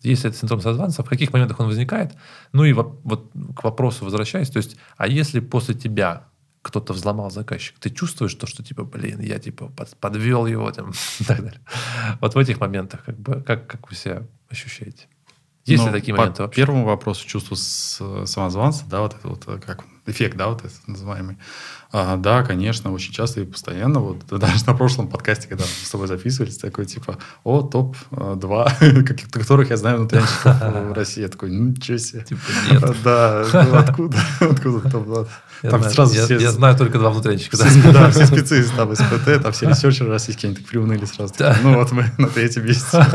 Если 0.04 0.30
это 0.30 0.38
синдром 0.38 0.62
созванца, 0.62 1.02
в 1.02 1.10
каких 1.10 1.34
моментах 1.34 1.60
он 1.60 1.66
возникает? 1.66 2.14
Ну 2.54 2.64
и 2.64 2.74
вот 2.74 3.32
к 3.56 3.64
вопросу 3.64 4.06
возвращаясь, 4.06 4.52
то 4.52 4.58
есть, 4.58 4.78
а 4.98 5.08
если 5.08 5.40
после 5.40 5.74
тебя 5.74 6.29
кто-то 6.70 6.94
взломал 6.94 7.32
заказчик, 7.32 7.78
ты 7.80 7.90
чувствуешь 7.90 8.34
то, 8.36 8.48
что 8.48 8.64
типа, 8.64 8.84
блин, 8.84 9.20
я 9.20 9.40
типа 9.40 9.72
подвел 10.00 10.46
его 10.46 10.72
там 10.72 10.92
и 11.20 11.24
так 11.24 11.44
далее. 11.44 11.62
Вот 12.22 12.36
в 12.36 12.38
этих 12.38 12.60
моментах 12.60 13.04
как 13.04 13.20
бы, 13.20 13.42
как, 13.42 13.68
как 13.68 13.90
вы 13.90 13.96
себя 13.96 14.24
ощущаете? 14.50 15.08
Есть 15.66 15.84
ли 15.84 15.90
ну, 15.90 15.96
такие 15.96 16.16
моменты 16.16 16.38
по 16.38 16.44
вообще? 16.44 16.62
первому 16.62 16.86
вопросу 16.86 17.28
чувство 17.28 17.56
самозванца, 17.56 18.86
да, 18.88 19.02
вот 19.02 19.16
это 19.16 19.28
вот, 19.28 19.46
как 19.64 19.84
эффект, 20.08 20.38
да, 20.38 20.48
вот 20.48 20.60
этот 20.60 20.88
называемый. 20.88 21.38
А, 21.92 22.18
да, 22.18 22.44
конечно, 22.44 22.94
очень 22.94 23.12
часто 23.12 23.42
и 23.42 23.46
постоянно. 23.46 24.00
Вот 24.00 24.24
даже 24.30 24.64
на 24.68 24.76
прошлом 24.76 25.08
подкасте, 25.08 25.48
когда 25.48 25.64
мы 25.64 25.70
с 25.70 25.90
тобой 25.90 26.08
записывались, 26.08 26.58
такой 26.58 26.86
типа, 26.86 27.18
о, 27.44 27.64
топ-2, 27.64 29.32
которых 29.32 29.72
я 29.72 29.78
знаю 29.78 29.98
внутрянщиков 29.98 30.62
в 30.62 30.94
России. 30.94 31.22
Я 31.22 31.30
такой, 31.30 31.50
ну, 31.50 31.70
ничего 31.70 31.98
себе. 31.98 32.24
Типа, 32.24 32.42
нет. 32.72 32.84
Да, 33.04 33.46
ну, 33.54 33.76
откуда? 33.76 34.18
Откуда 34.40 34.90
топ-2? 34.90 35.28
Я, 35.64 35.70
там 35.72 35.80
знаю, 35.80 35.96
сразу 35.96 36.14
я, 36.16 36.26
все... 36.26 36.38
я 36.38 36.52
знаю 36.52 36.78
только 36.78 37.00
два 37.00 37.10
внутренника. 37.10 37.58
Да, 37.58 37.66
все, 37.66 37.92
да, 37.92 38.12
все 38.12 38.26
специалисты 38.28 38.76
там 38.76 38.96
СПТ, 38.96 39.42
там 39.42 39.52
все 39.52 39.68
ресерчеры 39.68 40.10
российские, 40.10 40.50
они 40.50 40.58
так 40.58 40.66
приуныли 40.66 41.06
сразу. 41.06 41.34
Да. 41.38 41.58
ну 41.64 41.76
вот 41.76 41.92
мы 41.92 42.06
на 42.18 42.28
третьем 42.28 42.66
месте. 42.66 43.06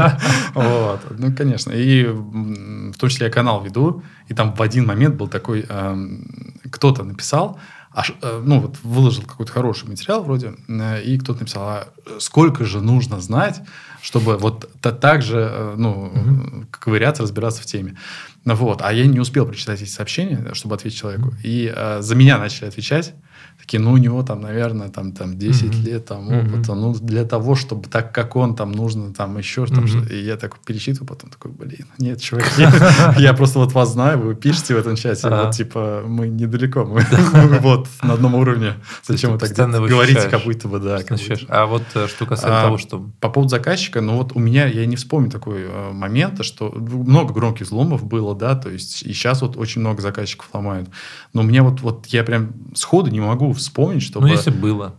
вот. 0.54 1.00
Ну, 1.10 1.32
конечно. 1.34 1.70
И 1.70 2.04
в 2.04 2.98
том 2.98 3.08
числе 3.08 3.26
я 3.26 3.32
канал 3.32 3.62
веду, 3.62 4.02
и 4.28 4.34
там 4.34 4.54
в 4.54 4.60
один 4.60 4.86
момент 4.86 5.14
был 5.14 5.28
такой, 5.28 5.64
эм, 5.68 6.26
кто-то 6.70 7.04
написал, 7.04 7.58
аж, 7.94 8.12
э, 8.20 8.42
ну 8.44 8.60
вот 8.60 8.76
выложил 8.82 9.22
какой-то 9.22 9.52
хороший 9.52 9.88
материал 9.88 10.22
вроде, 10.22 10.54
э, 10.68 11.02
и 11.02 11.18
кто-то 11.18 11.40
написал, 11.40 11.62
а 11.62 11.88
сколько 12.18 12.64
же 12.64 12.80
нужно 12.80 13.20
знать, 13.20 13.62
чтобы 14.02 14.36
вот 14.36 14.70
так 14.80 15.22
же, 15.22 15.48
э, 15.50 15.74
ну, 15.78 16.12
угу. 16.14 16.66
ковыряться, 16.70 17.22
разбираться 17.22 17.62
в 17.62 17.66
теме. 17.66 17.96
Вот, 18.44 18.82
а 18.82 18.92
я 18.92 19.06
не 19.06 19.20
успел 19.20 19.46
прочитать 19.46 19.80
эти 19.80 19.88
сообщения, 19.88 20.50
чтобы 20.52 20.74
ответить 20.74 20.98
человеку. 20.98 21.32
И 21.42 21.72
э, 21.74 22.02
за 22.02 22.14
меня 22.14 22.38
начали 22.38 22.66
отвечать. 22.66 23.14
Такие, 23.58 23.80
ну, 23.80 23.92
у 23.92 23.96
него 23.96 24.22
там, 24.22 24.42
наверное, 24.42 24.90
там, 24.90 25.12
там 25.12 25.38
10 25.38 25.62
mm-hmm. 25.62 25.82
лет 25.84 26.04
там 26.04 26.26
опыта. 26.26 26.72
Mm-hmm. 26.72 26.74
Ну, 26.74 26.94
для 26.94 27.24
того, 27.24 27.54
чтобы 27.54 27.88
так, 27.88 28.14
как 28.14 28.36
он, 28.36 28.54
там, 28.54 28.72
нужно 28.72 29.14
там 29.14 29.38
еще 29.38 29.64
там 29.66 29.84
mm-hmm. 29.84 30.12
И 30.12 30.22
я 30.22 30.36
так 30.36 30.58
перечитываю, 30.58 31.08
потом 31.08 31.30
такой, 31.30 31.50
блин, 31.50 31.86
нет, 31.98 32.20
чувак, 32.20 32.44
я 33.18 33.32
просто 33.32 33.58
вот 33.60 33.72
вас 33.72 33.92
знаю, 33.92 34.18
вы 34.18 34.34
пишете 34.34 34.74
в 34.74 34.78
этом 34.78 34.96
чате, 34.96 35.30
вот, 35.30 35.52
типа, 35.52 36.02
мы 36.06 36.28
недалеко, 36.28 36.84
мы 37.32 37.58
вот 37.60 37.88
на 38.02 38.14
одном 38.14 38.34
уровне. 38.34 38.74
Зачем 39.02 39.32
вы 39.32 39.38
так 39.38 39.52
говорите, 39.54 40.28
как 40.28 40.44
будто 40.44 40.68
бы, 40.68 40.78
да. 40.78 41.00
А 41.48 41.66
вот 41.66 41.84
э, 41.94 42.06
что 42.06 42.26
касается 42.26 42.60
а, 42.60 42.64
того, 42.64 42.78
что... 42.78 43.08
По 43.20 43.30
поводу 43.30 43.48
заказчика, 43.48 44.00
ну, 44.00 44.16
вот 44.16 44.32
у 44.34 44.40
меня, 44.40 44.66
я 44.66 44.84
не 44.84 44.96
вспомню 44.96 45.30
такой 45.30 45.62
э, 45.62 45.90
момент, 45.92 46.44
что 46.44 46.70
много 46.70 47.32
громких 47.32 47.66
взломов 47.66 48.04
было, 48.04 48.34
да, 48.34 48.56
то 48.56 48.68
есть 48.68 49.02
и 49.02 49.12
сейчас 49.14 49.40
вот 49.40 49.56
очень 49.56 49.80
много 49.80 50.02
заказчиков 50.02 50.48
ломают. 50.52 50.90
Но 51.32 51.42
мне 51.42 51.62
вот, 51.62 51.80
вот 51.80 52.06
я 52.06 52.24
прям 52.24 52.52
сходу 52.74 53.10
не 53.10 53.20
могу 53.20 53.43
вспомнить, 53.52 54.02
чтобы... 54.02 54.26
Ну, 54.26 54.32
если 54.32 54.50
было. 54.50 54.96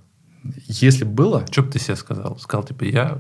Если 0.67 1.03
было... 1.03 1.45
Что 1.49 1.63
бы 1.63 1.71
ты 1.71 1.79
себе 1.79 1.95
сказал? 1.95 2.37
Сказал, 2.39 2.63
типа, 2.65 2.83
я... 2.83 3.19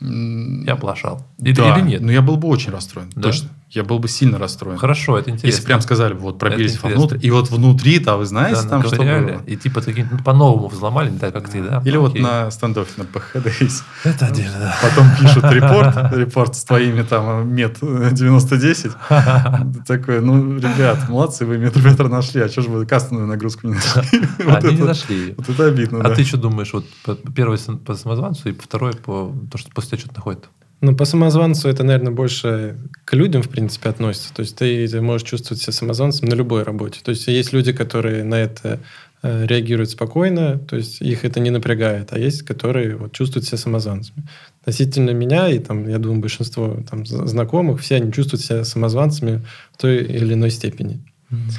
Я 0.00 0.72
оплошал. 0.72 1.24
Или, 1.38 1.54
да, 1.54 1.78
или 1.78 1.86
нет? 1.86 2.02
Ну, 2.02 2.10
я 2.10 2.20
был 2.20 2.36
бы 2.36 2.48
очень 2.48 2.70
расстроен, 2.72 3.10
да? 3.14 3.22
точно 3.22 3.50
я 3.70 3.82
был 3.82 3.98
бы 3.98 4.08
сильно 4.08 4.38
расстроен. 4.38 4.78
Хорошо, 4.78 5.18
это 5.18 5.30
интересно. 5.30 5.46
Если 5.46 5.66
прям 5.66 5.80
сказали, 5.80 6.14
вот 6.14 6.38
пробились 6.38 6.80
вовнутрь, 6.82 7.18
и 7.20 7.30
вот 7.30 7.50
внутри-то 7.50 8.16
вы 8.16 8.24
знаете 8.24 8.62
да, 8.62 8.68
там, 8.68 8.86
что 8.86 8.96
было? 8.96 9.42
И 9.46 9.56
типа 9.56 9.80
такие, 9.80 10.08
ну, 10.10 10.18
по-новому 10.18 10.68
взломали, 10.68 11.10
не 11.10 11.18
так, 11.18 11.32
как 11.32 11.48
ты, 11.48 11.62
да? 11.62 11.82
Или 11.84 11.96
ну, 11.96 12.02
вот 12.02 12.12
окей. 12.12 12.22
на 12.22 12.50
стендоффе 12.50 13.02
на 13.02 13.52
есть. 13.60 13.82
Это 14.04 14.26
отдельно, 14.26 14.58
да. 14.58 14.76
Потом 14.82 15.08
пишут 15.20 15.44
репорт, 15.50 16.12
репорт 16.16 16.56
с 16.56 16.64
твоими 16.64 17.02
там 17.02 17.52
мет 17.52 17.78
9010. 17.80 18.92
Такой, 19.86 20.20
ну, 20.20 20.56
ребят, 20.56 21.08
молодцы, 21.08 21.44
вы 21.44 21.58
метр 21.58 22.08
нашли, 22.08 22.42
а 22.42 22.48
что 22.48 22.62
же 22.62 22.68
вы 22.68 22.86
кастомную 22.86 23.26
нагрузку 23.26 23.66
не 23.66 23.74
нашли? 23.74 24.22
Они 24.46 24.76
не 24.76 24.82
нашли. 24.82 25.34
Вот 25.36 25.48
это 25.48 25.66
обидно, 25.66 26.00
А 26.00 26.14
ты 26.14 26.24
что 26.24 26.36
думаешь, 26.36 26.72
вот 26.72 26.86
первый 27.34 27.58
по 27.84 27.94
самозванцу 27.94 28.50
и 28.50 28.52
второй 28.52 28.92
по 28.92 29.32
то, 29.50 29.58
что 29.58 29.70
после 29.70 29.90
тебя 29.90 29.98
что-то 29.98 30.16
находит? 30.16 30.48
Ну, 30.84 30.94
по 30.94 31.06
самозванцу 31.06 31.68
это, 31.70 31.82
наверное, 31.82 32.12
больше 32.12 32.76
к 33.06 33.14
людям, 33.14 33.42
в 33.42 33.48
принципе, 33.48 33.88
относится. 33.88 34.34
То 34.34 34.40
есть 34.40 34.54
ты, 34.54 34.86
ты 34.86 35.00
можешь 35.00 35.26
чувствовать 35.26 35.62
себя 35.62 35.72
самозванцем 35.72 36.28
на 36.28 36.34
любой 36.34 36.62
работе. 36.62 37.00
То 37.02 37.10
есть 37.10 37.26
есть 37.26 37.54
люди, 37.54 37.72
которые 37.72 38.22
на 38.22 38.34
это 38.34 38.80
э, 39.22 39.46
реагируют 39.46 39.88
спокойно, 39.88 40.58
то 40.58 40.76
есть 40.76 41.00
их 41.00 41.24
это 41.24 41.40
не 41.40 41.48
напрягает, 41.48 42.12
а 42.12 42.18
есть, 42.18 42.42
которые 42.42 42.96
вот, 42.96 43.12
чувствуют 43.12 43.46
себя 43.46 43.56
самозванцами. 43.56 44.28
Относительно 44.60 45.10
меня 45.10 45.48
и, 45.48 45.58
там, 45.58 45.88
я 45.88 45.96
думаю, 45.96 46.20
большинство 46.20 46.76
там, 46.90 47.06
знакомых, 47.06 47.80
все 47.80 47.96
они 47.96 48.12
чувствуют 48.12 48.44
себя 48.44 48.64
самозванцами 48.64 49.42
в 49.72 49.78
той 49.78 50.04
или 50.04 50.34
иной 50.34 50.50
степени. 50.50 51.02
Mm-hmm. 51.30 51.52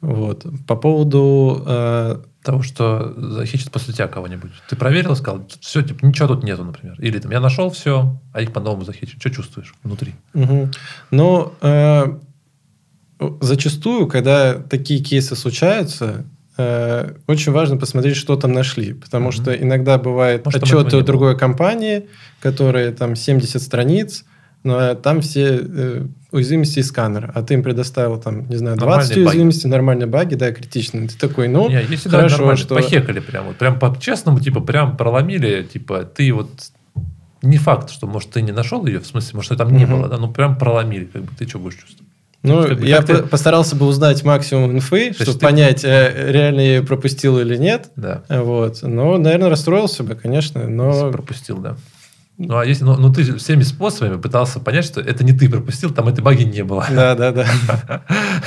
Вот. 0.00 0.46
По 0.68 0.76
поводу 0.76 1.64
э, 1.66 2.18
того, 2.44 2.62
что 2.62 3.14
захищет 3.16 3.72
после 3.72 3.94
тебя 3.94 4.06
кого-нибудь. 4.06 4.52
Ты 4.68 4.76
проверил, 4.76 5.16
сказал, 5.16 5.46
все, 5.60 5.82
типа, 5.82 6.04
ничего 6.04 6.28
тут 6.28 6.44
нету, 6.44 6.62
например. 6.62 6.94
Или 7.00 7.18
там, 7.18 7.32
я 7.32 7.40
нашел 7.40 7.70
все, 7.70 8.20
а 8.32 8.42
их 8.42 8.52
по-новому 8.52 8.84
захищат. 8.84 9.18
Что 9.18 9.30
чувствуешь 9.30 9.74
внутри? 9.82 10.14
Угу. 10.34 10.70
Ну, 11.10 11.52
э, 11.62 12.04
зачастую, 13.40 14.06
когда 14.06 14.54
такие 14.54 15.02
кейсы 15.02 15.34
случаются, 15.34 16.26
э, 16.56 17.14
очень 17.26 17.52
важно 17.52 17.78
посмотреть, 17.78 18.16
что 18.16 18.36
там 18.36 18.52
нашли. 18.52 18.92
Потому 18.92 19.28
угу. 19.28 19.32
что 19.32 19.54
иногда 19.54 19.98
бывает 19.98 20.44
Может, 20.44 20.62
отчеты 20.62 20.98
от 20.98 21.04
другой 21.04 21.36
компании, 21.38 22.08
которые 22.40 22.92
там 22.92 23.16
70 23.16 23.60
страниц, 23.60 24.24
но 24.64 24.94
там 24.94 25.20
все 25.20 25.60
э, 25.62 26.06
уязвимости 26.32 26.80
из 26.80 26.88
сканера, 26.88 27.30
а 27.34 27.42
ты 27.42 27.54
им 27.54 27.62
предоставил 27.62 28.18
там, 28.18 28.48
не 28.48 28.56
знаю, 28.56 28.76
20 28.76 28.80
нормальные 28.80 29.26
уязвимостей, 29.26 29.64
баги. 29.64 29.72
нормальные 29.72 30.06
баги, 30.06 30.34
да, 30.34 30.52
критичные. 30.52 31.06
Ты 31.06 31.18
такой, 31.18 31.48
ну, 31.48 31.68
Не, 31.68 31.84
если 31.88 32.08
хорошо, 32.08 32.46
да, 32.46 32.56
что... 32.56 32.74
Похекали 32.74 33.20
прям, 33.20 33.46
вот 33.46 33.56
прям 33.56 33.78
по-честному, 33.78 34.40
типа, 34.40 34.60
прям 34.60 34.96
проломили, 34.96 35.62
типа, 35.62 36.04
ты 36.04 36.32
вот 36.32 36.50
не 37.42 37.58
факт, 37.58 37.90
что, 37.90 38.06
может, 38.06 38.30
ты 38.30 38.40
не 38.40 38.52
нашел 38.52 38.84
ее, 38.86 39.00
в 39.00 39.06
смысле, 39.06 39.36
может, 39.36 39.50
ее 39.52 39.58
там 39.58 39.76
не 39.76 39.84
угу. 39.84 39.96
было, 39.96 40.08
да, 40.08 40.16
ну, 40.16 40.32
прям 40.32 40.56
проломили, 40.56 41.04
как 41.04 41.22
бы, 41.22 41.28
ты 41.38 41.46
что 41.46 41.58
будешь 41.58 41.76
чувствовать? 41.76 42.08
Ну, 42.42 42.62
как 42.62 42.78
бы, 42.78 42.86
я 42.86 43.00
по- 43.00 43.06
ты... 43.06 43.22
постарался 43.22 43.74
бы 43.76 43.86
узнать 43.86 44.22
максимум 44.22 44.72
инфы, 44.72 45.12
То 45.14 45.24
чтобы 45.24 45.38
ты... 45.38 45.46
понять, 45.46 45.82
э, 45.82 46.30
реально 46.30 46.60
я 46.60 46.76
ее 46.76 46.82
пропустил 46.82 47.38
или 47.38 47.56
нет. 47.56 47.90
Да. 47.96 48.22
Вот. 48.28 48.82
Но, 48.82 49.16
наверное, 49.16 49.48
расстроился 49.48 50.02
бы, 50.04 50.14
конечно, 50.14 50.68
но... 50.68 51.10
Пропустил, 51.10 51.56
да. 51.56 51.76
Ну, 52.36 52.58
а 52.58 52.64
если, 52.64 52.82
ну, 52.82 52.96
ну, 52.96 53.12
ты 53.12 53.36
всеми 53.36 53.62
способами 53.62 54.20
пытался 54.20 54.58
понять, 54.58 54.84
что 54.84 55.00
это 55.00 55.22
не 55.22 55.32
ты 55.32 55.48
пропустил, 55.48 55.90
там 55.90 56.08
этой 56.08 56.20
баги 56.20 56.42
не 56.42 56.64
было. 56.64 56.84
Да, 56.90 57.14
да, 57.14 57.30
да. 57.30 57.46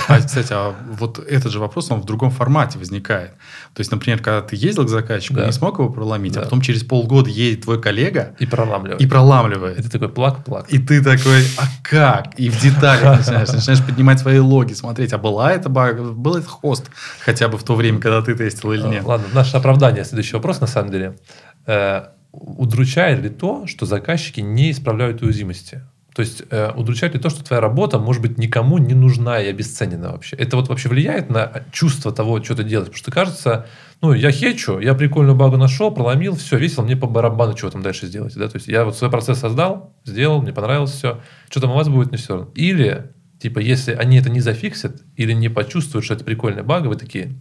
А, 0.09 0.19
кстати, 0.19 0.51
а 0.51 0.75
вот 0.99 1.19
этот 1.19 1.53
же 1.53 1.59
вопрос, 1.59 1.89
он 1.89 2.01
в 2.01 2.05
другом 2.05 2.29
формате 2.29 2.79
возникает. 2.79 3.31
То 3.73 3.79
есть, 3.79 3.91
например, 3.91 4.19
когда 4.19 4.41
ты 4.41 4.57
ездил 4.57 4.83
к 4.83 4.89
заказчику, 4.89 5.35
да. 5.35 5.45
не 5.45 5.53
смог 5.53 5.79
его 5.79 5.89
проломить, 5.89 6.33
а 6.33 6.35
да. 6.35 6.41
а 6.41 6.43
потом 6.45 6.59
через 6.59 6.83
полгода 6.83 7.29
едет 7.29 7.63
твой 7.63 7.81
коллега 7.81 8.35
и 8.39 8.45
проламливает. 8.45 9.01
И 9.01 9.07
проламливает. 9.07 9.79
И 9.79 9.83
ты 9.83 9.89
такой 9.89 10.09
плак-плак. 10.09 10.67
И 10.69 10.79
ты 10.79 11.01
такой, 11.01 11.43
а 11.57 11.63
как? 11.81 12.37
И 12.37 12.49
в 12.49 12.61
деталях 12.61 13.19
начинаешь, 13.19 13.49
начинаешь 13.49 13.85
поднимать 13.85 14.19
свои 14.19 14.39
логи, 14.39 14.73
смотреть, 14.73 15.13
а 15.13 15.17
была 15.17 15.53
это 15.53 15.69
бага, 15.69 16.03
был 16.03 16.35
это 16.35 16.47
хост 16.47 16.89
хотя 17.21 17.47
бы 17.47 17.57
в 17.57 17.63
то 17.63 17.75
время, 17.75 17.99
когда 17.99 18.21
ты 18.21 18.35
тестил 18.35 18.73
или 18.73 18.83
нет? 18.83 19.05
Ладно, 19.05 19.27
наше 19.33 19.55
оправдание. 19.55 20.03
Следующий 20.03 20.35
вопрос, 20.35 20.59
на 20.59 20.67
самом 20.67 20.91
деле 20.91 21.17
э, 21.65 22.03
удручает 22.37 23.21
ли 23.21 23.29
то, 23.29 23.67
что 23.67 23.85
заказчики 23.85 24.39
не 24.41 24.71
исправляют 24.71 25.21
уязвимости? 25.21 25.81
То 26.17 26.21
есть 26.21 26.41
э, 26.49 26.71
удручает 26.75 27.13
ли 27.13 27.19
то, 27.19 27.29
что 27.29 27.43
твоя 27.43 27.61
работа 27.61 27.99
может 27.99 28.23
быть 28.23 28.39
никому 28.39 28.79
не 28.79 28.95
нужна 28.95 29.39
и 29.39 29.47
обесценена 29.49 30.13
вообще? 30.13 30.35
Это 30.35 30.57
вот 30.57 30.67
вообще 30.67 30.89
влияет 30.89 31.29
на 31.29 31.63
чувство 31.71 32.11
того, 32.11 32.43
что 32.43 32.55
ты 32.55 32.63
делаешь? 32.63 32.87
Потому 32.87 32.97
что 32.97 33.11
кажется, 33.11 33.67
ну, 34.01 34.13
я 34.13 34.31
хечу, 34.31 34.79
я 34.79 34.95
прикольную 34.95 35.35
багу 35.35 35.57
нашел, 35.57 35.91
проломил, 35.91 36.35
все, 36.35 36.57
весело, 36.57 36.83
мне 36.83 36.95
по 36.95 37.05
барабану, 37.05 37.55
что 37.55 37.69
там 37.69 37.83
дальше 37.83 38.07
сделать. 38.07 38.35
Да? 38.35 38.47
То 38.47 38.55
есть 38.55 38.67
я 38.67 38.83
вот 38.83 38.97
свой 38.97 39.11
процесс 39.11 39.37
создал, 39.37 39.93
сделал, 40.05 40.41
мне 40.41 40.53
понравилось 40.53 40.91
все. 40.91 41.21
Что 41.51 41.61
там 41.61 41.69
у 41.69 41.75
вас 41.75 41.87
будет, 41.87 42.11
не 42.11 42.17
все 42.17 42.33
равно. 42.33 42.51
Или, 42.55 43.11
типа, 43.39 43.59
если 43.59 43.93
они 43.93 44.17
это 44.17 44.31
не 44.31 44.39
зафиксят 44.39 45.03
или 45.17 45.33
не 45.33 45.49
почувствуют, 45.49 46.03
что 46.03 46.15
это 46.15 46.23
прикольная 46.23 46.63
бага, 46.63 46.87
вы 46.87 46.95
такие, 46.95 47.37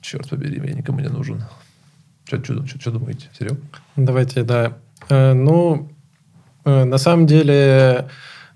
черт 0.00 0.30
побери, 0.30 0.58
я 0.66 0.72
никому 0.72 1.00
не 1.00 1.08
нужен. 1.08 1.44
Что, 2.24 2.90
думаете, 2.90 3.28
Серег? 3.38 3.58
Давайте, 3.96 4.42
да. 4.42 4.78
Э, 5.08 5.34
ну, 5.34 5.90
э, 6.64 6.84
на 6.84 6.98
самом 6.98 7.26
деле, 7.26 8.08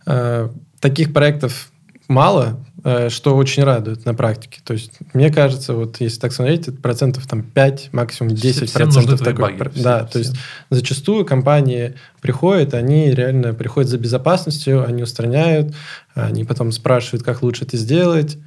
э, 0.06 0.48
таких 0.80 1.12
проектов 1.12 1.70
мало, 2.08 2.64
что 3.08 3.36
очень 3.36 3.64
радует 3.64 4.06
на 4.06 4.14
практике. 4.14 4.60
То 4.64 4.72
есть, 4.72 4.92
мне 5.12 5.30
кажется, 5.30 5.74
вот 5.74 6.00
если 6.00 6.20
так 6.20 6.32
смотреть, 6.32 6.80
процентов 6.80 7.26
там 7.26 7.42
5, 7.42 7.90
максимум 7.92 8.34
10 8.34 8.70
всем 8.70 8.82
процентов 8.82 9.20
такой. 9.20 9.56
Баги, 9.56 9.70
всем, 9.70 9.82
да, 9.82 9.98
всем. 9.98 10.08
то 10.08 10.18
есть, 10.20 10.34
зачастую 10.70 11.26
компании 11.26 11.96
приходят, 12.22 12.72
они 12.72 13.10
реально 13.10 13.52
приходят 13.52 13.90
за 13.90 13.98
безопасностью, 13.98 14.86
они 14.86 15.02
устраняют, 15.02 15.74
они 16.14 16.44
потом 16.44 16.70
спрашивают, 16.72 17.24
как 17.24 17.42
лучше 17.42 17.64
это 17.64 17.76
сделать 17.76 18.38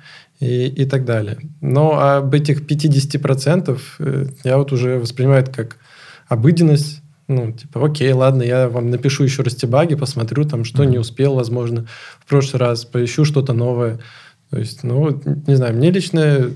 и, 0.41 0.67
и 0.67 0.85
так 0.85 1.05
далее. 1.05 1.37
Но 1.61 1.99
об 1.99 2.33
этих 2.33 2.63
50% 2.63 3.79
э, 3.99 4.25
я 4.43 4.57
вот 4.57 4.73
уже 4.73 4.97
воспринимаю 4.97 5.43
это 5.43 5.51
как 5.51 5.77
обыденность. 6.27 7.01
Ну, 7.27 7.53
типа, 7.53 7.85
окей, 7.85 8.11
ладно, 8.11 8.41
я 8.41 8.67
вам 8.67 8.89
напишу 8.89 9.23
еще 9.23 9.43
раз 9.43 9.55
те 9.55 9.67
баги, 9.67 9.95
посмотрю, 9.95 10.43
там, 10.43 10.65
что 10.65 10.83
mm-hmm. 10.83 10.89
не 10.89 10.97
успел, 10.97 11.35
возможно, 11.35 11.85
в 12.19 12.27
прошлый 12.27 12.59
раз, 12.59 12.83
поищу 12.83 13.23
что-то 13.23 13.53
новое. 13.53 13.99
То 14.49 14.57
есть, 14.57 14.83
ну, 14.83 15.21
не 15.47 15.55
знаю, 15.55 15.75
мне 15.75 15.91
лично, 15.91 16.51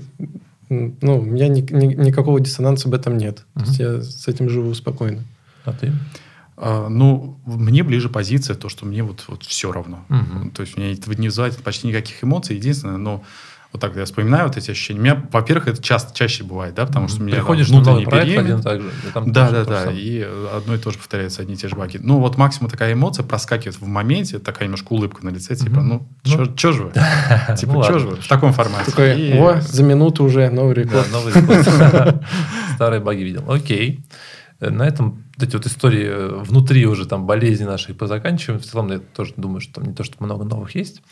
ну, 0.68 1.18
у 1.18 1.22
меня 1.22 1.48
ни, 1.48 1.60
ни, 1.60 1.94
никакого 1.94 2.40
диссонанса 2.40 2.90
в 2.90 2.94
этом 2.94 3.16
нет. 3.16 3.46
Mm-hmm. 3.54 3.62
То 3.62 3.68
есть, 3.68 3.78
я 3.78 4.02
с 4.02 4.28
этим 4.28 4.50
живу 4.50 4.74
спокойно. 4.74 5.22
А 5.64 5.72
ты? 5.72 5.92
А, 6.56 6.88
ну, 6.88 7.38
мне 7.46 7.82
ближе 7.84 8.08
позиция, 8.08 8.56
то, 8.56 8.68
что 8.68 8.84
мне 8.84 9.02
вот, 9.02 9.24
вот 9.28 9.44
все 9.44 9.70
равно. 9.70 10.04
Угу. 10.08 10.52
То 10.52 10.62
есть, 10.62 10.76
у 10.76 10.80
меня 10.80 10.94
не 11.18 11.28
вызывает 11.28 11.56
почти 11.58 11.86
никаких 11.86 12.24
эмоций. 12.24 12.56
Единственное, 12.56 12.96
но 12.96 13.22
вот 13.76 13.80
так 13.80 13.96
я 13.96 14.04
вспоминаю 14.04 14.46
вот 14.48 14.56
эти 14.56 14.70
ощущения. 14.70 15.00
У 15.00 15.02
меня, 15.02 15.26
во-первых, 15.30 15.68
это 15.68 15.82
часто, 15.82 16.14
чаще 16.14 16.44
бывает, 16.44 16.74
да, 16.74 16.86
потому 16.86 17.08
что 17.08 17.20
у 17.20 17.24
меня 17.24 17.36
Приходишь 17.36 17.68
там 17.68 17.78
на 17.78 17.84
новый 17.84 18.02
внутренний 18.04 18.10
проект 18.10 18.30
перемен. 18.30 18.44
один 18.44 18.62
так 18.62 18.80
же. 18.80 18.88
и 18.88 19.12
там 19.12 19.32
Да, 19.32 19.48
тоже 19.48 19.56
да, 19.56 19.64
то 19.64 19.86
да. 19.86 19.92
И 19.92 20.26
одно 20.54 20.74
и 20.74 20.78
то 20.78 20.90
же 20.90 20.98
повторяются, 20.98 21.42
одни 21.42 21.54
и 21.54 21.56
те 21.56 21.68
же 21.68 21.76
баги. 21.76 21.98
Ну, 22.02 22.18
вот 22.18 22.38
максимум 22.38 22.70
такая 22.70 22.94
эмоция 22.94 23.24
проскакивает 23.24 23.78
в 23.80 23.86
моменте, 23.86 24.38
такая 24.38 24.64
немножко 24.64 24.92
улыбка 24.92 25.24
на 25.24 25.30
лице, 25.30 25.54
типа, 25.54 25.80
ну, 25.82 26.08
Ну, 26.24 26.54
чё 26.54 26.72
же 26.72 26.84
вы? 26.84 26.92
Ну 27.48 27.56
Типа, 27.56 27.70
ладно, 27.72 27.86
чё 27.86 27.98
же 27.98 28.08
вы? 28.08 28.16
В 28.16 28.28
таком 28.28 28.52
формате. 28.52 28.90
Такой, 28.90 29.38
о, 29.38 29.60
за 29.60 29.82
минуту 29.82 30.24
уже 30.24 30.48
новый 30.50 30.74
рекорд. 30.74 31.10
новый 31.12 31.32
рекорд. 31.32 32.24
Старые 32.74 33.00
баги 33.00 33.22
видел. 33.22 33.44
Окей. 33.50 34.04
На 34.60 34.84
этом 34.84 35.24
вот 35.36 35.46
эти 35.46 35.54
вот 35.54 35.66
истории 35.66 36.06
э, 36.06 36.28
внутри 36.42 36.86
уже 36.86 37.04
там 37.06 37.26
болезни 37.26 37.64
наши 37.64 37.92
позаканчиваем. 37.92 38.58
В 38.58 38.64
целом, 38.64 38.90
я 38.90 39.00
тоже 39.00 39.34
думаю, 39.36 39.60
что 39.60 39.74
там 39.74 39.84
не 39.84 39.92
то, 39.92 40.02
что 40.02 40.16
много 40.24 40.44
новых 40.44 40.74
есть. 40.74 41.02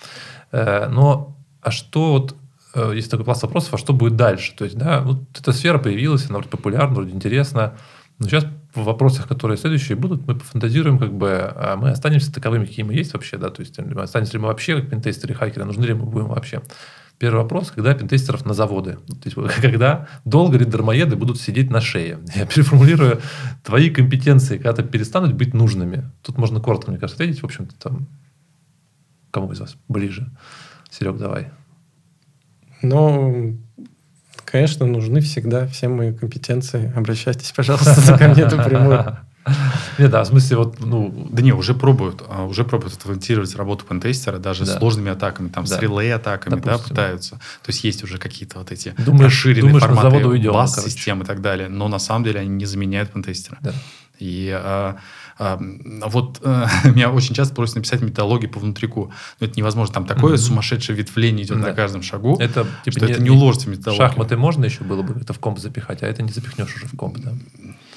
Э, 0.50 0.88
Но 0.88 1.36
а 1.60 1.70
что 1.70 2.12
вот 2.12 2.36
есть 2.74 3.10
такой 3.10 3.24
пласт 3.24 3.42
вопросов, 3.42 3.74
а 3.74 3.78
что 3.78 3.92
будет 3.92 4.16
дальше? 4.16 4.54
То 4.56 4.64
есть, 4.64 4.76
да, 4.76 5.00
вот 5.00 5.22
эта 5.38 5.52
сфера 5.52 5.78
появилась, 5.78 6.26
она 6.28 6.38
вроде 6.38 6.50
популярна, 6.50 6.94
вроде 6.94 7.12
интересна. 7.12 7.74
Но 8.18 8.28
сейчас 8.28 8.46
в 8.74 8.84
вопросах, 8.84 9.28
которые 9.28 9.56
следующие 9.56 9.96
будут, 9.96 10.26
мы 10.26 10.34
пофантазируем, 10.36 10.98
как 10.98 11.12
бы, 11.12 11.52
а 11.54 11.76
мы 11.76 11.90
останемся 11.90 12.32
таковыми, 12.32 12.64
какие 12.64 12.84
мы 12.84 12.94
есть 12.94 13.12
вообще, 13.12 13.36
да, 13.36 13.50
то 13.50 13.60
есть 13.60 13.78
останемся 13.78 14.32
ли 14.32 14.38
мы 14.38 14.48
вообще 14.48 14.80
как 14.80 14.90
пентестеры, 14.90 15.34
хакеры, 15.34 15.64
нужны 15.64 15.84
ли 15.84 15.94
мы 15.94 16.04
будем 16.04 16.28
вообще. 16.28 16.62
Первый 17.18 17.42
вопрос, 17.42 17.70
когда 17.70 17.94
пентестеров 17.94 18.44
на 18.44 18.54
заводы? 18.54 18.98
То 19.06 19.28
есть, 19.28 19.36
когда 19.60 20.08
долго 20.24 20.58
ли 20.58 20.64
дармоеды 20.64 21.16
будут 21.16 21.40
сидеть 21.40 21.70
на 21.70 21.80
шее? 21.80 22.18
Я 22.34 22.46
переформулирую 22.46 23.20
твои 23.62 23.90
компетенции, 23.90 24.56
когда-то 24.56 24.82
перестанут 24.82 25.34
быть 25.34 25.54
нужными. 25.54 26.10
Тут 26.22 26.38
можно 26.38 26.60
коротко, 26.60 26.90
мне 26.90 26.98
кажется, 26.98 27.22
ответить. 27.22 27.42
В 27.42 27.44
общем-то, 27.44 27.74
там, 27.76 28.08
кому 29.30 29.52
из 29.52 29.60
вас 29.60 29.76
ближе? 29.88 30.28
Серег, 30.90 31.16
давай. 31.18 31.50
Ну, 32.82 33.56
конечно, 34.44 34.86
нужны 34.86 35.20
всегда 35.20 35.66
все 35.66 35.88
мои 35.88 36.12
компетенции. 36.12 36.92
Обращайтесь, 36.96 37.52
пожалуйста, 37.52 38.16
ко 38.18 38.28
мне 38.28 38.44
напрямую. 38.46 39.18
Нет, 39.98 40.10
да, 40.10 40.24
в 40.24 40.26
смысле, 40.26 40.56
вот, 40.56 40.80
ну, 40.80 41.28
Да 41.30 41.42
не, 41.42 41.52
уже 41.52 41.74
пробуют, 41.74 42.22
а, 42.28 42.44
уже 42.44 42.64
пробуют 42.64 42.94
автоматизировать 42.94 43.54
работу 43.56 43.84
пентестера 43.84 44.38
даже 44.38 44.64
Да. 44.64 44.72
с 44.72 44.78
сложными 44.78 45.10
атаками, 45.10 45.48
там, 45.48 45.64
Да. 45.66 45.76
с 45.76 45.80
релей-атаками, 45.80 46.58
да, 46.60 46.78
пытаются. 46.78 47.32
То 47.62 47.68
есть 47.68 47.84
есть 47.84 48.02
уже 48.02 48.16
какие-то 48.16 48.58
вот 48.58 48.72
эти 48.72 48.94
Думаешь- 48.96 49.24
расширенные 49.26 49.62
думаешь, 49.72 49.82
форматы 49.82 50.08
заводы 50.10 50.28
уйдем, 50.28 50.52
ну, 50.52 50.54
баз, 50.54 50.74
короче. 50.74 50.90
систем 50.90 51.22
и 51.22 51.24
так 51.26 51.42
далее, 51.42 51.68
но 51.68 51.88
на 51.88 51.98
самом 51.98 52.24
деле 52.24 52.40
они 52.40 52.48
не 52.48 52.64
заменяют 52.64 53.10
пентестера. 53.12 53.58
да. 53.60 53.72
И 54.18 54.50
а, 54.50 54.96
вот 55.38 56.40
а, 56.44 56.68
меня 56.88 57.10
очень 57.10 57.34
часто 57.34 57.54
просят 57.54 57.76
написать 57.76 58.02
методологию 58.02 58.50
по 58.50 58.60
внутрику. 58.60 59.12
Но 59.40 59.46
это 59.46 59.58
невозможно. 59.58 59.94
Там 59.94 60.06
такое 60.06 60.32
Мгм. 60.34 60.38
сумасшедшее 60.38 60.96
ветвление 60.96 61.44
идет 61.44 61.60
Да. 61.60 61.68
на 61.68 61.72
каждом 61.74 62.02
шагу, 62.02 62.36
Это, 62.40 62.66
типа, 62.84 62.98
что 62.98 63.06
это 63.06 63.22
не 63.22 63.30
уложится 63.30 63.66
в 63.66 63.70
методологию. 63.70 64.08
Шахматы 64.08 64.36
можно 64.36 64.64
еще 64.64 64.84
было 64.84 65.02
бы 65.02 65.20
это 65.20 65.32
в 65.32 65.38
комп 65.38 65.58
запихать, 65.58 66.02
а 66.02 66.06
это 66.06 66.22
не 66.22 66.30
запихнешь 66.32 66.74
уже 66.76 66.86
в 66.86 66.96
комп, 66.96 67.18
да? 67.18 67.32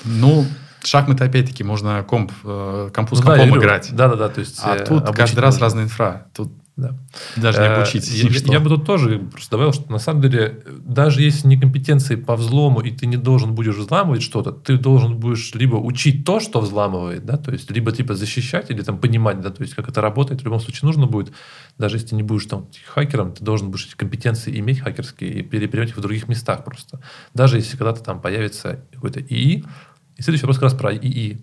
Ну, 0.06 0.46
шахматы, 0.84 1.24
опять-таки, 1.26 1.64
можно 1.64 2.04
комп, 2.04 2.32
э, 2.44 2.90
компу 2.94 3.16
с 3.16 3.20
Ну 3.20 3.26
да, 3.26 3.32
компом 3.34 3.50
говорю, 3.50 3.62
играть. 3.64 3.90
Да-да-да, 3.94 4.30
то 4.30 4.40
есть... 4.40 4.60
А 4.64 4.76
э, 4.76 4.86
тут 4.86 5.06
каждый 5.16 5.40
раз 5.40 5.56
можно. 5.56 5.66
разная 5.66 5.84
инфра. 5.86 6.28
Тут 6.34 6.52
Да. 6.78 6.96
даже 7.36 7.60
не 7.60 7.66
Э, 7.66 7.74
обучить. 7.78 8.08
Я, 8.08 8.30
ничто. 8.30 8.54
я 8.54 8.60
бы 8.60 8.70
тут 8.70 8.86
тоже 8.86 9.18
просто 9.18 9.50
добавил, 9.52 9.74
что 9.74 9.92
на 9.92 9.98
самом 9.98 10.22
деле, 10.22 10.64
даже 10.86 11.24
если 11.24 11.48
не 11.48 11.58
компетенции 11.60 12.16
по 12.16 12.36
взлому, 12.36 12.82
и 12.82 12.92
ты 12.92 13.08
не 13.08 13.18
должен 13.18 13.56
будешь 13.56 13.76
взламывать 13.76 14.22
что-то, 14.22 14.52
ты 14.52 14.78
должен 14.78 15.18
будешь 15.18 15.54
либо 15.56 15.76
учить 15.78 16.24
то, 16.24 16.40
что 16.40 16.62
взламывает, 16.62 17.26
да, 17.26 17.38
то 17.38 17.52
есть 17.52 17.72
либо 17.72 17.92
типа 17.92 18.14
защищать 18.14 18.70
или 18.70 18.84
там 18.84 19.00
понимать, 19.00 19.42
да, 19.42 19.50
то 19.50 19.64
есть 19.64 19.74
как 19.74 19.90
это 19.90 20.02
работает. 20.02 20.42
В 20.42 20.46
любом 20.46 20.60
случае 20.60 20.86
нужно 20.86 21.08
будет, 21.08 21.34
даже 21.80 21.96
если 21.96 22.10
ты 22.10 22.16
не 22.16 22.24
будешь 22.24 22.46
там 22.46 22.68
хакером, 22.86 23.34
ты 23.34 23.44
должен 23.44 23.72
будешь 23.72 23.88
эти 23.88 23.96
компетенции 23.96 24.58
иметь 24.60 24.80
хакерские 24.80 25.32
и 25.34 25.42
переприменять 25.42 25.90
их 25.90 25.98
в 25.98 26.02
других 26.02 26.28
местах 26.28 26.64
просто. 26.64 27.02
Даже 27.34 27.58
если 27.58 27.76
когда-то 27.76 28.04
там 28.04 28.22
появится 28.22 28.82
какой-то 28.94 29.20
ИИ, 29.20 29.66
и 30.18 30.22
следующий 30.22 30.46
вопрос 30.46 30.58
как 30.58 30.64
раз 30.64 30.74
про 30.74 30.94
ИИ. 30.94 31.42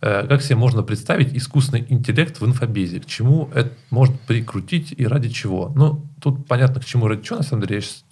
Э, 0.00 0.26
Как 0.26 0.42
себе 0.42 0.56
можно 0.56 0.82
представить 0.82 1.34
искусственный 1.34 1.84
интеллект 1.88 2.40
в 2.40 2.46
инфобезе? 2.46 3.00
К 3.00 3.06
чему 3.06 3.50
это 3.54 3.72
можно 3.90 4.16
прикрутить 4.26 4.94
и 4.96 5.06
ради 5.06 5.28
чего? 5.28 5.72
Ну, 5.74 6.06
тут 6.20 6.46
понятно, 6.46 6.80
к 6.80 6.84
чему 6.84 7.06
ради 7.06 7.22
чего. 7.22 7.38
На 7.38 7.44
самом 7.44 7.62
деле, 7.62 7.76
я 7.76 7.80
сейчас 7.82 8.04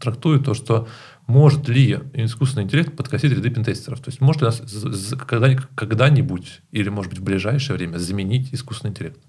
трактую 0.00 0.40
то, 0.40 0.54
что 0.54 0.88
может 1.26 1.68
ли 1.68 1.98
искусственный 2.14 2.64
интеллект 2.64 2.96
подкосить 2.96 3.32
ряды 3.32 3.50
пентестеров? 3.50 4.00
То 4.00 4.10
есть, 4.10 4.20
может 4.20 4.42
ли 4.42 4.46
нас 4.46 4.62
когда-нибудь, 5.76 6.62
или, 6.72 6.88
может 6.88 7.10
быть, 7.10 7.20
в 7.20 7.24
ближайшее 7.24 7.76
время 7.76 7.98
заменить 7.98 8.52
искусственный 8.52 8.90
интеллект? 8.90 9.20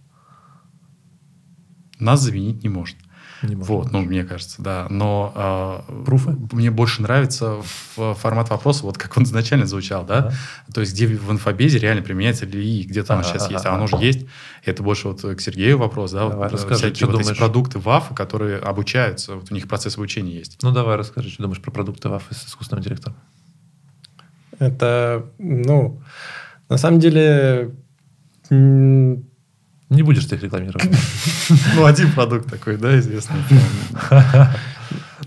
Нас 2.00 2.22
заменить 2.22 2.64
не 2.64 2.70
может. 2.70 2.98
Не. 3.42 3.56
Вот, 3.56 3.92
ну, 3.92 4.02
мне 4.02 4.24
кажется, 4.24 4.62
да. 4.62 4.88
Но 4.90 5.32
а, 5.36 5.86
Пруфы? 6.06 6.38
мне 6.52 6.70
больше 6.70 7.02
нравится 7.02 7.58
формат 7.96 8.50
вопроса, 8.50 8.84
вот 8.84 8.98
как 8.98 9.18
он 9.18 9.24
изначально 9.24 9.66
звучал, 9.66 10.06
да? 10.06 10.18
Ага. 10.18 10.34
То 10.74 10.82
есть, 10.82 10.94
где 10.94 11.08
в 11.08 11.32
инфобезе 11.32 11.80
реально 11.80 12.04
применяется 12.04 12.46
ли 12.46 12.84
где-то 12.84 13.14
оно 13.14 13.22
Ага, 13.22 13.30
сейчас 13.30 13.46
ага, 13.46 13.54
есть, 13.54 13.66
а 13.66 13.74
оно 13.74 13.88
же 13.88 13.98
есть. 13.98 14.28
Это 14.64 14.84
больше 14.84 15.08
вот 15.08 15.22
к 15.22 15.42
Сергею 15.42 15.78
вопрос, 15.80 16.12
да? 16.12 16.30
Давай, 16.30 16.38
вот, 16.38 16.52
э, 16.52 16.56
расскажи, 16.56 16.76
всякие 16.76 16.96
что 16.96 17.08
вот 17.08 17.16
эти 17.16 17.24
думаешь? 17.24 17.38
продукты 17.38 17.80
ВАФ, 17.80 18.14
которые 18.14 18.58
обучаются, 18.58 19.36
вот 19.36 19.52
у 19.52 19.56
них 19.56 19.68
процесс 19.68 19.96
обучения 19.98 20.38
есть. 20.38 20.60
Ну, 20.62 20.72
давай 20.72 20.98
расскажи, 20.98 21.30
что 21.30 21.42
думаешь 21.42 21.62
про 21.62 21.72
продукты 21.72 22.10
ВАФ 22.10 22.24
с 22.30 22.48
искусственным 22.48 22.82
интеллектом. 22.82 23.16
Это, 24.60 25.26
ну, 25.40 26.00
на 26.70 26.78
самом 26.78 27.00
деле, 27.00 27.72
Не 29.92 30.04
будешь 30.04 30.26
ты 30.26 30.36
их 30.36 30.44
рекламировать. 30.44 30.84
Ну, 31.76 31.86
один 31.86 32.12
продукт 32.14 32.50
такой, 32.50 32.78
да, 32.78 32.98
известный. 32.98 33.36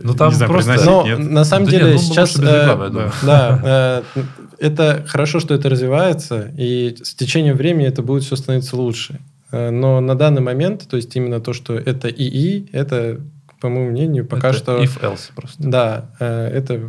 Ну, 0.01 0.15
там 0.15 0.31
Не 0.31 0.35
знаю, 0.37 0.53
просто... 0.53 0.85
но 0.85 1.07
нет. 1.07 1.19
на 1.19 1.45
самом 1.45 1.67
Да 1.67 1.71
деле 1.71 1.85
нет, 1.85 1.95
ну, 1.95 1.99
сейчас... 2.01 2.37
э. 2.39 3.11
Да, 3.23 4.03
э, 4.15 4.23
это 4.59 5.05
хорошо, 5.07 5.39
что 5.39 5.55
это 5.55 5.69
развивается, 5.69 6.51
и 6.57 6.97
с 7.03 7.15
течением 7.15 7.57
времени 7.57 7.87
это 7.87 8.03
будет 8.03 8.25
все 8.25 8.37
становиться 8.37 8.77
лучше. 8.77 9.21
Э, 9.53 9.71
Но 9.71 10.01
на 10.01 10.15
данный 10.15 10.41
момент, 10.41 10.89
то 10.89 10.97
есть 10.97 11.15
именно 11.15 11.41
то, 11.41 11.53
что 11.53 11.75
это 11.75 12.09
ИИ, 12.09 12.69
это, 12.73 13.21
по 13.61 13.69
моему 13.69 13.91
мнению, 13.91 14.27
пока 14.27 14.49
Это 14.49 14.59
что... 14.59 14.83
if-else 14.83 15.31
просто. 15.35 15.62
Да, 15.62 16.11
э, 16.19 16.49
это 16.49 16.81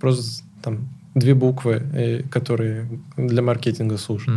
просто 0.00 0.44
там 0.62 0.88
две 1.14 1.34
буквы, 1.34 2.26
которые 2.30 2.88
для 3.16 3.40
маркетинга 3.42 3.96
служат. 3.96 4.28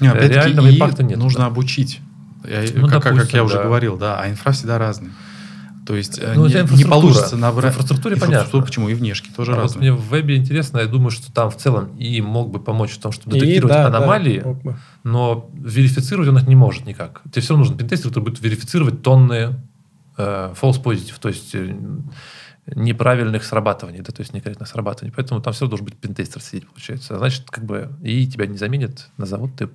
Не, 0.00 0.08
опять-таки, 0.08 0.34
Реального 0.34 0.70
импакта 0.70 1.02
нет, 1.02 1.18
нужно 1.18 1.40
да. 1.40 1.46
обучить. 1.46 2.00
Я- 2.48 2.64
Ну, 2.74 2.82
как, 2.88 3.02
как- 3.02 3.02
как 3.04 3.14
допустим, 3.14 3.36
я 3.38 3.44
уже 3.44 3.56
да. 3.56 3.62
говорил, 3.64 3.96
да, 3.96 4.20
а 4.20 4.28
инфра 4.28 4.52
всегда 4.52 4.78
разная. 4.78 5.12
То 5.86 5.94
есть 5.96 6.18
э, 6.18 6.32
Ну, 6.34 6.46
не, 6.46 6.54
не 6.76 6.84
получится 6.84 7.36
В 7.36 7.38
набрать... 7.38 7.72
инфраструктуре 7.72 8.14
Инфраструктура, 8.14 8.40
понятно. 8.50 8.62
Почему? 8.66 8.88
И 8.88 8.94
внешки 8.94 9.28
тоже 9.36 9.52
А 9.52 9.56
вот 9.56 9.62
разные. 9.64 9.92
мне 9.92 9.92
в 9.92 10.08
вебе 10.08 10.36
интересно, 10.36 10.78
я 10.78 10.86
думаю, 10.86 11.10
что 11.10 11.30
там 11.32 11.50
в 11.50 11.56
целом 11.58 11.94
и 11.98 12.20
мог 12.22 12.50
бы 12.50 12.58
помочь 12.58 12.92
в 12.92 12.98
том, 12.98 13.12
чтобы 13.12 13.36
И, 13.36 13.40
детектировать 13.40 13.74
да, 13.76 13.90
да, 13.90 13.98
аномалии, 13.98 14.40
бы. 14.40 14.76
но 15.04 15.50
верифицировать 15.54 16.28
он 16.30 16.38
их 16.38 16.46
не 16.48 16.56
может 16.56 16.86
никак. 16.86 17.20
Тебе 17.30 17.42
все 17.42 17.50
равно 17.50 17.64
нужен 17.64 17.76
пентестер, 17.76 18.08
который 18.08 18.24
будет 18.24 18.40
верифицировать 18.40 19.02
тонны 19.02 19.56
э, 20.16 20.54
false 20.60 20.82
positive, 20.82 21.14
то 21.20 21.28
есть 21.28 21.54
э, 21.54 21.74
неправильных 22.66 23.44
срабатываний, 23.44 24.00
да, 24.00 24.12
то 24.12 24.20
есть 24.20 24.32
некорректных 24.32 24.68
срабатываний. 24.68 25.12
Поэтому 25.14 25.40
там 25.40 25.52
все 25.52 25.62
равно 25.62 25.70
должен 25.70 25.84
быть 25.86 25.96
пентестер 25.96 26.40
сидеть, 26.40 26.68
получается. 26.68 27.16
А 27.16 27.18
Значит, 27.18 27.50
как 27.50 27.64
бы 27.64 27.90
и 28.02 28.26
тебя 28.26 28.46
не 28.46 28.56
заменят 28.56 29.08
на 29.16 29.26
завод, 29.26 29.50
ты 29.56 29.68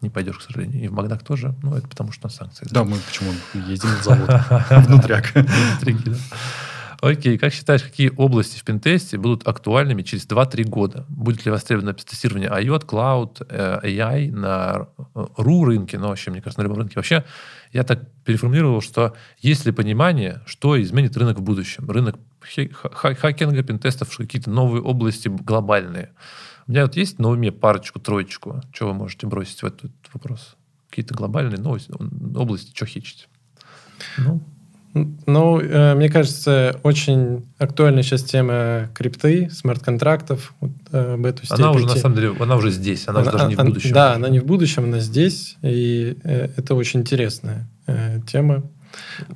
не 0.00 0.10
пойдешь, 0.10 0.38
к 0.38 0.42
сожалению. 0.42 0.82
И 0.82 0.88
в 0.88 0.92
Макдак 0.92 1.22
тоже. 1.22 1.54
Ну, 1.62 1.74
это 1.74 1.86
потому 1.88 2.12
что 2.12 2.26
у 2.26 2.28
нас 2.28 2.36
санкции. 2.36 2.66
Да, 2.70 2.84
мы 2.84 2.96
почему 2.98 3.32
ездим 3.66 3.90
в 3.90 4.02
завод 4.02 4.30
внутряк. 4.70 5.32
Внутрики, 5.34 6.10
да. 6.10 6.16
Окей, 7.00 7.38
как 7.38 7.52
считаешь, 7.54 7.82
какие 7.82 8.12
области 8.14 8.58
в 8.58 8.64
пентесте 8.64 9.16
будут 9.16 9.48
актуальными 9.48 10.02
через 10.02 10.26
2-3 10.26 10.64
года? 10.64 11.06
Будет 11.08 11.46
ли 11.46 11.50
востребовано 11.50 11.94
тестирование 11.94 12.50
IOT, 12.50 12.84
Cloud, 12.84 13.46
э, 13.48 13.80
AI 13.82 14.30
на 14.30 14.88
RU 15.14 15.64
рынке, 15.64 15.98
ну, 15.98 16.08
вообще, 16.08 16.30
мне 16.30 16.42
кажется, 16.42 16.60
на 16.60 16.64
любом 16.64 16.78
рынке. 16.78 16.94
Вообще, 16.96 17.24
я 17.72 17.84
так 17.84 18.02
переформулировал, 18.24 18.82
что 18.82 19.14
есть 19.38 19.64
ли 19.64 19.72
понимание, 19.72 20.42
что 20.44 20.80
изменит 20.80 21.16
рынок 21.16 21.38
в 21.38 21.42
будущем? 21.42 21.90
Рынок 21.90 22.16
хакинга, 22.42 23.62
пентестов, 23.62 24.14
какие-то 24.14 24.50
новые 24.50 24.82
области 24.82 25.28
глобальные. 25.28 26.10
У 26.66 26.70
меня 26.70 26.82
вот 26.82 26.96
есть 26.96 27.18
на 27.18 27.30
уме 27.30 27.50
парочку, 27.50 27.98
троечку. 27.98 28.60
Что 28.72 28.88
вы 28.88 28.94
можете 28.94 29.26
бросить 29.26 29.62
в 29.62 29.66
этот 29.66 29.92
вопрос? 30.12 30.56
Какие-то 30.90 31.14
глобальные 31.14 31.58
новости, 31.58 31.92
области, 32.36 32.74
что 32.74 32.84
хичить? 32.84 33.28
Ну, 34.18 34.42
Ну, 34.92 35.60
э, 35.60 35.94
мне 35.94 36.08
кажется, 36.08 36.80
очень 36.82 37.46
актуальна 37.58 38.02
сейчас 38.02 38.24
тема 38.24 38.88
крипты, 38.92 39.48
смарт-контрактов, 39.50 40.52
вот, 40.60 40.72
э, 40.90 41.14
об 41.14 41.26
эту 41.26 41.42
Она 41.50 41.70
уже, 41.70 41.86
на 41.86 41.94
самом 41.94 42.16
деле, 42.16 42.34
она 42.40 42.56
уже 42.56 42.70
здесь, 42.70 43.06
она, 43.06 43.20
уже 43.20 43.30
даже 43.30 43.46
не 43.46 43.54
в 43.54 43.60
она- 43.60 43.68
будущем. 43.68 43.92
Да, 43.92 44.14
она 44.14 44.28
не 44.28 44.40
в 44.40 44.44
будущем, 44.44 44.84
она 44.84 44.98
здесь, 44.98 45.56
и 45.62 46.16
э, 46.24 46.48
это 46.56 46.74
очень 46.74 47.00
интересная 47.00 47.68
тема. 48.26 48.64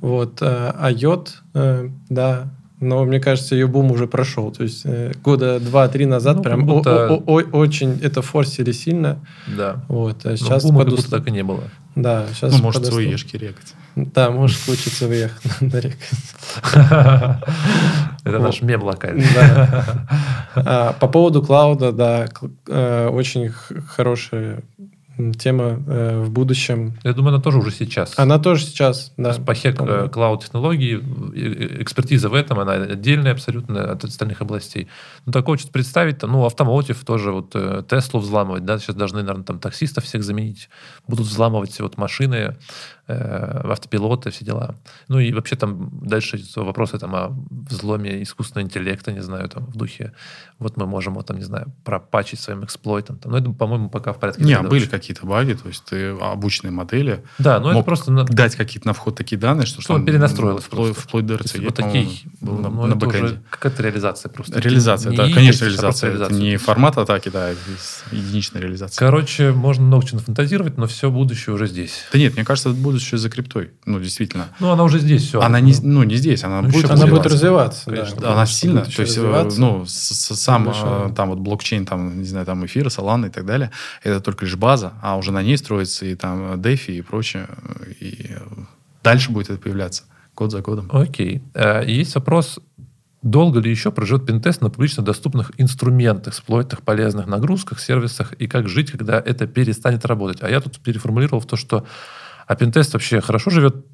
Вот, 0.01 0.41
IOT, 0.41 1.29
э, 1.53 1.89
да, 2.09 2.53
но 2.79 3.03
мне 3.05 3.19
кажется, 3.19 3.55
ее 3.55 3.67
бум 3.67 3.91
уже 3.91 4.07
прошел. 4.07 4.51
То 4.51 4.63
есть 4.63 4.81
э, 4.85 5.13
года 5.23 5.59
два-три 5.59 6.05
назад 6.05 6.37
Ну, 6.37 6.43
прям 6.43 6.59
как 6.59 6.67
будто- 6.67 7.07
о- 7.09 7.13
о- 7.25 7.39
о- 7.39 7.57
очень 7.57 7.99
это 8.01 8.21
форсили 8.21 8.71
сильно. 8.71 9.19
Да. 9.47 9.83
Вот, 9.87 10.25
а 10.25 10.31
Но 10.31 10.35
сейчас 10.35 10.63
бума 10.63 10.79
как 10.79 10.87
подус- 10.89 10.95
будто 11.05 11.11
так 11.17 11.27
и 11.27 11.31
не 11.31 11.43
было. 11.43 11.63
Да, 11.95 12.25
сейчас 12.33 12.57
Ну, 12.57 12.63
может, 12.63 12.81
подос- 12.83 12.91
свои 12.91 13.09
ешки 13.09 13.37
рекать. 13.37 13.73
Да, 13.95 14.29
может 14.29 14.57
случиться 14.57 15.07
выехать 15.07 15.51
на 15.61 15.77
реку. 15.79 15.97
Это 18.25 18.39
наш 18.39 18.61
мем 18.61 18.83
локальный. 18.83 19.25
А, 20.55 20.93
По 20.99 21.07
поводу 21.07 21.41
клауда, 21.43 21.91
да, 21.91 22.27
э, 22.67 23.07
очень 23.09 23.51
хорошая 23.87 24.61
тема 25.37 25.81
э, 25.87 26.21
в 26.21 26.29
будущем. 26.29 26.97
Я 27.03 27.13
думаю, 27.13 27.33
она 27.33 27.43
тоже 27.43 27.57
уже 27.57 27.71
сейчас. 27.71 28.13
Она 28.17 28.39
тоже 28.39 28.65
сейчас, 28.65 29.13
да. 29.17 29.33
Пахек 29.33 29.79
э, 29.79 30.09
клауд-технологии, 30.09 30.97
э, 30.97 31.81
экспертиза 31.81 32.29
в 32.29 32.33
этом, 32.33 32.59
она 32.59 32.73
отдельная 32.73 33.31
абсолютно 33.31 33.91
от 33.91 34.03
остальных 34.03 34.41
областей. 34.41 34.87
Ну, 35.25 35.31
такое 35.31 35.57
что 35.57 35.71
представить, 35.71 36.19
там, 36.19 36.31
ну, 36.31 36.45
автомотив 36.45 37.03
тоже, 37.05 37.31
вот 37.31 37.51
э, 37.55 37.83
Теслу 37.89 38.19
взламывать, 38.19 38.65
да, 38.65 38.79
сейчас 38.79 38.95
должны, 38.95 39.21
наверное, 39.21 39.45
там 39.45 39.59
таксистов 39.59 40.03
всех 40.03 40.23
заменить, 40.23 40.69
будут 41.07 41.27
взламывать 41.27 41.79
вот 41.79 41.97
машины, 41.97 42.55
э, 43.07 43.61
автопилоты, 43.71 44.31
все 44.31 44.45
дела. 44.45 44.75
Ну, 45.07 45.19
и 45.19 45.31
вообще 45.33 45.55
там 45.55 45.89
дальше 46.01 46.39
вопросы 46.55 46.97
там 46.99 47.15
о 47.15 47.37
взломе 47.69 48.23
искусственного 48.23 48.65
интеллекта, 48.67 49.11
не 49.11 49.21
знаю, 49.21 49.49
там, 49.49 49.65
в 49.65 49.75
духе, 49.75 50.13
вот 50.59 50.77
мы 50.77 50.85
можем, 50.85 51.15
вот, 51.15 51.27
там, 51.27 51.37
не 51.37 51.43
знаю, 51.43 51.71
пропачить 51.83 52.39
своим 52.39 52.63
эксплойтом. 52.63 53.17
Там. 53.17 53.31
Ну, 53.31 53.37
это, 53.37 53.49
по-моему, 53.51 53.89
пока 53.89 54.13
в 54.13 54.19
порядке. 54.19 54.43
Не, 54.43 54.59
были 54.61 54.85
какие-то 54.85 55.25
баги, 55.25 55.53
то 55.53 55.67
есть 55.67 55.83
ты 55.85 56.09
обученные 56.09 56.71
модели 56.71 57.23
Да, 57.39 57.59
но 57.59 57.71
это 57.71 57.81
просто... 57.83 58.11
на- 58.11 58.23
дать 58.25 58.55
какие-то 58.55 58.87
на 58.87 58.93
вход 58.93 59.15
такие 59.15 59.37
данные, 59.37 59.65
что, 59.65 59.81
Что 59.81 59.93
он 59.93 60.05
перенастроилось 60.05 60.63
вплоть, 60.63 60.93
просто. 60.93 61.07
вплоть 61.07 61.25
до 61.25 61.35
RCE, 61.35 61.65
вот 61.65 61.75
такие, 61.75 62.09
был 62.41 62.57
на, 62.57 62.69
ну, 62.69 62.83
на 62.85 62.87
это 62.87 62.95
бэкэнде. 62.95 63.25
уже 63.25 63.41
какая-то 63.49 63.83
реализация 63.83 64.29
просто. 64.29 64.59
Реализация, 64.59 65.11
Не 65.11 65.17
да, 65.17 65.29
конечно, 65.29 65.65
реализация. 65.65 66.13
Это 66.15 66.33
не 66.33 66.57
формат 66.57 66.97
атаки, 66.97 67.29
да, 67.29 67.49
это 67.49 67.59
единичная 68.11 68.61
реализация. 68.61 68.97
Короче, 68.97 69.51
можно 69.51 69.83
много 69.83 70.05
чего 70.05 70.19
фантазировать, 70.19 70.77
но 70.77 70.87
все 70.87 71.11
будущее 71.11 71.53
уже 71.53 71.67
здесь. 71.67 72.05
Да 72.13 72.19
нет, 72.19 72.35
мне 72.35 72.45
кажется, 72.45 72.69
это 72.69 72.77
будущее 72.95 73.17
за 73.17 73.29
криптой. 73.29 73.71
Ну, 73.85 73.99
действительно. 73.99 74.47
Ну, 74.59 74.71
она 74.71 74.83
уже 74.83 74.99
здесь, 74.99 75.27
все. 75.27 75.41
она 75.41 75.59
не, 75.59 75.73
ну, 75.83 76.03
не 76.03 76.15
здесь, 76.15 76.43
она 76.43 76.61
Ну, 76.61 76.69
будет 76.69 76.89
Она 76.89 77.07
будет 77.07 77.25
развиваться. 77.25 77.89
Конечно. 77.89 78.21
да. 78.21 78.33
Она 78.33 78.45
сильно, 78.45 78.85
то 78.85 79.01
есть, 79.01 79.17
э, 79.17 79.49
ну, 79.57 79.85
сам 79.87 80.65
Большая. 80.65 81.09
э, 81.09 81.13
там 81.13 81.29
вот 81.29 81.39
блокчейн, 81.39 81.85
там, 81.85 82.19
не 82.21 82.27
знаю, 82.27 82.45
там 82.45 82.65
эфира, 82.65 82.87
Solana 82.89 83.27
и 83.27 83.29
так 83.29 83.45
далее, 83.45 83.71
это 84.03 84.21
только 84.21 84.45
лишь 84.45 84.55
база, 84.55 84.93
а 85.01 85.17
уже 85.17 85.31
на 85.31 85.43
ней 85.43 85.57
строится 85.57 86.05
и 86.05 86.15
там 86.15 86.53
DeFi 86.53 86.97
и 86.97 87.01
прочее, 87.01 87.47
и 87.99 88.31
дальше 89.03 89.31
будет 89.31 89.49
это 89.49 89.59
появляться 89.59 90.03
год 90.35 90.51
за 90.51 90.61
годом. 90.61 90.89
Окей. 90.91 91.41
Э, 91.53 91.83
Есть 91.85 92.15
вопрос, 92.15 92.59
долго 93.21 93.59
ли 93.59 93.71
еще 93.71 93.91
проживет 93.91 94.25
пентест 94.25 94.61
на 94.61 94.69
публично 94.69 95.03
доступных 95.03 95.51
инструментах, 95.57 96.33
эксплойтах, 96.33 96.81
полезных 96.83 97.27
нагрузках, 97.27 97.79
сервисах, 97.79 98.33
и 98.33 98.47
как 98.47 98.69
жить, 98.69 98.91
когда 98.91 99.19
это 99.19 99.47
перестанет 99.47 100.05
работать? 100.05 100.43
А 100.43 100.49
я 100.49 100.61
тут 100.61 100.79
переформулировал 100.79 101.39
в 101.41 101.45
то, 101.45 101.55
что 101.57 101.85
а 102.47 102.55
пентест 102.55 102.93
вообще 102.93 103.21
хорошо 103.21 103.49
живет 103.49 103.85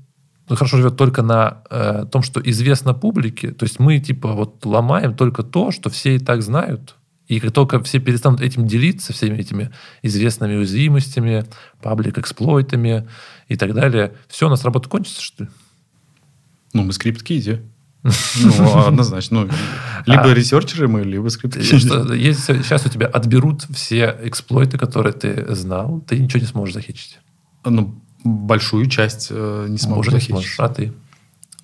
хорошо 0.47 0.78
живет 0.78 0.97
только 0.97 1.22
на 1.22 1.64
э, 1.70 2.06
том, 2.12 2.24
что 2.24 2.41
известно 2.41 2.93
публике. 2.93 3.52
То 3.52 3.64
есть 3.64 3.80
мы 3.80 3.99
типа 3.99 4.34
вот 4.34 4.66
ломаем 4.66 5.16
только 5.16 5.43
то, 5.43 5.72
что 5.72 5.89
все 5.89 6.16
и 6.16 6.20
так 6.20 6.41
знают. 6.41 6.95
И 7.28 7.39
как 7.39 7.54
только 7.54 7.82
все 7.82 7.99
перестанут 7.99 8.41
этим 8.41 8.68
делиться, 8.68 9.14
всеми 9.14 9.38
этими 9.38 9.72
известными 10.02 10.56
уязвимостями, 10.58 11.45
паблик-эксплойтами 11.82 13.08
и 13.47 13.56
так 13.56 13.74
далее, 13.74 14.14
все, 14.28 14.47
у 14.47 14.49
нас 14.49 14.66
работа 14.66 14.89
кончится, 14.89 15.22
что 15.22 15.43
ли? 15.45 15.49
Ну, 16.74 16.84
мы 16.84 16.91
скрипт-киди. 16.93 17.60
Ну, 18.43 18.88
однозначно. 18.88 19.41
Ну, 19.45 19.49
либо 20.08 20.32
А. 20.32 20.34
ресерчеры 20.34 20.88
мы, 20.88 21.04
либо 21.04 21.26
Ты- 21.26 21.30
скрипт-киди. 21.30 21.78
что, 21.78 22.14
Если 22.14 22.62
сейчас 22.62 22.86
у 22.86 22.89
тебя 22.89 23.08
отберут 23.08 23.64
все 23.74 24.18
эксплойты, 24.24 24.78
которые 24.78 25.14
ты 25.14 25.54
знал, 25.56 26.02
ты 26.02 26.18
ничего 26.18 26.41
не 26.41 26.47
сможешь 26.47 26.74
захитить. 26.74 27.20
Ну, 27.64 28.01
большую 28.24 28.88
часть 28.88 29.28
э, 29.30 29.65
не 29.69 29.78
смогу 29.78 29.97
Может, 29.97 30.24
сможешь. 30.24 30.59
А 30.59 30.69
ты? 30.69 30.93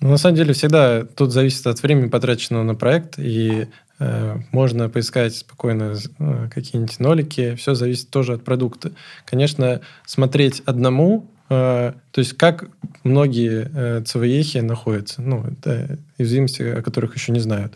Ну, 0.00 0.10
на 0.10 0.16
самом 0.16 0.36
деле, 0.36 0.52
всегда 0.52 1.04
тут 1.04 1.32
зависит 1.32 1.66
от 1.66 1.82
времени, 1.82 2.08
потраченного 2.08 2.62
на 2.62 2.74
проект, 2.74 3.18
и 3.18 3.66
э, 3.98 4.36
можно 4.52 4.88
поискать 4.88 5.34
спокойно 5.34 5.96
э, 6.18 6.48
какие-нибудь 6.52 7.00
нолики, 7.00 7.56
все 7.56 7.74
зависит 7.74 8.10
тоже 8.10 8.34
от 8.34 8.44
продукта. 8.44 8.92
Конечно, 9.24 9.80
смотреть 10.06 10.62
одному, 10.66 11.28
э, 11.48 11.94
то 12.12 12.18
есть 12.18 12.34
как 12.34 12.68
многие 13.02 13.70
э, 13.72 14.02
ЦВЕхи 14.04 14.58
находятся, 14.58 15.20
ну, 15.20 15.44
это 15.44 15.98
уязвимости, 16.16 16.62
о 16.62 16.82
которых 16.82 17.16
еще 17.16 17.32
не 17.32 17.40
знают. 17.40 17.74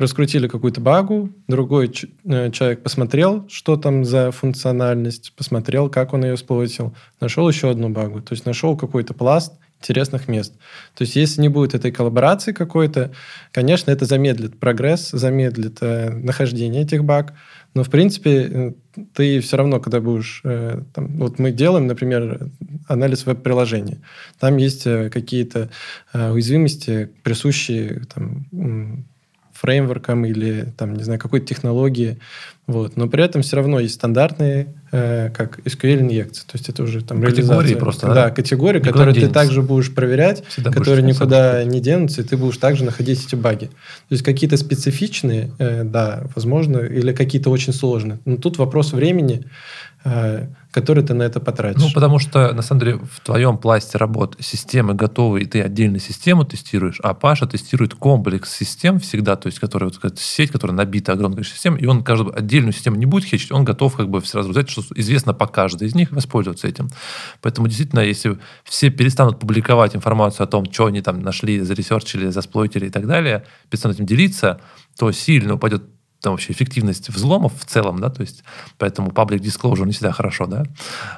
Раскрутили 0.00 0.48
какую-то 0.48 0.80
багу, 0.80 1.28
другой 1.46 1.92
э, 2.24 2.50
человек 2.52 2.82
посмотрел, 2.82 3.46
что 3.50 3.76
там 3.76 4.06
за 4.06 4.30
функциональность, 4.30 5.34
посмотрел, 5.36 5.90
как 5.90 6.14
он 6.14 6.24
ее 6.24 6.38
сплотил, 6.38 6.94
нашел 7.20 7.46
еще 7.46 7.68
одну 7.70 7.90
багу, 7.90 8.22
то 8.22 8.32
есть 8.32 8.46
нашел 8.46 8.78
какой-то 8.78 9.12
пласт 9.12 9.52
интересных 9.78 10.26
мест. 10.26 10.54
То 10.94 11.02
есть 11.02 11.16
если 11.16 11.42
не 11.42 11.50
будет 11.50 11.74
этой 11.74 11.92
коллаборации 11.92 12.52
какой-то, 12.52 13.10
конечно, 13.52 13.90
это 13.90 14.06
замедлит 14.06 14.58
прогресс, 14.58 15.10
замедлит 15.10 15.76
э, 15.82 16.08
нахождение 16.08 16.80
этих 16.80 17.04
баг, 17.04 17.34
но, 17.74 17.84
в 17.84 17.90
принципе, 17.90 18.30
э, 18.50 18.72
ты 19.12 19.40
все 19.40 19.58
равно, 19.58 19.80
когда 19.80 20.00
будешь... 20.00 20.40
э, 20.44 20.80
там, 20.94 21.08
вот 21.18 21.38
мы 21.38 21.50
делаем, 21.52 21.86
например, 21.86 22.48
анализ 22.88 23.26
веб-приложения. 23.26 23.98
Там 24.38 24.56
есть 24.56 24.86
э, 24.86 25.10
какие-то 25.10 25.68
э, 26.14 26.30
уязвимости, 26.30 27.10
присущие 27.22 28.06
там, 28.14 29.04
фреймворкам 29.60 30.24
или, 30.24 30.72
там, 30.76 30.94
не 30.94 31.02
знаю, 31.02 31.20
какой-то 31.20 31.46
технологии. 31.46 32.18
Вот. 32.66 32.96
Но 32.96 33.08
при 33.08 33.22
этом 33.24 33.42
все 33.42 33.56
равно 33.56 33.80
есть 33.80 33.94
стандартные, 33.96 34.68
э, 34.92 35.30
как 35.30 35.58
SQL-инъекции. 35.66 36.44
То 36.46 36.52
есть 36.54 36.68
это 36.68 36.82
уже 36.84 37.02
там 37.04 37.20
Категории 37.20 37.46
реализация. 37.46 37.76
просто, 37.76 38.06
Да, 38.06 38.14
да? 38.14 38.30
категории, 38.30 38.78
Никуда 38.78 38.92
которые 38.92 39.14
ты 39.14 39.28
также 39.28 39.60
будешь 39.60 39.92
проверять, 39.94 40.44
Всегда 40.46 40.70
будешь 40.70 40.78
которые 40.78 41.02
искать 41.02 41.14
никуда 41.14 41.64
не 41.64 41.80
денутся, 41.80 42.22
и 42.22 42.24
ты 42.24 42.36
будешь 42.36 42.56
также 42.56 42.84
находить 42.84 43.26
эти 43.26 43.34
баги. 43.34 43.66
То 43.66 44.12
есть 44.12 44.22
какие-то 44.22 44.56
специфичные, 44.56 45.50
э, 45.58 45.84
да, 45.84 46.24
возможно, 46.34 46.78
или 46.78 47.12
какие-то 47.12 47.50
очень 47.50 47.72
сложные. 47.72 48.20
Но 48.24 48.36
тут 48.36 48.56
вопрос 48.56 48.92
времени, 48.92 49.44
который 50.02 51.04
ты 51.04 51.14
на 51.14 51.24
это 51.24 51.40
потратишь. 51.40 51.82
Ну, 51.82 51.90
потому 51.92 52.18
что, 52.18 52.52
на 52.54 52.62
самом 52.62 52.80
деле, 52.80 52.98
в 52.98 53.20
твоем 53.20 53.58
пласте 53.58 53.98
работ 53.98 54.36
системы 54.40 54.94
готовы, 54.94 55.42
и 55.42 55.44
ты 55.44 55.60
отдельно 55.60 55.98
систему 55.98 56.44
тестируешь, 56.44 57.00
а 57.02 57.12
Паша 57.12 57.46
тестирует 57.46 57.94
комплекс 57.94 58.50
систем 58.50 58.98
всегда, 58.98 59.36
то 59.36 59.48
есть, 59.48 59.58
которая 59.58 59.90
вот 59.90 60.18
сеть, 60.18 60.50
которая 60.50 60.76
набита 60.76 61.12
огромной 61.12 61.36
количеством 61.36 61.56
систем, 61.56 61.76
и 61.76 61.86
он 61.86 62.02
каждую 62.02 62.36
отдельную 62.36 62.72
систему 62.72 62.96
не 62.96 63.06
будет 63.06 63.24
хечить, 63.24 63.52
он 63.52 63.64
готов 63.64 63.96
как 63.96 64.08
бы 64.08 64.20
сразу 64.22 64.50
взять, 64.50 64.70
что 64.70 64.82
известно 64.94 65.34
по 65.34 65.46
каждой 65.46 65.88
из 65.88 65.94
них, 65.94 66.12
воспользоваться 66.12 66.66
этим. 66.66 66.88
Поэтому, 67.42 67.66
действительно, 67.66 68.00
если 68.00 68.38
все 68.64 68.90
перестанут 68.90 69.38
публиковать 69.38 69.94
информацию 69.96 70.44
о 70.44 70.46
том, 70.46 70.64
что 70.72 70.86
они 70.86 71.02
там 71.02 71.20
нашли, 71.20 71.60
заресерчили, 71.60 72.30
засплойтили 72.30 72.86
и 72.86 72.90
так 72.90 73.06
далее, 73.06 73.44
перестанут 73.68 73.98
этим 73.98 74.06
делиться, 74.06 74.60
то 74.96 75.12
сильно 75.12 75.54
упадет 75.54 75.82
там 76.20 76.32
вообще 76.32 76.52
эффективность 76.52 77.08
взломов 77.08 77.52
в 77.58 77.64
целом, 77.64 77.98
да, 77.98 78.10
то 78.10 78.20
есть 78.22 78.44
поэтому 78.78 79.10
public 79.10 79.38
disclosure 79.38 79.86
не 79.86 79.92
всегда 79.92 80.12
хорошо, 80.12 80.46
да, 80.46 80.64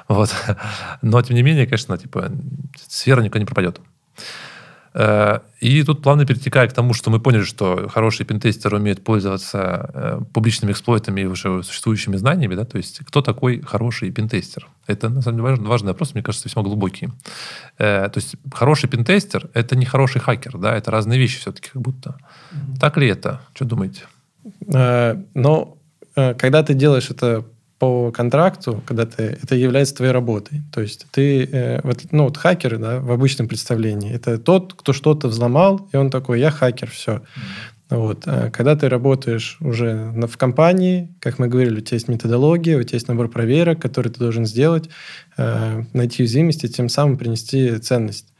вот. 0.07 0.33
Но, 1.01 1.21
тем 1.21 1.35
не 1.35 1.43
менее, 1.43 1.65
конечно, 1.65 1.97
типа, 1.97 2.31
сфера 2.87 3.21
никуда 3.21 3.39
не 3.39 3.45
пропадет. 3.45 3.79
Э, 4.93 5.39
И 5.59 5.83
тут 5.83 6.03
плавно 6.03 6.25
перетекая 6.25 6.67
к 6.67 6.73
тому, 6.73 6.93
что 6.93 7.09
мы 7.09 7.19
поняли, 7.19 7.43
что 7.43 7.89
хорошие 7.89 8.27
пентестеры 8.27 8.77
умеют 8.77 9.03
пользоваться 9.03 9.89
э, 9.93 10.19
публичными 10.33 10.71
эксплойтами 10.71 11.21
и 11.21 11.25
уже 11.25 11.63
существующими 11.63 12.17
знаниями, 12.17 12.55
да, 12.55 12.63
то 12.63 12.77
есть 12.77 12.99
кто 12.99 13.21
такой 13.21 13.61
хороший 13.61 14.11
пентестер? 14.11 14.67
Это, 14.87 15.09
на 15.09 15.21
самом 15.21 15.37
деле, 15.37 15.49
важный, 15.49 15.67
важный 15.67 15.87
вопрос, 15.87 16.13
мне 16.13 16.23
кажется, 16.23 16.47
весьма 16.47 16.63
глубокий. 16.63 17.09
Э, 17.79 18.09
То 18.09 18.19
есть 18.19 18.35
хороший 18.53 18.89
пентестер– 18.89 19.49
это 19.53 19.75
не 19.75 19.85
хороший 19.85 20.21
хакер, 20.21 20.57
да, 20.57 20.75
это 20.75 20.91
разные 20.91 21.19
вещи 21.19 21.39
все-таки 21.39 21.69
как 21.73 21.81
будто. 21.81 22.15
Так 22.79 22.97
ли 22.97 23.07
это? 23.07 23.41
Что 23.53 23.65
думаете? 23.65 24.01
Э, 24.67 25.15
Но 25.33 25.77
э, 26.15 26.33
когда 26.35 26.63
ты 26.63 26.73
делаешь 26.73 27.09
это 27.09 27.45
по 27.79 28.11
контракту, 28.11 28.81
когда 28.85 29.05
ты, 29.05 29.37
это 29.41 29.55
является 29.55 29.95
твоей 29.95 30.13
работой. 30.13 30.61
То 30.71 30.81
есть 30.81 31.05
ты, 31.11 31.43
э, 31.43 31.81
вот, 31.83 31.99
ну 32.11 32.23
вот 32.23 32.37
хакеры, 32.37 32.77
да, 32.77 32.99
в 32.99 33.11
обычном 33.11 33.47
представлении, 33.47 34.13
это 34.13 34.37
тот, 34.37 34.73
кто 34.73 34.93
что-то 34.93 35.27
взломал, 35.27 35.89
и 35.91 35.97
он 35.97 36.09
такой, 36.09 36.39
я 36.39 36.49
хакер, 36.49 36.89
все. 36.89 37.21
Вот. 37.89 38.23
А 38.25 38.49
Когда 38.49 38.75
ты 38.75 38.89
работаешь 38.89 39.57
уже 39.59 40.13
в 40.15 40.37
компании, 40.37 41.13
как 41.19 41.39
мы 41.39 41.47
говорили, 41.47 41.77
у 41.77 41.81
тебя 41.81 41.95
есть 41.95 42.07
методология, 42.07 42.77
у 42.77 42.83
тебя 42.83 42.95
есть 42.95 43.07
набор 43.07 43.27
проверок, 43.29 43.81
который 43.81 44.11
ты 44.11 44.19
должен 44.19 44.45
сделать, 44.45 44.89
найти 45.37 46.23
уязвимости, 46.23 46.67
тем 46.67 46.89
самым 46.89 47.17
принести 47.17 47.77
ценность. 47.77 48.33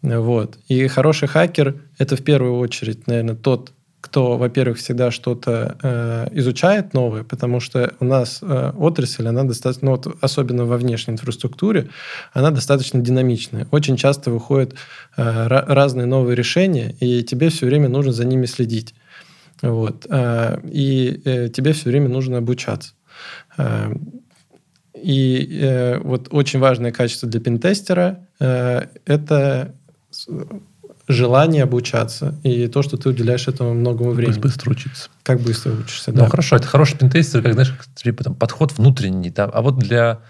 Вот. 0.00 0.58
И 0.68 0.86
хороший 0.86 1.28
хакер– 1.28 1.82
это 1.98 2.16
в 2.16 2.22
первую 2.22 2.56
очередь, 2.58 3.06
наверное, 3.06 3.34
тот 3.34 3.72
кто, 4.02 4.36
во-первых, 4.36 4.78
всегда 4.78 5.12
что-то 5.12 5.76
э, 5.80 6.28
изучает 6.32 6.92
новое, 6.92 7.22
потому 7.22 7.60
что 7.60 7.94
у 8.00 8.04
нас 8.04 8.40
э, 8.42 8.72
отрасль, 8.76 9.28
она 9.28 9.44
достаточно, 9.44 9.86
ну, 9.86 9.96
вот, 9.96 10.16
особенно 10.20 10.64
во 10.64 10.76
внешней 10.76 11.12
инфраструктуре, 11.12 11.88
она 12.32 12.50
достаточно 12.50 13.00
динамичная. 13.00 13.68
Очень 13.70 13.96
часто 13.96 14.32
выходят 14.32 14.74
э, 15.16 15.46
разные 15.46 16.06
новые 16.06 16.34
решения, 16.34 16.96
и 16.98 17.22
тебе 17.22 17.48
все 17.48 17.64
время 17.66 17.88
нужно 17.88 18.12
за 18.12 18.24
ними 18.24 18.46
следить. 18.46 18.92
Вот. 19.62 20.04
Э, 20.10 20.58
и 20.64 21.22
э, 21.24 21.48
тебе 21.48 21.72
все 21.72 21.88
время 21.88 22.08
нужно 22.08 22.38
обучаться. 22.38 22.94
Э, 23.56 23.94
и 25.00 25.60
э, 25.62 25.98
вот 25.98 26.26
очень 26.32 26.58
важное 26.58 26.90
качество 26.90 27.28
для 27.28 27.40
пентестера 27.40 28.26
э, 28.40 28.86
это 29.06 29.76
желание 31.08 31.64
обучаться 31.64 32.34
и 32.42 32.66
то, 32.68 32.82
что 32.82 32.96
ты 32.96 33.08
уделяешь 33.08 33.48
этому 33.48 33.74
много 33.74 34.04
времени. 34.04 34.38
Быстро 34.38 34.70
учиться. 34.70 35.10
Как 35.22 35.40
быстро 35.40 35.72
учишься, 35.72 36.10
ну, 36.10 36.18
да. 36.18 36.24
Ну, 36.24 36.30
хорошо, 36.30 36.56
это 36.56 36.66
хороший 36.66 36.98
пентестер, 36.98 37.42
как, 37.42 37.54
знаешь, 37.54 37.74
типа, 37.94 38.24
там, 38.24 38.34
подход 38.34 38.72
внутренний. 38.72 39.30
Там, 39.30 39.50
а 39.52 39.62
вот 39.62 39.78
для 39.78 40.20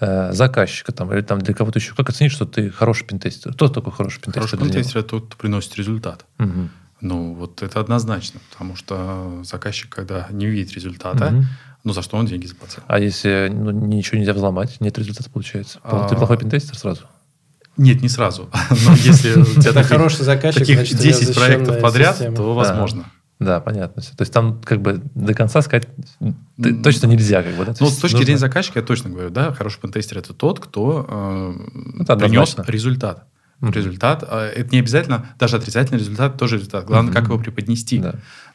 э, 0.00 0.32
заказчика 0.32 0.92
там, 0.92 1.12
или 1.12 1.20
там, 1.20 1.40
для 1.40 1.54
кого-то 1.54 1.78
еще, 1.78 1.94
как 1.94 2.08
оценить, 2.08 2.32
что 2.32 2.46
ты 2.46 2.70
хороший 2.70 3.06
пентестер? 3.06 3.52
Кто 3.52 3.68
такой 3.68 3.92
хороший 3.92 4.20
пентестер? 4.20 4.42
Хороший 4.42 4.58
пентестер– 4.58 4.98
это 5.00 5.08
тот, 5.10 5.26
кто 5.26 5.36
приносит 5.36 5.76
результат. 5.76 6.24
Угу. 6.38 6.68
Ну, 7.00 7.34
вот 7.34 7.62
это 7.62 7.80
однозначно, 7.80 8.40
потому 8.50 8.76
что 8.76 9.42
заказчик, 9.44 9.94
когда 9.94 10.26
не 10.30 10.46
видит 10.46 10.72
результата, 10.72 11.26
угу. 11.26 11.44
ну, 11.84 11.92
за 11.92 12.02
что 12.02 12.16
он 12.16 12.26
деньги 12.26 12.46
заплатил? 12.46 12.82
А 12.86 12.98
если 12.98 13.50
ну, 13.52 13.70
ничего 13.70 14.18
нельзя 14.18 14.32
взломать, 14.32 14.80
нет 14.80 14.96
результата 14.98 15.28
получается? 15.28 15.80
А... 15.82 16.08
Ты 16.08 16.16
плохой 16.16 16.38
пентестер 16.38 16.76
сразу? 16.78 17.02
Нет, 17.76 18.02
не 18.02 18.08
сразу. 18.08 18.50
Но 18.70 18.92
если 18.92 19.40
у 19.40 19.44
тебя 19.44 19.82
хороший 19.82 20.24
заказчик, 20.24 20.66
таких 20.66 20.96
10 20.96 21.34
проектов 21.34 21.80
подряд, 21.80 22.18
то 22.34 22.54
возможно. 22.54 23.06
Да, 23.40 23.60
понятно. 23.60 24.00
То 24.00 24.20
есть 24.20 24.32
там 24.32 24.60
как 24.62 24.80
бы 24.80 25.02
до 25.14 25.34
конца 25.34 25.60
сказать 25.60 25.88
точно 26.82 27.08
нельзя. 27.08 27.42
Как 27.42 27.54
бы, 27.56 27.64
да? 27.64 27.74
Ну, 27.80 27.88
с 27.88 27.96
точки 27.96 28.18
зрения 28.18 28.38
заказчика 28.38 28.78
я 28.78 28.84
точно 28.84 29.10
говорю, 29.10 29.30
да, 29.30 29.52
хороший 29.52 29.80
пентестер 29.80 30.18
это 30.18 30.32
тот, 30.32 30.60
кто 30.60 31.06
э, 32.06 32.16
принес 32.16 32.56
результат. 32.66 33.26
Результат, 33.60 34.24
э, 34.28 34.52
это 34.56 34.70
не 34.70 34.78
обязательно, 34.78 35.34
даже 35.38 35.56
отрицательный 35.56 35.98
результат 35.98 36.38
тоже 36.38 36.56
результат. 36.56 36.84
Главное, 36.84 37.12
как 37.12 37.24
его 37.24 37.38
преподнести. 37.38 38.02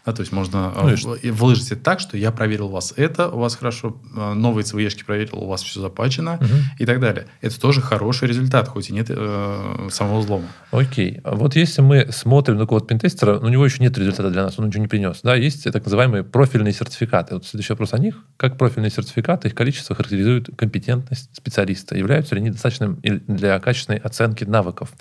Да. 0.05 0.13
То 0.13 0.21
есть 0.21 0.31
можно 0.31 0.73
ну, 0.75 1.15
э, 1.15 1.31
выложить 1.31 1.71
это 1.71 1.81
так, 1.81 1.99
что 1.99 2.17
я 2.17 2.31
проверил 2.31 2.67
у 2.67 2.71
вас 2.71 2.93
это, 2.95 3.29
у 3.29 3.39
вас 3.39 3.55
хорошо, 3.55 3.97
э, 4.15 4.33
новые 4.33 4.63
ЦВЕшки 4.63 5.03
проверил, 5.03 5.39
у 5.39 5.47
вас 5.47 5.61
все 5.63 5.81
запачено 5.81 6.35
угу. 6.35 6.47
и 6.77 6.85
так 6.85 6.99
далее. 6.99 7.27
Это 7.41 7.59
тоже 7.59 7.81
хороший 7.81 8.27
результат, 8.27 8.67
хоть 8.67 8.89
и 8.89 8.93
нет 8.93 9.07
э, 9.09 9.87
самого 9.91 10.19
взлома. 10.19 10.47
Окей. 10.71 11.19
А 11.23 11.35
вот 11.35 11.55
если 11.55 11.81
мы 11.81 12.11
смотрим 12.11 12.57
на 12.57 12.65
код 12.65 12.87
пентестера, 12.87 13.37
у 13.37 13.47
него 13.47 13.65
еще 13.65 13.83
нет 13.83 13.97
результата 13.97 14.29
для 14.29 14.43
нас, 14.43 14.57
он 14.57 14.67
ничего 14.67 14.81
не 14.81 14.87
принес. 14.87 15.19
Да, 15.23 15.35
есть 15.35 15.63
так 15.63 15.83
называемые 15.83 16.23
профильные 16.23 16.73
сертификаты. 16.73 17.35
Вот 17.35 17.45
следующий 17.45 17.73
вопрос 17.73 17.93
о 17.93 17.99
них. 17.99 18.15
Как 18.37 18.57
профильные 18.57 18.91
сертификаты, 18.91 19.49
их 19.49 19.55
количество 19.55 19.95
характеризует 19.95 20.49
компетентность 20.55 21.35
специалиста? 21.35 21.97
Являются 21.97 22.35
ли 22.35 22.41
они 22.41 22.51
достаточным 22.51 22.99
для 23.01 23.59
качественной 23.59 23.99
оценки 23.99 24.43
навыков? 24.43 24.91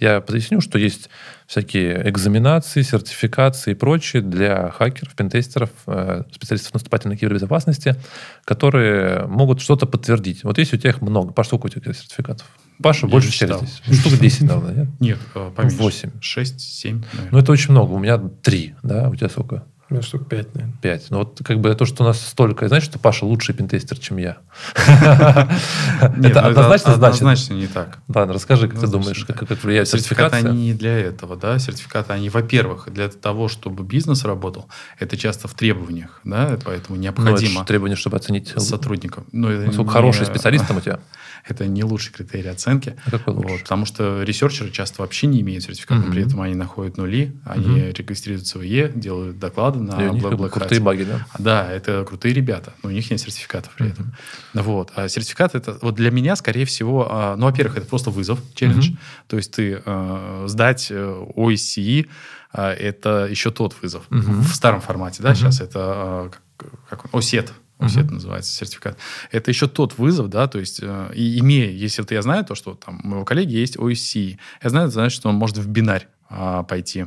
Я 0.00 0.20
поясню, 0.20 0.60
что 0.60 0.78
есть 0.78 1.08
всякие 1.48 2.06
экзаменации, 2.10 2.82
сертификации 2.82 3.70
и 3.70 3.74
прочее 3.74 4.20
для 4.20 4.70
хакеров, 4.70 5.14
пентестеров, 5.14 5.70
э, 5.86 6.24
специалистов 6.30 6.74
наступательной 6.74 7.16
кибербезопасности, 7.16 7.96
которые 8.44 9.26
могут 9.26 9.62
что-то 9.62 9.86
подтвердить. 9.86 10.44
Вот 10.44 10.58
если 10.58 10.76
у 10.76 10.78
тебя 10.78 10.90
их 10.90 11.00
много. 11.00 11.32
Паша, 11.32 11.48
сколько 11.48 11.66
у 11.66 11.68
тебя 11.70 11.94
сертификатов? 11.94 12.46
Паша, 12.82 13.06
Я 13.06 13.12
больше 13.12 13.32
всех 13.32 13.56
здесь. 13.56 13.98
Штук 13.98 14.18
10, 14.20 14.42
наверное, 14.42 14.74
нет? 14.74 14.88
Нет, 15.00 15.18
э, 15.34 15.50
поменьше. 15.56 15.78
8. 15.78 16.10
6, 16.20 16.60
7, 16.60 17.02
наверное. 17.12 17.28
Ну, 17.32 17.38
это 17.38 17.52
очень 17.52 17.70
много. 17.70 17.92
У 17.92 17.98
меня 17.98 18.18
3, 18.18 18.74
да? 18.82 19.08
У 19.08 19.16
тебя 19.16 19.30
сколько? 19.30 19.64
Ну, 19.90 20.02
штук 20.02 20.28
пять, 20.28 20.54
наверное. 20.54 20.76
Пять. 20.82 21.06
Ну, 21.10 21.18
вот 21.18 21.40
как 21.42 21.60
бы 21.60 21.74
то, 21.74 21.86
что 21.86 22.02
у 22.02 22.06
нас 22.06 22.20
столько... 22.20 22.68
Знаешь, 22.68 22.84
что 22.84 22.98
Паша 22.98 23.24
лучший 23.24 23.54
пентестер, 23.54 23.98
чем 23.98 24.18
я? 24.18 24.38
Это 24.74 26.42
однозначно 26.42 26.94
значит? 26.94 27.22
Однозначно 27.22 27.54
не 27.54 27.66
так. 27.66 27.98
Ладно, 28.08 28.34
расскажи, 28.34 28.68
как 28.68 28.80
ты 28.80 28.86
думаешь, 28.86 29.24
как 29.24 29.64
влияет 29.64 29.88
сертификаты? 29.88 30.36
они 30.36 30.66
не 30.66 30.74
для 30.74 30.98
этого, 30.98 31.36
да. 31.36 31.58
Сертификаты, 31.58 32.12
они, 32.12 32.28
во-первых, 32.28 32.92
для 32.92 33.08
того, 33.08 33.48
чтобы 33.48 33.82
бизнес 33.82 34.24
работал, 34.24 34.68
это 34.98 35.16
часто 35.16 35.48
в 35.48 35.54
требованиях, 35.54 36.20
да, 36.24 36.58
поэтому 36.64 36.98
необходимо... 36.98 37.64
Требования, 37.64 37.96
чтобы 37.96 38.18
оценить 38.18 38.48
сотрудников. 38.60 39.24
Насколько 39.32 39.90
хороший 39.90 40.26
специалист 40.26 40.66
там 40.66 40.76
у 40.76 40.80
тебя? 40.80 41.00
это 41.48 41.66
не 41.66 41.84
лучший 41.84 42.12
критерий 42.12 42.48
оценки. 42.48 42.96
А 43.06 43.10
какой 43.10 43.34
лучше? 43.34 43.48
Вот, 43.48 43.62
потому 43.62 43.86
что 43.86 44.22
ресерчеры 44.22 44.70
часто 44.70 45.02
вообще 45.02 45.26
не 45.26 45.40
имеют 45.40 45.64
сертификата, 45.64 46.10
при 46.10 46.26
этом 46.26 46.40
они 46.40 46.54
находят 46.54 46.96
нули, 46.96 47.36
они 47.44 47.90
регистрируются 47.92 48.58
в 48.58 48.62
ИЕ, 48.62 48.92
делают 48.94 49.38
доклады 49.38 49.77
на 49.78 50.02
И 50.02 50.08
у 50.08 50.12
них 50.12 50.22
Black 50.22 50.50
крутые 50.50 50.80
баги, 50.80 51.04
да? 51.04 51.26
Да, 51.38 51.70
это 51.70 52.04
крутые 52.04 52.34
ребята, 52.34 52.74
но 52.82 52.90
у 52.90 52.92
них 52.92 53.10
нет 53.10 53.20
сертификатов 53.20 53.74
при 53.76 53.90
этом. 53.90 54.12
Вот. 54.54 54.92
А 54.96 55.08
сертификат 55.08 55.54
это 55.54 55.78
вот 55.82 55.94
для 55.94 56.10
меня, 56.10 56.36
скорее 56.36 56.64
всего, 56.64 57.08
а, 57.10 57.36
ну, 57.36 57.46
во-первых, 57.46 57.78
это 57.78 57.86
просто 57.86 58.10
вызов, 58.10 58.40
челлендж. 58.54 58.90
То 59.26 59.36
есть 59.36 59.52
ты 59.52 59.82
э, 59.84 60.44
сдать 60.46 60.90
OSCE, 60.90 62.08
э, 62.52 62.62
это 62.62 63.26
еще 63.30 63.50
тот 63.50 63.74
вызов. 63.80 64.04
В 64.08 64.52
старом 64.54 64.80
формате, 64.80 65.22
да, 65.22 65.34
сейчас 65.34 65.60
это 65.60 66.30
как, 66.56 66.70
как 66.88 67.14
он, 67.14 67.20
OSET 67.20 67.50
uh-huh. 67.78 68.04
это 68.04 68.12
называется, 68.12 68.52
сертификат. 68.52 68.98
Это 69.30 69.50
еще 69.50 69.68
тот 69.68 69.98
вызов, 69.98 70.28
да, 70.28 70.46
то 70.46 70.58
есть, 70.58 70.80
э, 70.82 71.10
и 71.14 71.38
имея, 71.40 71.70
если 71.70 72.02
вот 72.02 72.10
я 72.10 72.22
знаю 72.22 72.44
то, 72.44 72.54
что 72.54 72.74
там 72.74 73.00
у 73.04 73.08
моего 73.08 73.24
коллеги 73.24 73.54
есть 73.54 73.76
OSC, 73.76 74.38
я 74.62 74.70
знаю, 74.70 74.90
значит, 74.90 75.16
что 75.16 75.28
он 75.28 75.36
может 75.36 75.58
в 75.58 75.68
бинарь 75.68 76.08
а, 76.28 76.62
пойти 76.62 77.06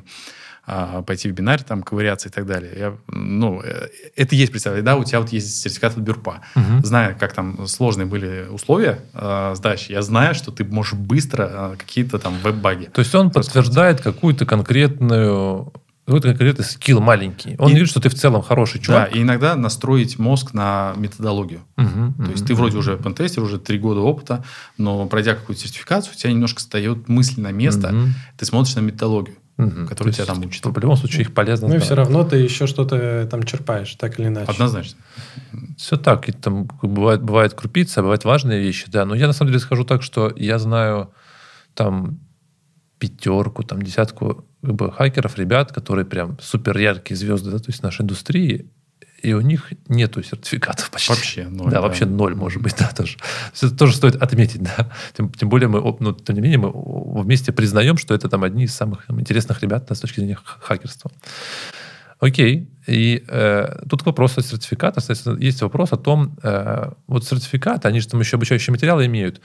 а, 0.63 1.01
пойти 1.01 1.29
в 1.29 1.33
бинарь, 1.33 1.63
там, 1.63 1.81
ковыряться 1.81 2.29
и 2.29 2.31
так 2.31 2.45
далее. 2.45 2.71
Я, 2.77 2.97
ну, 3.07 3.61
э, 3.63 3.87
это 4.15 4.35
есть, 4.35 4.51
представляете, 4.51 4.85
да, 4.85 4.95
у 4.95 5.03
тебя 5.03 5.19
вот 5.19 5.29
есть 5.29 5.61
сертификат 5.61 5.97
от 5.97 5.99
Бюрпа. 5.99 6.41
Угу. 6.55 6.85
Зная, 6.85 7.13
как 7.15 7.33
там 7.33 7.65
сложные 7.67 8.05
были 8.05 8.47
условия 8.49 8.99
э, 9.13 9.53
сдачи, 9.55 9.91
я 9.91 10.01
знаю, 10.03 10.35
что 10.35 10.51
ты 10.51 10.63
можешь 10.63 10.93
быстро 10.93 11.49
э, 11.51 11.75
какие-то 11.77 12.19
там 12.19 12.35
веб-баги. 12.43 12.85
То 12.93 12.99
есть 12.99 13.13
он 13.15 13.31
подтверждает 13.31 14.01
какую-то 14.01 14.45
конкретную 14.45 15.73
какой-то 16.05 16.29
конкретный 16.29 16.65
скилл 16.65 16.99
маленький. 16.99 17.55
Он 17.57 17.71
и, 17.71 17.75
видит, 17.75 17.89
что 17.89 18.01
ты 18.01 18.09
в 18.09 18.15
целом 18.15 18.41
хороший 18.41 18.81
чувак. 18.81 19.11
Да, 19.11 19.17
и 19.17 19.21
иногда 19.21 19.55
настроить 19.55 20.19
мозг 20.19 20.53
на 20.53 20.93
методологию. 20.97 21.61
Угу, 21.77 21.87
То 21.87 22.23
угу, 22.23 22.31
есть 22.31 22.45
ты 22.45 22.55
вроде 22.55 22.77
уже 22.77 22.97
пентестер, 22.97 23.43
уже 23.43 23.59
три 23.59 23.77
года 23.77 24.01
опыта, 24.01 24.43
но 24.77 25.05
пройдя 25.05 25.35
какую-то 25.35 25.61
сертификацию, 25.61 26.13
у 26.13 26.17
тебя 26.17 26.33
немножко 26.33 26.59
встает 26.59 27.07
мысль 27.07 27.39
на 27.39 27.51
место, 27.51 27.89
угу. 27.89 28.07
ты 28.37 28.45
смотришь 28.45 28.75
на 28.75 28.81
методологию. 28.81 29.35
Угу. 29.61 29.87
Которую 29.87 30.13
тебя 30.13 30.25
там 30.25 30.39
учат. 30.39 30.65
В 30.65 30.79
любом 30.79 30.97
случае 30.97 31.21
их 31.21 31.33
полезно 31.33 31.67
Ну 31.67 31.75
и 31.75 31.79
все 31.79 31.95
равно 31.95 32.23
ты 32.23 32.37
еще 32.37 32.67
что-то 32.67 33.27
там 33.29 33.43
черпаешь, 33.43 33.95
так 33.95 34.19
или 34.19 34.27
иначе. 34.27 34.51
Однозначно. 34.51 34.99
Все 35.77 35.97
так. 35.97 36.29
И 36.29 36.31
там 36.31 36.67
бывает, 36.81 37.21
бывает 37.21 37.53
крупица, 37.53 38.01
бывают 38.01 38.25
важные 38.25 38.59
вещи, 38.59 38.85
да. 38.87 39.05
Но 39.05 39.15
я 39.15 39.27
на 39.27 39.33
самом 39.33 39.51
деле 39.51 39.59
скажу 39.59 39.83
так, 39.83 40.03
что 40.03 40.33
я 40.35 40.57
знаю 40.59 41.13
там 41.73 42.19
пятерку, 42.97 43.63
там 43.63 43.81
десятку 43.81 44.45
как 44.61 44.75
бы, 44.75 44.91
хакеров, 44.91 45.37
ребят, 45.37 45.71
которые 45.71 46.05
прям 46.05 46.37
супер 46.39 46.77
яркие 46.77 47.17
звезды, 47.17 47.49
да, 47.49 47.57
то 47.57 47.69
есть 47.69 47.81
нашей 47.81 48.03
индустрии, 48.03 48.69
и 49.21 49.33
у 49.33 49.41
них 49.41 49.71
нету 49.87 50.23
сертификатов 50.23 50.89
почти. 50.89 51.09
Вообще 51.09 51.47
ноль. 51.47 51.69
Да, 51.69 51.77
да. 51.77 51.81
вообще 51.81 52.05
ноль, 52.05 52.35
может 52.35 52.61
быть, 52.61 52.75
да, 52.77 52.89
тоже. 52.89 53.17
Это 53.55 53.75
тоже 53.75 53.95
стоит 53.95 54.15
отметить, 54.15 54.63
да. 54.63 54.91
Тем, 55.15 55.31
тем 55.31 55.49
более 55.49 55.67
мы, 55.67 55.95
ну, 55.99 56.13
тем 56.13 56.35
не 56.35 56.41
менее, 56.41 56.57
мы 56.57 56.71
вместе 57.21 57.51
признаем, 57.51 57.97
что 57.97 58.13
это 58.13 58.29
там 58.29 58.43
одни 58.43 58.63
из 58.63 58.75
самых 58.75 59.05
там, 59.05 59.19
интересных 59.19 59.61
ребят 59.61 59.85
да, 59.87 59.95
с 59.95 59.99
точки 59.99 60.19
зрения 60.19 60.37
хакерства. 60.43 61.11
Окей. 62.19 62.69
И 62.87 63.23
э, 63.27 63.83
тут 63.89 64.05
вопрос 64.05 64.37
о 64.37 64.41
сертификатах. 64.41 65.03
Есть 65.39 65.61
вопрос 65.61 65.91
о 65.91 65.97
том, 65.97 66.37
э, 66.43 66.91
вот 67.07 67.25
сертификаты, 67.25 67.87
они 67.87 67.99
же 67.99 68.07
там 68.07 68.19
еще 68.19 68.37
обучающие 68.37 68.71
материалы 68.71 69.05
имеют 69.07 69.41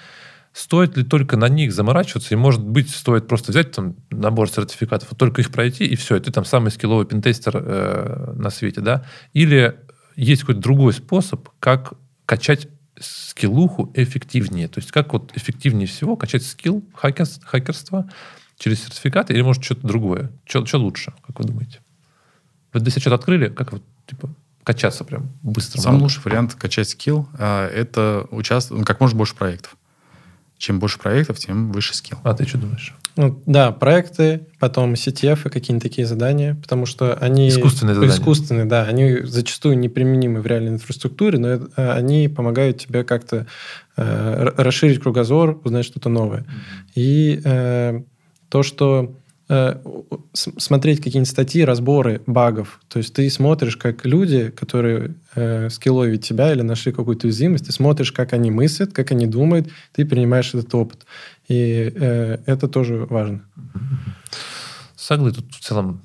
стоит 0.57 0.96
ли 0.96 1.04
только 1.04 1.36
на 1.36 1.50
них 1.50 1.70
заморачиваться, 1.70 2.32
и, 2.32 2.36
может 2.36 2.64
быть, 2.64 2.88
стоит 2.88 3.28
просто 3.28 3.52
взять 3.52 3.72
там 3.72 3.94
набор 4.11 4.48
сертификатов, 4.48 5.11
вот 5.11 5.18
только 5.18 5.42
их 5.42 5.52
пройти, 5.52 5.84
и 5.84 5.96
все, 5.96 6.16
и 6.16 6.20
ты 6.20 6.32
там 6.32 6.46
самый 6.46 6.70
скилловый 6.70 7.04
пентестер 7.04 7.61
э, 7.62 8.32
на 8.34 8.48
свете, 8.48 8.80
да? 8.80 9.04
Или 9.34 9.78
есть 10.16 10.40
какой-то 10.40 10.62
другой 10.62 10.94
способ, 10.94 11.50
как 11.61 11.92
качать 12.24 12.68
скиллуху 12.98 13.92
эффективнее? 13.92 14.68
То 14.68 14.80
есть 14.80 14.92
как 14.92 15.12
вот 15.12 15.36
эффективнее 15.36 15.86
всего 15.86 16.16
качать 16.16 16.42
скилл 16.42 16.82
хакер, 16.94 17.26
хакерства 17.44 18.09
через 18.59 18.82
сертификаты, 18.82 19.34
или, 19.34 19.42
может, 19.42 19.62
что-то 19.62 19.86
другое? 19.86 20.32
Что, 20.46 20.64
что 20.64 20.78
лучше, 20.78 21.12
как 21.26 21.38
вы 21.38 21.44
думаете? 21.44 21.80
Вы 22.72 22.80
для 22.80 22.90
себя 22.90 23.02
что-то 23.02 23.16
открыли? 23.16 23.50
Как 23.50 23.72
вот, 23.72 23.82
типа, 24.07 24.30
качаться 24.64 25.04
прям 25.04 25.32
быстро? 25.42 25.82
Самый 25.82 26.00
лучший 26.00 26.22
вариант 26.24 26.54
качать 26.54 26.88
скилл 26.88 27.28
э,– 27.38 27.66
это 27.74 28.26
участвовать, 28.30 28.80
ну, 28.80 28.86
как 28.86 29.00
можно 29.00 29.18
больше 29.18 29.34
проектов. 29.34 29.76
Чем 30.59 30.78
больше 30.78 30.98
проектов, 30.98 31.38
тем 31.38 31.70
выше 31.70 31.94
скилл. 31.94 32.18
А 32.24 32.32
ты 32.34 32.46
что 32.46 32.59
думаешь? 32.59 32.94
Ну, 33.16 33.42
да, 33.46 33.72
проекты, 33.72 34.46
потом 34.59 34.92
CTF 34.92 35.46
и 35.46 35.50
какие-нибудь 35.50 35.82
такие 35.82 36.07
задания, 36.07 36.54
потому 36.54 36.84
что 36.84 37.14
они... 37.14 37.48
Искусственные 37.48 37.94
задания. 37.94 38.14
Искусственные, 38.14 38.64
да. 38.66 38.84
Они 38.84 39.20
зачастую 39.22 39.78
неприменимы 39.78 40.42
в 40.42 40.46
реальной 40.46 40.72
инфраструктуре, 40.72 41.38
но 41.38 41.48
это, 41.48 41.94
они 41.94 42.28
помогают 42.28 42.78
тебе 42.78 43.04
как-то 43.04 43.46
э, 43.96 44.52
расширить 44.57 45.00
кругозор, 45.00 45.61
узнать 45.64 45.86
что-то 45.86 46.11
новое. 46.11 46.40
Mm-hmm. 46.40 46.92
И 46.94 47.40
э, 47.42 48.02
то, 48.50 48.62
что 48.62 49.14
смотреть 50.32 50.99
какие-нибудь 50.99 51.30
статьи, 51.30 51.62
разборы 51.64 52.20
багов. 52.26 52.80
То 52.88 52.99
есть 52.99 53.14
ты 53.14 53.30
смотришь, 53.30 53.76
как 53.76 54.05
люди, 54.05 54.51
которые 54.51 55.14
э, 55.34 55.70
скилловят 55.70 56.24
тебя 56.24 56.53
или 56.53 56.62
нашли 56.62 56.92
какую-то 56.92 57.28
уязвимость, 57.28 57.66
ты 57.66 57.72
смотришь, 57.72 58.11
как 58.11 58.32
они 58.32 58.51
мыслят, 58.51 58.92
как 58.92 59.12
они 59.12 59.26
думают, 59.26 59.68
ты 59.92 60.05
принимаешь 60.05 60.53
этот 60.53 60.74
опыт. 60.74 61.07
И 61.47 61.92
э, 61.94 62.38
это 62.47 62.66
тоже 62.66 63.07
важно. 63.09 63.42
Саглы 64.97 65.30
тут 65.30 65.53
в 65.53 65.61
целом 65.61 66.03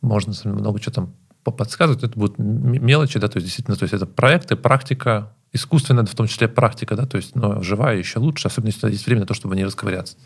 можно 0.00 0.32
много 0.44 0.80
чего 0.80 0.92
там 0.92 1.14
подсказывать, 1.44 2.02
это 2.02 2.18
будут 2.18 2.38
мелочи, 2.38 3.18
да, 3.18 3.28
то 3.28 3.36
есть 3.36 3.46
действительно, 3.46 3.76
то 3.76 3.82
есть 3.82 3.94
это 3.94 4.06
проекты, 4.06 4.56
практика, 4.56 5.32
искусственная, 5.52 6.04
в 6.04 6.14
том 6.14 6.26
числе 6.28 6.48
практика, 6.48 6.96
да, 6.96 7.04
то 7.04 7.16
есть, 7.16 7.34
но 7.34 7.62
живая 7.62 7.98
еще 7.98 8.20
лучше, 8.20 8.48
особенно 8.48 8.68
если 8.68 8.90
есть 8.90 9.06
время 9.06 9.22
на 9.22 9.26
то, 9.26 9.34
чтобы 9.34 9.56
не 9.56 9.64
расковыряться. 9.64 10.16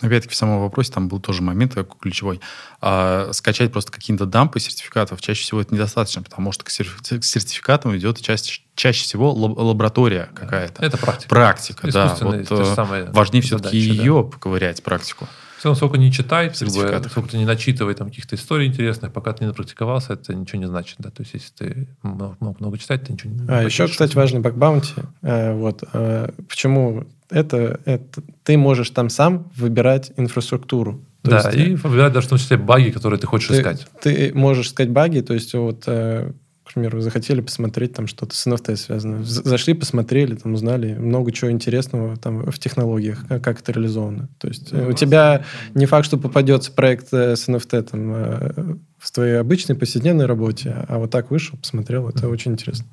Опять-таки 0.00 0.34
в 0.34 0.36
самом 0.36 0.60
вопросе 0.60 0.92
там 0.92 1.08
был 1.08 1.20
тоже 1.20 1.42
момент 1.42 1.74
такой 1.74 1.98
ключевой. 1.98 2.40
А, 2.80 3.30
скачать 3.32 3.72
просто 3.72 3.92
какие-то 3.92 4.26
дампы 4.26 4.60
сертификатов 4.60 5.20
чаще 5.20 5.42
всего 5.42 5.60
это 5.60 5.74
недостаточно, 5.74 6.22
потому 6.22 6.52
что 6.52 6.64
к 6.64 6.70
сертификатам 6.70 7.96
идет 7.96 8.20
чаще, 8.20 8.62
чаще 8.74 9.04
всего 9.04 9.32
лаборатория 9.32 10.28
какая-то. 10.34 10.84
Это 10.84 10.98
практика. 10.98 11.28
Практика, 11.28 11.90
да. 11.90 12.16
Вот, 12.20 12.46
э, 12.50 13.10
важнее 13.12 13.42
все-таки 13.42 13.76
ее 13.76 14.22
да. 14.22 14.30
поковырять, 14.30 14.82
практику 14.82 15.28
целом, 15.64 15.76
сколько 15.76 15.98
не 15.98 16.12
читай, 16.12 16.48
как 16.48 16.68
бы, 16.68 17.08
сколько 17.10 17.30
ты 17.30 17.38
не 17.38 17.44
начитывай 17.44 17.94
там 17.94 18.08
каких-то 18.08 18.36
историй 18.36 18.66
интересных, 18.66 19.12
пока 19.12 19.32
ты 19.32 19.44
не 19.44 19.48
напрактиковался, 19.48 20.12
это 20.12 20.34
ничего 20.34 20.60
не 20.60 20.68
значит. 20.68 20.96
Да? 20.98 21.10
То 21.10 21.22
есть, 21.22 21.34
если 21.34 21.52
ты 21.52 21.88
много, 22.02 22.36
много 22.60 22.78
читать, 22.78 23.04
ты 23.04 23.12
ничего 23.12 23.32
не 23.32 23.48
А 23.48 23.62
еще, 23.62 23.88
кстати, 23.88 24.14
важный 24.14 24.40
бакбаунти. 24.40 24.94
Э, 25.22 25.54
вот. 25.54 25.82
Э, 25.92 26.30
почему 26.48 27.04
это, 27.30 27.80
это? 27.84 28.22
Ты 28.44 28.56
можешь 28.56 28.90
там 28.90 29.08
сам 29.08 29.50
выбирать 29.56 30.12
инфраструктуру. 30.16 31.00
То 31.22 31.30
да, 31.30 31.50
есть, 31.50 31.56
и 31.56 31.74
выбирать 31.74 32.12
даже 32.12 32.26
в 32.26 32.30
том 32.30 32.38
числе 32.38 32.58
баги, 32.58 32.90
которые 32.90 33.18
ты 33.18 33.26
хочешь 33.26 33.48
ты, 33.48 33.54
искать. 33.54 33.86
Ты 34.02 34.32
можешь 34.34 34.66
искать 34.66 34.90
баги, 34.90 35.20
то 35.20 35.32
есть 35.32 35.54
вот 35.54 35.84
э, 35.86 36.32
к 36.64 36.72
примеру, 36.72 37.00
захотели 37.00 37.42
посмотреть 37.42 37.92
там 37.92 38.06
что-то 38.06 38.34
с 38.34 38.46
NFT 38.46 38.76
связано. 38.76 39.22
Зашли, 39.22 39.74
посмотрели, 39.74 40.34
там 40.34 40.54
узнали 40.54 40.94
много 40.94 41.30
чего 41.30 41.50
интересного 41.50 42.16
там 42.16 42.50
в 42.50 42.58
технологиях, 42.58 43.26
как 43.28 43.60
это 43.60 43.72
реализовано. 43.72 44.28
То 44.38 44.48
есть 44.48 44.72
ну, 44.72 44.88
у 44.88 44.92
тебя 44.92 45.44
не 45.74 45.84
факт, 45.84 46.06
что 46.06 46.16
попадется 46.16 46.72
проект 46.72 47.12
э, 47.12 47.36
с 47.36 47.48
NFT 47.48 47.82
там, 47.82 48.12
э, 48.14 48.76
в 48.98 49.12
твоей 49.12 49.38
обычной 49.38 49.76
повседневной 49.76 50.24
работе, 50.24 50.74
а 50.88 50.98
вот 50.98 51.10
так 51.10 51.30
вышел, 51.30 51.58
посмотрел, 51.58 52.08
это 52.08 52.28
очень 52.28 52.52
интересно. 52.52 52.86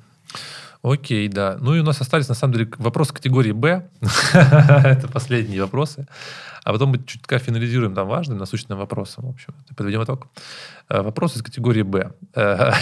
Окей, 0.82 1.28
да. 1.28 1.58
Ну 1.60 1.74
и 1.74 1.80
у 1.80 1.84
нас 1.84 2.00
остались, 2.00 2.28
на 2.28 2.34
самом 2.34 2.54
деле, 2.54 2.70
вопросы 2.78 3.14
категории 3.14 3.52
Б. 3.52 3.88
Это 4.34 5.08
последние 5.08 5.62
вопросы. 5.62 6.08
А 6.64 6.72
потом 6.72 6.90
мы 6.90 6.98
чутка 7.04 7.38
финализируем 7.38 7.94
там 7.94 8.08
важным, 8.08 8.38
насущным 8.38 8.78
вопросом. 8.78 9.26
В 9.26 9.30
общем, 9.30 9.54
подведем 9.76 10.02
итог. 10.02 10.26
Э, 10.88 11.02
вопрос 11.02 11.36
из 11.36 11.42
категории 11.42 11.82
Б. 11.82 12.12
Э, 12.34 12.72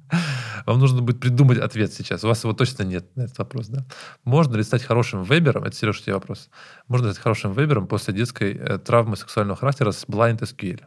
вам 0.66 0.78
нужно 0.78 1.02
будет 1.02 1.20
придумать 1.20 1.58
ответ 1.58 1.92
сейчас. 1.92 2.24
У 2.24 2.28
вас 2.28 2.44
его 2.44 2.54
точно 2.54 2.84
нет 2.84 3.04
на 3.14 3.22
этот 3.22 3.36
вопрос. 3.38 3.68
Да? 3.68 3.84
Можно 4.24 4.56
ли 4.56 4.62
стать 4.62 4.82
хорошим 4.82 5.22
вебером? 5.22 5.64
Это, 5.64 5.76
Сереж, 5.76 6.00
тебе 6.00 6.14
вопрос. 6.14 6.48
Можно 6.88 7.08
ли 7.08 7.12
стать 7.12 7.22
хорошим 7.22 7.52
вебером 7.52 7.86
после 7.86 8.14
детской 8.14 8.54
э, 8.54 8.78
травмы 8.78 9.16
сексуального 9.16 9.58
характера 9.58 9.90
с 9.90 10.06
blind 10.06 10.40
SQL? 10.40 10.82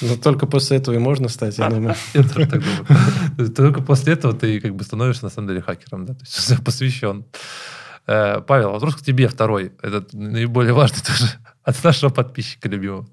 Но 0.00 0.16
только 0.16 0.46
после 0.46 0.78
этого 0.78 0.94
и 0.94 0.98
можно 0.98 1.28
стать, 1.28 1.58
я 1.58 1.68
думаю. 1.68 1.94
Я 2.14 2.22
тоже 2.22 2.46
так 2.46 2.62
думаю. 2.62 3.50
Только 3.50 3.82
после 3.82 4.14
этого 4.14 4.34
ты 4.34 4.60
как 4.60 4.74
бы 4.74 4.84
становишься 4.84 5.24
на 5.24 5.30
самом 5.30 5.48
деле 5.48 5.60
хакером, 5.60 6.06
да, 6.06 6.14
то 6.14 6.20
есть 6.24 6.64
посвящен. 6.64 7.24
Э, 8.06 8.40
Павел, 8.40 8.72
вопрос 8.72 8.96
к 8.96 9.02
тебе 9.02 9.28
второй. 9.28 9.72
Это 9.82 10.04
наиболее 10.12 10.72
важный 10.72 11.00
тоже 11.06 11.30
от 11.62 11.82
нашего 11.84 12.10
подписчика 12.10 12.68
любимого. 12.68 13.06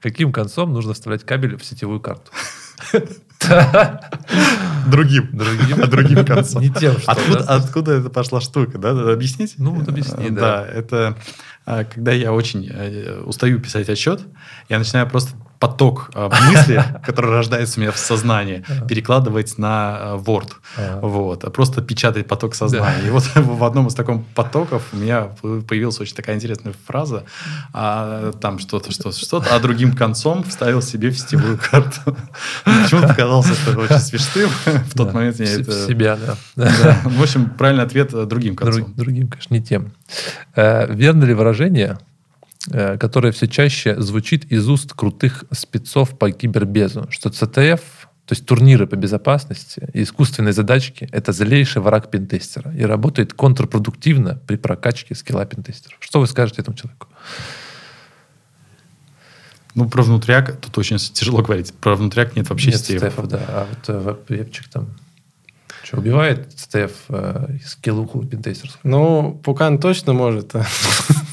Каким 0.00 0.32
концом 0.32 0.72
нужно 0.72 0.94
вставлять 0.94 1.24
кабель 1.24 1.56
в 1.56 1.64
сетевую 1.64 2.00
карту? 2.00 2.30
Другим. 4.86 5.28
Другим. 5.32 5.82
А 5.82 5.86
другим 5.86 6.24
концом. 6.24 6.62
Не 6.62 6.70
тем, 6.70 6.98
что... 6.98 7.12
Откуда, 7.12 7.44
да? 7.44 7.54
откуда 7.54 7.92
это 7.92 8.10
пошла 8.10 8.40
штука, 8.40 8.78
да? 8.78 9.12
Объяснить? 9.12 9.54
Ну, 9.58 9.72
вот 9.74 9.88
объясни, 9.88 10.30
да. 10.30 10.40
Да, 10.40 10.66
это 10.66 11.16
а, 11.66 11.84
когда 11.84 12.12
я 12.12 12.32
очень 12.32 12.68
э, 12.70 13.20
устаю 13.20 13.60
писать 13.60 13.88
отчет, 13.88 14.22
я 14.68 14.78
начинаю 14.78 15.08
просто 15.08 15.32
поток 15.64 16.10
э, 16.14 16.30
мысли, 16.50 16.84
который 17.06 17.30
рождается 17.30 17.80
у 17.80 17.82
меня 17.82 17.90
в 17.90 17.96
сознании, 17.96 18.62
перекладывать 18.86 19.56
на 19.56 19.98
э, 19.98 20.16
Word. 20.18 20.52
Вот. 21.00 21.50
Просто 21.54 21.80
печатать 21.80 22.26
поток 22.26 22.54
сознания. 22.54 23.06
И 23.06 23.10
вот 23.10 23.24
в 23.34 23.64
одном 23.64 23.86
из 23.86 23.94
таких 23.94 24.22
потоков 24.34 24.82
у 24.92 24.96
меня 24.96 25.28
появилась 25.40 25.98
очень 26.00 26.14
такая 26.14 26.36
интересная 26.36 26.74
фраза. 26.86 27.24
А, 27.72 28.32
там 28.32 28.58
что-то, 28.58 28.92
что-то, 28.92 29.18
что-то, 29.18 29.56
а 29.56 29.58
другим 29.58 29.96
концом 29.96 30.44
вставил 30.44 30.82
себе 30.82 31.08
в 31.08 31.18
сетевую 31.18 31.58
карту. 31.58 32.14
Почему-то 32.64 33.08
показалось 33.08 33.48
это 33.66 33.80
очень 33.80 33.98
смешным. 33.98 34.50
В 34.66 34.94
тот 34.94 35.14
момент 35.14 35.40
я 35.40 35.46
это... 35.46 35.86
себя, 35.86 36.18
да. 36.54 36.98
В 37.04 37.22
общем, 37.22 37.48
правильный 37.48 37.84
ответ 37.84 38.12
э, 38.12 38.26
другим 38.26 38.54
концом. 38.54 38.92
Другим, 38.94 39.28
конечно, 39.28 39.54
не 39.54 39.62
тем. 39.62 39.94
Верно 40.54 41.24
ли 41.24 41.32
выражение 41.32 41.98
Э, 42.70 42.96
которая 42.96 43.30
все 43.32 43.46
чаще 43.46 44.00
звучит 44.00 44.50
из 44.50 44.66
уст 44.68 44.94
крутых 44.94 45.44
спецов 45.50 46.18
по 46.18 46.30
кибербезу, 46.30 47.06
что 47.10 47.28
ЦТФ, 47.28 47.80
то 48.24 48.32
есть 48.32 48.46
турниры 48.46 48.86
по 48.86 48.96
безопасности 48.96 49.86
и 49.92 50.02
искусственные 50.02 50.54
задачки, 50.54 51.06
это 51.12 51.32
злейший 51.32 51.82
враг 51.82 52.10
пентестера 52.10 52.72
и 52.74 52.82
работает 52.84 53.34
контрпродуктивно 53.34 54.40
при 54.46 54.56
прокачке 54.56 55.14
скилла 55.14 55.44
пентестеров. 55.44 55.98
Что 56.00 56.20
вы 56.20 56.26
скажете 56.26 56.62
этому 56.62 56.74
человеку? 56.74 57.08
Ну, 59.74 59.90
про 59.90 60.02
внутряк 60.02 60.58
тут 60.58 60.78
очень 60.78 60.96
тяжело 60.96 61.42
говорить. 61.42 61.74
Про 61.74 61.96
внутряк 61.96 62.34
нет 62.34 62.48
вообще 62.48 62.70
нет 62.70 62.80
стефов. 62.80 63.28
да. 63.28 63.40
А 63.48 63.66
вот 63.68 63.84
э, 63.88 64.16
вебчик 64.28 64.68
там 64.68 64.88
что, 65.82 65.98
убивает 65.98 66.48
СТФ 66.56 66.92
э, 67.10 67.58
скиллуху 67.66 68.24
пентестерскую? 68.24 68.80
Ну, 68.84 69.38
Пукан 69.44 69.78
точно 69.78 70.14
может 70.14 70.52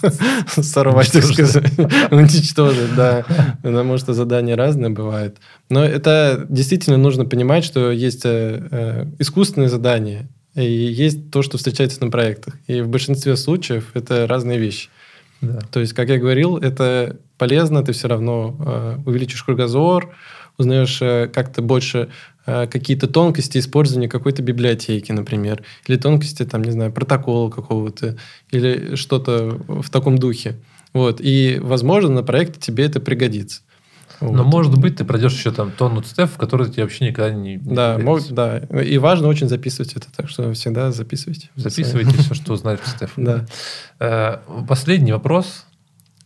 сорвать, 0.48 1.12
так 1.12 1.24
сказать, 1.24 1.72
уничтожить, 2.12 2.96
да. 2.96 3.26
Потому 3.64 3.98
что 3.98 4.14
задания 4.14 4.56
разные 4.56 4.90
бывают. 4.90 5.38
Но 5.70 5.84
это 5.84 6.46
действительно 6.50 6.98
нужно 6.98 7.26
понимать, 7.26 7.64
что 7.64 7.92
есть 7.92 8.26
э, 8.26 8.68
э, 8.72 9.06
искусственные 9.20 9.70
задания, 9.70 10.28
и 10.56 10.64
есть 10.64 11.32
то, 11.32 11.42
что 11.42 11.58
встречается 11.58 12.04
на 12.04 12.12
проектах. 12.12 12.56
И 12.68 12.82
в 12.82 12.90
большинстве 12.90 13.36
случаев 13.38 13.92
это 13.94 14.28
разные 14.28 14.58
вещи. 14.58 14.90
Да. 15.42 15.60
То 15.72 15.80
есть, 15.80 15.94
как 15.94 16.10
я 16.10 16.20
говорил, 16.20 16.58
это 16.58 17.18
полезно, 17.38 17.84
ты 17.84 17.94
все 17.94 18.08
равно 18.08 18.56
э, 18.60 18.98
увеличишь 19.06 19.44
кругозор, 19.44 20.14
узнаешь 20.58 21.02
э, 21.02 21.28
как-то 21.34 21.62
больше 21.62 22.10
какие-то 22.46 23.08
тонкости 23.08 23.58
использования 23.58 24.08
какой-то 24.08 24.42
библиотеки, 24.42 25.12
например, 25.12 25.64
или 25.88 25.98
тонкости, 25.98 26.44
там, 26.44 26.64
не 26.64 26.72
знаю, 26.72 26.92
протокола 26.92 27.50
какого-то, 27.50 28.18
или 28.50 28.96
что-то 28.96 29.60
в 29.68 29.90
таком 29.90 30.18
духе. 30.18 30.56
Вот. 30.94 31.22
И, 31.22 31.60
возможно, 31.62 32.10
на 32.10 32.24
проекте 32.24 32.60
тебе 32.60 32.86
это 32.86 33.00
пригодится. 33.00 33.62
Но, 34.22 34.44
вот. 34.44 34.46
может 34.46 34.78
быть, 34.78 34.98
ты 34.98 35.04
пройдешь 35.04 35.34
еще 35.34 35.52
там 35.52 35.72
тонну 35.72 36.04
стеф, 36.04 36.34
в 36.34 36.38
который 36.38 36.70
тебе 36.70 36.84
вообще 36.84 37.08
никогда 37.08 37.34
не... 37.34 37.56
не 37.56 37.76
да, 37.76 37.98
мог, 37.98 38.22
да. 38.30 38.60
И 38.60 38.98
важно 39.00 39.28
очень 39.28 39.50
записывать 39.50 39.94
это, 39.94 40.08
так 40.16 40.30
что 40.30 40.54
всегда 40.54 40.92
записывайте. 40.92 41.50
Записывайте 41.56 42.16
все, 42.18 42.36
что 42.36 42.54
узнаете 42.54 42.84
в 42.84 42.88
стеф. 42.88 43.14
Да. 43.18 43.46
Э, 44.00 44.38
последний 44.68 45.12
вопрос. 45.12 45.66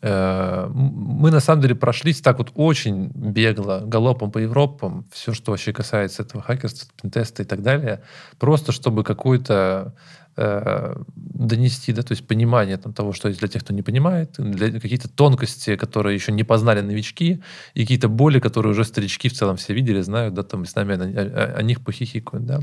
Э, 0.06 0.70
мы 0.72 1.32
на 1.32 1.40
самом 1.40 1.64
деле 1.64 1.74
прошлись 1.74 2.22
так 2.22 2.38
вот 2.38 2.52
очень 2.54 3.08
бегло, 3.16 3.82
галопом 3.84 4.30
по 4.32 4.38
Европам, 4.38 5.06
все, 5.12 5.34
что 5.34 5.52
вообще 5.52 5.74
касается 5.74 6.22
этого 6.22 6.44
хакерства, 6.44 6.88
пентеста 7.02 7.42
и 7.42 7.46
так 7.46 7.64
далее, 7.64 8.04
просто 8.38 8.72
чтобы 8.72 9.04
какой-то 9.04 9.96
э, 10.38 10.96
донести, 11.16 11.92
да, 11.92 12.04
то 12.04 12.12
есть 12.12 12.28
понимание 12.28 12.78
там, 12.78 12.94
того, 12.94 13.14
что 13.14 13.30
есть 13.30 13.40
для 13.40 13.48
тех, 13.48 13.64
кто 13.64 13.74
не 13.74 13.82
понимает, 13.82 14.36
для 14.38 14.80
какие-то 14.80 15.10
тонкости, 15.10 15.76
которые 15.76 16.14
еще 16.14 16.32
не 16.32 16.44
познали 16.44 16.82
новички, 16.82 17.42
и 17.74 17.82
какие-то 17.82 18.08
боли, 18.08 18.40
которые 18.40 18.74
уже 18.74 18.84
старички 18.84 19.28
в 19.28 19.34
целом 19.34 19.58
все 19.58 19.74
видели, 19.74 20.02
знают, 20.02 20.36
да, 20.36 20.44
там 20.44 20.66
с 20.66 20.76
нами 20.76 20.94
о, 20.94 21.02
о, 21.02 21.58
о 21.58 21.64
них 21.64 21.84
похихикают, 21.84 22.46
да. 22.46 22.60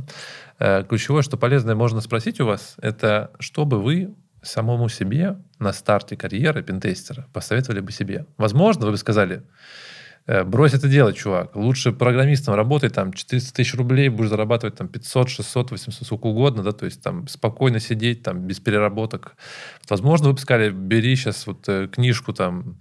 Э, 0.61 0.85
ключевое, 0.89 1.23
что 1.23 1.37
полезное 1.37 1.75
можно 1.75 2.01
спросить 2.03 2.41
у 2.41 2.47
вас, 2.47 2.77
это 2.81 3.33
чтобы 3.41 3.83
вы 3.83 4.15
самому 4.43 4.89
себе 4.89 5.37
на 5.59 5.73
старте 5.73 6.17
карьеры 6.17 6.63
пентестера 6.63 7.27
посоветовали 7.33 7.81
бы 7.81 7.93
себе? 7.93 8.27
Возможно, 8.37 8.87
вы 8.87 8.93
бы 8.93 8.99
сказали, 8.99 9.43
«Э, 10.27 10.45
брось 10.45 10.75
это 10.75 10.89
делать, 10.89 11.17
чувак. 11.17 11.57
Лучше 11.57 11.93
программистом 11.93 12.55
работай, 12.55 12.91
там, 12.91 13.13
400 13.13 13.55
тысяч 13.55 13.75
рублей, 13.75 14.09
будешь 14.09 14.31
зарабатывать 14.31 14.77
там 14.77 14.89
500, 14.89 15.29
600, 15.29 15.71
800, 15.71 16.07
сколько 16.07 16.27
угодно, 16.27 16.63
да, 16.63 16.73
то 16.73 16.85
есть 16.85 17.03
там 17.03 17.27
спокойно 17.29 17.81
сидеть, 17.81 18.23
там, 18.23 18.47
без 18.47 18.61
переработок. 18.61 19.37
Возможно, 19.89 20.29
вы 20.29 20.35
бы 20.35 20.39
сказали, 20.41 20.71
бери 20.71 21.17
сейчас 21.17 21.47
вот 21.47 21.69
э, 21.69 21.89
книжку, 21.89 22.33
там, 22.33 22.79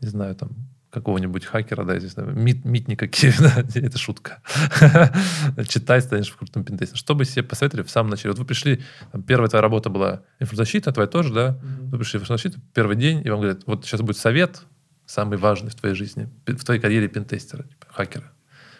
не 0.00 0.08
знаю, 0.08 0.34
там, 0.34 0.50
какого-нибудь 0.96 1.44
хакера, 1.44 1.84
да, 1.84 1.98
здесь, 1.98 2.16
мит, 2.16 2.64
митника 2.64 3.06
Кевина, 3.08 3.52
это 3.74 3.98
шутка. 3.98 4.40
Читай, 5.68 6.00
станешь 6.00 6.30
в 6.30 6.36
крутом 6.36 6.64
пентесте. 6.64 6.96
Что 6.96 7.14
бы 7.14 7.26
себе 7.26 7.42
посоветовали 7.42 7.84
в 7.84 7.90
самом 7.90 8.10
начале? 8.10 8.30
Вот 8.30 8.38
вы 8.38 8.46
пришли, 8.46 8.82
там, 9.12 9.22
первая 9.22 9.50
твоя 9.50 9.60
работа 9.60 9.90
была 9.90 10.22
инфозащита, 10.40 10.92
твоя 10.92 11.06
тоже, 11.06 11.34
да? 11.34 11.48
Mm-hmm. 11.48 11.88
Вы 11.90 11.98
пришли 11.98 12.18
в 12.18 12.22
инфозащиту, 12.22 12.60
первый 12.72 12.96
день, 12.96 13.20
и 13.22 13.28
вам 13.28 13.40
говорят, 13.40 13.60
вот 13.66 13.84
сейчас 13.84 14.00
будет 14.00 14.16
совет, 14.16 14.62
самый 15.04 15.36
важный 15.36 15.70
в 15.70 15.74
твоей 15.74 15.94
жизни, 15.94 16.30
в 16.46 16.64
твоей 16.64 16.80
карьере 16.80 17.08
пентестера, 17.08 17.64
типа, 17.64 17.86
хакера? 17.90 18.32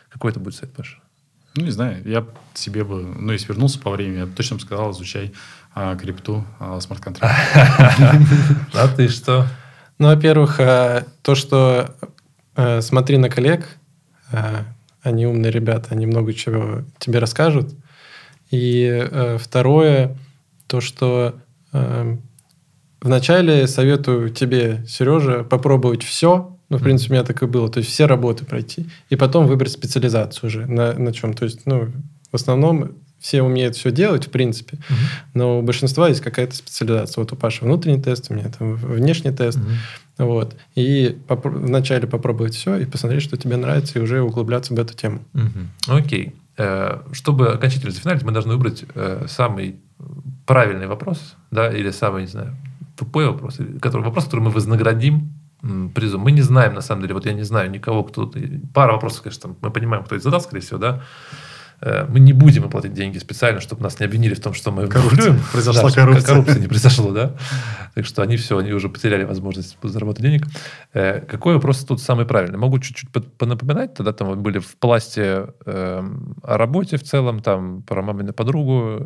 Какой 0.08 0.30
это 0.30 0.40
будет 0.40 0.54
совет, 0.54 0.74
Паша? 0.74 0.96
Ну, 1.54 1.64
не 1.64 1.70
знаю, 1.70 2.02
я 2.08 2.26
себе 2.54 2.82
бы, 2.82 3.02
ну, 3.02 3.32
если 3.32 3.48
вернулся 3.48 3.78
по 3.78 3.90
времени, 3.90 4.20
я 4.20 4.26
бы 4.26 4.32
точно 4.32 4.56
бы 4.56 4.62
сказал, 4.62 4.92
изучай 4.92 5.34
а, 5.74 5.94
крипту, 5.96 6.46
а, 6.58 6.80
смарт-контракт. 6.80 7.34
А 8.72 8.88
ты 8.88 9.08
что? 9.08 9.46
Ну, 9.98 10.08
во-первых, 10.08 10.60
а, 10.60 11.06
то, 11.22 11.34
что 11.34 11.94
а, 12.54 12.80
смотри 12.80 13.16
на 13.16 13.30
коллег, 13.30 13.66
а, 14.30 14.64
они 15.02 15.26
умные 15.26 15.50
ребята, 15.50 15.88
они 15.90 16.06
много 16.06 16.34
чего 16.34 16.82
тебе 16.98 17.18
расскажут. 17.18 17.74
И 18.50 19.08
второе, 19.40 20.16
то, 20.68 20.80
что 20.80 21.34
вначале 23.00 23.66
советую 23.66 24.30
тебе, 24.30 24.84
Сережа, 24.86 25.42
попробовать 25.42 26.04
все, 26.04 26.56
ну, 26.68 26.78
в 26.78 26.82
принципе, 26.82 27.12
у 27.12 27.14
меня 27.14 27.24
так 27.24 27.42
и 27.42 27.46
было. 27.46 27.68
То 27.68 27.78
есть 27.78 27.90
все 27.90 28.06
работы 28.06 28.44
пройти. 28.44 28.86
И 29.08 29.16
потом 29.16 29.46
выбрать 29.46 29.72
специализацию 29.72 30.48
уже 30.48 30.66
на, 30.66 30.92
на 30.94 31.12
чем. 31.12 31.34
То 31.34 31.44
есть, 31.44 31.66
ну, 31.66 31.92
в 32.30 32.34
основном 32.34 32.92
все 33.18 33.42
умеют 33.42 33.76
все 33.76 33.90
делать, 33.90 34.26
в 34.26 34.30
принципе. 34.30 34.76
Uh-huh. 34.76 34.94
Но 35.34 35.58
у 35.58 35.62
большинства 35.62 36.08
есть 36.08 36.20
какая-то 36.20 36.54
специализация. 36.54 37.22
Вот 37.22 37.32
у 37.32 37.36
Паши 37.36 37.64
внутренний 37.64 38.00
тест, 38.00 38.30
у 38.30 38.34
меня 38.34 38.48
там 38.48 38.74
внешний 38.76 39.32
тест. 39.32 39.58
Uh-huh. 39.58 40.26
Вот. 40.26 40.56
И 40.74 41.18
поп- 41.26 41.46
вначале 41.46 42.06
попробовать 42.06 42.54
все 42.54 42.76
и 42.76 42.84
посмотреть, 42.86 43.22
что 43.22 43.36
тебе 43.36 43.56
нравится, 43.56 43.98
и 43.98 44.02
уже 44.02 44.22
углубляться 44.22 44.74
в 44.74 44.78
эту 44.78 44.94
тему. 44.94 45.20
Uh-huh. 45.34 45.98
Окей. 45.98 46.34
Э, 46.58 47.02
чтобы 47.12 47.48
окончательно 47.48 47.92
зафиналить, 47.92 48.22
мы 48.22 48.32
должны 48.32 48.54
выбрать 48.54 48.84
э, 48.94 49.26
самый 49.28 49.76
правильный 50.46 50.86
вопрос, 50.86 51.36
да, 51.50 51.70
или 51.70 51.90
самый, 51.90 52.22
не 52.22 52.28
знаю, 52.28 52.56
тупой 52.96 53.26
вопрос, 53.26 53.58
который, 53.80 54.02
вопрос, 54.02 54.24
который 54.24 54.40
мы 54.40 54.50
вознаградим 54.50 55.32
призом. 55.94 56.20
Мы 56.20 56.32
не 56.32 56.42
знаем, 56.42 56.74
на 56.74 56.80
самом 56.80 57.02
деле, 57.02 57.14
вот 57.14 57.26
я 57.26 57.32
не 57.32 57.42
знаю 57.42 57.70
никого, 57.70 58.04
кто... 58.04 58.32
Пара 58.72 58.92
вопросов, 58.92 59.22
конечно, 59.22 59.56
мы 59.60 59.70
понимаем, 59.70 60.04
кто 60.04 60.14
это 60.14 60.24
задал, 60.24 60.40
скорее 60.40 60.60
всего, 60.60 60.78
да. 60.78 61.02
Э, 61.80 62.06
мы 62.08 62.20
не 62.20 62.32
будем 62.32 62.68
платить 62.70 62.92
деньги 62.94 63.18
специально, 63.18 63.60
чтобы 63.60 63.82
нас 63.82 64.00
не 64.00 64.06
обвинили 64.06 64.34
в 64.34 64.40
том, 64.40 64.54
что 64.54 64.72
мы 64.72 64.86
коррупция. 64.88 65.38
Произошла 65.52 65.90
да, 65.90 65.94
коррупция. 65.94 66.26
Коррупция 66.26 66.60
не 66.60 66.68
произошло, 66.68 67.12
да. 67.12 67.32
Так 67.94 68.06
что 68.06 68.22
они 68.22 68.36
все, 68.36 68.58
они 68.58 68.72
уже 68.72 68.88
потеряли 68.88 69.24
возможность 69.24 69.76
заработать 69.82 70.22
денег. 70.22 70.46
Э, 70.92 71.20
какой 71.20 71.54
вопрос 71.54 71.84
тут 71.84 72.00
самый 72.00 72.26
правильный? 72.26 72.58
Могу 72.58 72.78
чуть-чуть 72.78 73.10
понапоминать. 73.10 73.94
Тогда 73.94 74.12
там 74.12 74.40
были 74.42 74.58
в 74.58 74.76
пласте 74.76 75.48
э, 75.66 76.02
о 76.42 76.56
работе 76.56 76.96
в 76.96 77.02
целом, 77.02 77.40
там 77.40 77.82
про 77.82 78.02
мамину 78.02 78.32
подругу, 78.32 78.98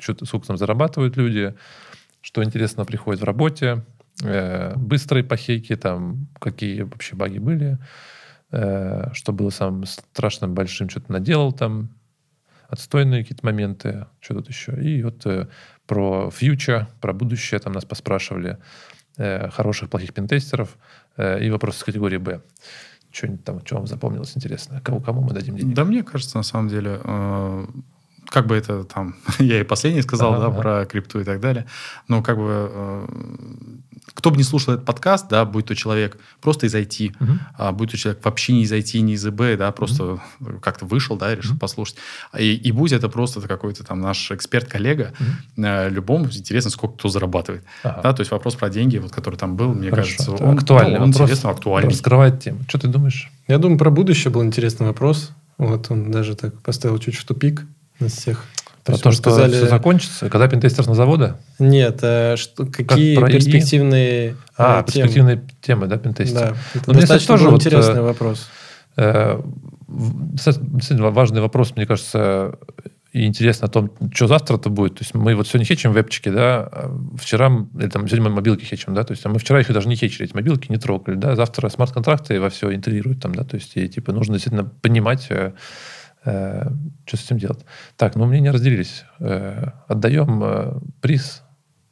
э, 0.00 0.24
сколько 0.24 0.46
там 0.46 0.56
зарабатывают 0.56 1.16
люди, 1.16 1.54
что 2.20 2.42
интересно 2.42 2.84
приходит 2.84 3.20
в 3.20 3.24
работе, 3.24 3.84
э, 4.22 4.74
быстрые 4.76 5.22
похейки, 5.22 5.76
там 5.76 6.26
какие 6.40 6.82
вообще 6.82 7.14
баги 7.14 7.38
были, 7.38 7.78
э, 8.50 9.10
что 9.12 9.32
было 9.32 9.50
самым 9.50 9.84
страшным 9.86 10.54
большим, 10.54 10.88
что-то 10.88 11.12
наделал 11.12 11.52
там, 11.52 11.90
отстойные 12.68 13.22
какие-то 13.22 13.44
моменты, 13.44 14.06
что 14.20 14.34
тут 14.34 14.48
еще. 14.48 14.72
И 14.80 15.02
вот 15.02 15.24
э, 15.26 15.48
про 15.86 16.30
фьючер, 16.30 16.88
про 17.00 17.12
будущее 17.12 17.60
там 17.60 17.72
нас 17.72 17.84
поспрашивали, 17.84 18.58
э, 19.16 19.50
хороших, 19.50 19.90
плохих 19.90 20.12
пентестеров 20.12 20.76
э, 21.16 21.44
и 21.44 21.50
вопросы 21.50 21.80
с 21.80 21.84
категории 21.84 22.18
Б. 22.18 22.40
Что-нибудь 23.10 23.44
там, 23.44 23.64
что 23.64 23.76
вам 23.76 23.86
запомнилось 23.86 24.36
интересно? 24.36 24.80
Кому, 24.82 25.00
кому 25.00 25.22
мы 25.22 25.32
дадим 25.32 25.56
деньги? 25.56 25.74
Да 25.74 25.84
мне 25.84 26.02
кажется, 26.02 26.36
на 26.36 26.42
самом 26.42 26.68
деле, 26.68 27.00
э, 27.02 27.66
как 28.28 28.46
бы 28.46 28.56
это 28.56 28.84
там, 28.84 29.16
я 29.38 29.60
и 29.60 29.64
последний 29.64 30.02
сказал, 30.02 30.34
ага, 30.34 30.40
да, 30.40 30.46
ага. 30.48 30.60
про 30.60 30.86
крипту 30.86 31.20
и 31.20 31.24
так 31.24 31.40
далее, 31.40 31.66
но 32.08 32.22
как 32.22 32.36
бы 32.36 32.70
э, 32.72 33.06
кто 34.14 34.30
бы 34.30 34.36
не 34.36 34.42
слушал 34.42 34.74
этот 34.74 34.86
подкаст, 34.86 35.28
да, 35.28 35.44
будь 35.44 35.66
то 35.66 35.74
человек 35.74 36.18
просто 36.40 36.66
из 36.66 36.74
IT, 36.74 37.16
угу. 37.20 37.32
а, 37.56 37.72
будь 37.72 37.90
то 37.90 37.96
человек 37.96 38.24
вообще 38.24 38.52
не 38.52 38.62
из 38.62 38.72
IT, 38.72 38.98
не 39.00 39.14
из 39.14 39.26
ИБ, 39.26 39.58
да, 39.58 39.70
просто 39.72 40.04
угу. 40.40 40.58
как-то 40.60 40.86
вышел, 40.86 41.16
да, 41.16 41.34
решил 41.34 41.52
угу. 41.52 41.60
послушать. 41.60 41.96
И, 42.38 42.54
и 42.54 42.72
будь 42.72 42.92
это 42.92 43.08
просто 43.08 43.40
какой-то 43.40 43.84
там 43.84 44.00
наш 44.00 44.30
эксперт-коллега, 44.30 45.12
угу. 45.18 45.62
э, 45.64 45.90
любому 45.90 46.26
интересно, 46.26 46.70
сколько 46.70 46.96
кто 46.96 47.08
зарабатывает. 47.08 47.64
Ага. 47.82 48.00
Да, 48.02 48.12
то 48.12 48.20
есть 48.20 48.30
вопрос 48.30 48.54
про 48.54 48.70
деньги, 48.70 48.98
вот, 48.98 49.12
который 49.12 49.36
там 49.36 49.56
был, 49.56 49.74
мне 49.74 49.90
Хорошо. 49.90 50.16
кажется, 50.16 50.44
он, 50.44 50.58
актуальный. 50.58 50.98
он 50.98 51.10
вопрос, 51.10 51.30
интересно, 51.30 51.50
актуальный. 51.50 51.90
Раскрывает 51.90 52.40
тему. 52.40 52.60
Что 52.68 52.78
ты 52.78 52.88
думаешь? 52.88 53.30
Я 53.48 53.58
думаю, 53.58 53.78
про 53.78 53.90
будущее 53.90 54.32
был 54.32 54.44
интересный 54.44 54.86
вопрос. 54.86 55.32
Вот 55.58 55.90
он 55.90 56.10
даже 56.10 56.36
так 56.36 56.60
поставил 56.62 56.98
чуть 56.98 57.16
в 57.16 57.24
тупик 57.24 57.66
нас 58.00 58.12
всех. 58.12 58.44
Про 58.84 58.96
то, 58.96 59.02
то 59.02 59.10
что 59.10 59.30
сказали... 59.30 59.52
все 59.52 59.66
закончится? 59.66 60.30
Когда 60.30 60.46
пентестер 60.46 60.86
на 60.86 60.94
завода? 60.94 61.40
Нет, 61.58 61.98
а 62.02 62.36
что, 62.36 62.66
какие 62.66 63.16
как 63.16 63.32
перспективные 63.32 64.30
ИИ? 64.30 64.36
А, 64.56 64.82
темы? 64.82 64.84
перспективные 64.84 65.44
темы, 65.60 65.86
да, 65.88 65.96
пентестер? 65.96 66.40
Да, 66.40 66.56
это 66.74 66.92
ну, 66.92 67.00
достаточно 67.00 67.36
тоже 67.36 67.50
интересный 67.50 68.00
вот, 68.00 68.06
вопрос. 68.06 68.48
Э, 68.96 69.40
действительно 69.88 71.10
важный 71.10 71.40
вопрос, 71.40 71.74
мне 71.74 71.84
кажется, 71.84 72.58
и 73.12 73.24
интересно 73.24 73.66
о 73.66 73.70
том, 73.70 73.90
что 74.12 74.26
завтра-то 74.26 74.68
будет. 74.70 74.96
То 74.96 75.02
есть 75.02 75.14
мы 75.14 75.34
вот 75.34 75.48
сегодня 75.48 75.64
хечим 75.64 75.92
вебчики, 75.92 76.28
да, 76.28 76.68
а 76.70 76.96
вчера, 77.18 77.50
или 77.78 77.88
там, 77.88 78.06
сегодня 78.06 78.28
мы 78.28 78.36
мобилки 78.36 78.64
хечим, 78.64 78.94
да, 78.94 79.04
то 79.04 79.12
есть 79.12 79.24
а 79.24 79.30
мы 79.30 79.38
вчера 79.38 79.60
их 79.60 79.72
даже 79.72 79.88
не 79.88 79.96
хечили, 79.96 80.26
эти 80.26 80.34
мобилки 80.34 80.70
не 80.70 80.76
трогали, 80.76 81.16
да, 81.16 81.34
завтра 81.34 81.68
смарт-контракты 81.70 82.38
во 82.40 82.50
все 82.50 82.74
интегрируют 82.74 83.20
там, 83.20 83.34
да, 83.34 83.42
то 83.42 83.56
есть 83.56 83.76
и, 83.76 83.88
типа 83.88 84.12
нужно 84.12 84.34
действительно 84.34 84.70
понимать, 84.82 85.28
э, 86.26 86.68
что 87.06 87.16
с 87.16 87.24
этим 87.24 87.38
делать? 87.38 87.64
Так, 87.96 88.16
ну 88.16 88.26
мнения 88.26 88.50
разделились. 88.50 89.04
Э, 89.20 89.70
отдаем 89.88 90.42
э, 90.44 90.78
приз 91.00 91.42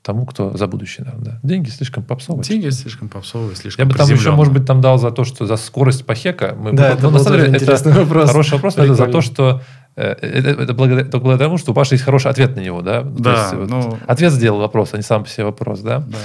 тому, 0.04 0.26
кто 0.26 0.54
за 0.54 0.66
будущее, 0.66 1.06
наверное. 1.06 1.40
Да. 1.42 1.48
Деньги 1.48 1.70
слишком 1.70 2.04
попсовые. 2.04 2.44
Деньги 2.44 2.68
слишком 2.68 3.08
попсовые, 3.08 3.56
слишком 3.56 3.86
Я 3.86 3.90
бы 3.90 3.96
там 3.96 4.08
еще, 4.10 4.32
может 4.32 4.52
быть, 4.52 4.66
там 4.66 4.82
дал 4.82 4.98
за 4.98 5.10
то, 5.10 5.24
что 5.24 5.46
за 5.46 5.56
скорость 5.56 6.04
похека. 6.04 6.54
Мы, 6.58 6.74
да, 6.74 6.90
это, 6.90 7.08
на 7.08 7.18
самом 7.18 7.40
деле, 7.40 7.56
это 7.56 7.90
вопрос. 7.90 8.28
Хороший 8.28 8.52
вопрос, 8.54 8.76
но 8.76 8.84
это 8.84 8.94
за 8.94 9.06
то, 9.06 9.22
что 9.22 9.62
это, 10.02 10.62
это 10.62 10.74
благодаря, 10.74 11.04
только 11.04 11.24
благодаря 11.24 11.46
тому, 11.46 11.58
что 11.58 11.72
у 11.72 11.74
Паши 11.74 11.94
есть 11.94 12.04
хороший 12.04 12.30
ответ 12.30 12.56
на 12.56 12.60
него, 12.60 12.82
да? 12.82 13.02
Да. 13.02 13.44
есть, 13.44 13.70
ну, 13.70 13.80
вот, 13.80 14.00
ответ 14.06 14.32
сделал 14.32 14.58
вопрос, 14.58 14.90
а 14.92 14.96
не 14.96 15.02
сам 15.02 15.24
по 15.24 15.28
себе 15.28 15.44
вопрос, 15.44 15.80
да? 15.80 16.00
Да. 16.00 16.18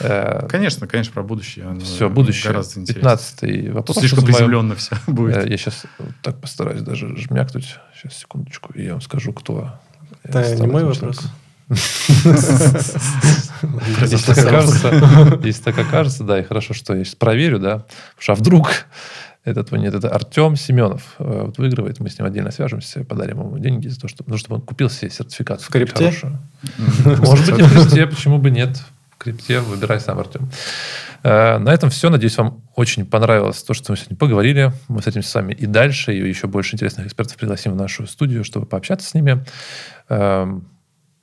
Э, 0.00 0.46
конечно, 0.48 0.86
конечно, 0.86 1.12
про 1.12 1.22
будущее. 1.22 1.78
Все, 1.82 2.08
будущее. 2.08 2.52
Гораздо 2.52 2.80
интереснее. 2.80 3.02
15 3.02 3.74
вопрос. 3.74 3.98
Слишком 3.98 4.24
приземленно 4.24 4.74
все 4.74 4.96
будет. 5.06 5.36
Э, 5.36 5.48
я 5.48 5.56
сейчас 5.56 5.84
так 6.22 6.40
постараюсь 6.40 6.82
даже 6.82 7.16
жмякнуть. 7.16 7.78
Сейчас, 7.96 8.18
секундочку, 8.18 8.72
и 8.74 8.84
я 8.84 8.92
вам 8.92 9.00
скажу, 9.00 9.32
кто. 9.32 9.72
Это 10.22 10.56
не 10.56 10.66
мой 10.66 10.84
вопрос. 10.84 11.20
Если 14.00 14.34
так 14.34 14.38
окажется, 14.38 15.38
если 15.42 15.62
так 15.62 15.78
окажется, 15.78 16.22
да, 16.22 16.38
и 16.38 16.42
хорошо, 16.42 16.74
что 16.74 16.94
я 16.94 17.04
сейчас 17.04 17.14
проверю, 17.14 17.58
да, 17.58 17.78
потому 17.78 18.20
что 18.20 18.32
а 18.32 18.34
вдруг 18.34 18.84
этот 19.44 19.72
нет, 19.72 19.94
это 19.94 20.08
Артем 20.08 20.56
Семенов 20.56 21.16
э, 21.18 21.42
вот 21.46 21.58
выигрывает, 21.58 22.00
мы 22.00 22.08
с 22.08 22.18
ним 22.18 22.26
отдельно 22.26 22.50
свяжемся, 22.50 23.04
подарим 23.04 23.40
ему 23.40 23.58
деньги 23.58 23.88
за 23.88 24.00
то, 24.00 24.08
что, 24.08 24.24
ну, 24.26 24.36
чтобы 24.36 24.56
он 24.56 24.62
купил 24.62 24.88
себе 24.90 25.10
сертификат. 25.10 25.60
В 25.60 25.68
крипте? 25.68 26.12
Может 27.04 27.46
быть, 27.46 27.58
не 27.58 27.62
в 27.62 27.72
крипте, 27.72 28.06
почему 28.06 28.38
бы 28.38 28.50
нет 28.50 28.80
крипте, 29.24 29.60
выбирай 29.60 30.00
сам, 30.00 30.18
Артем. 30.18 30.50
Э, 31.22 31.58
на 31.58 31.70
этом 31.70 31.90
все. 31.90 32.10
Надеюсь, 32.10 32.36
вам 32.36 32.62
очень 32.76 33.06
понравилось 33.06 33.62
то, 33.62 33.72
что 33.74 33.92
мы 33.92 33.96
сегодня 33.96 34.16
поговорили. 34.16 34.72
Мы 34.88 35.02
с 35.02 35.06
этим 35.06 35.22
с 35.22 35.34
вами 35.34 35.54
и 35.54 35.66
дальше, 35.66 36.14
и 36.14 36.28
еще 36.28 36.46
больше 36.46 36.74
интересных 36.74 37.06
экспертов 37.06 37.36
пригласим 37.36 37.72
в 37.72 37.76
нашу 37.76 38.06
студию, 38.06 38.44
чтобы 38.44 38.66
пообщаться 38.66 39.08
с 39.08 39.14
ними. 39.14 39.44
Эм, 40.10 40.68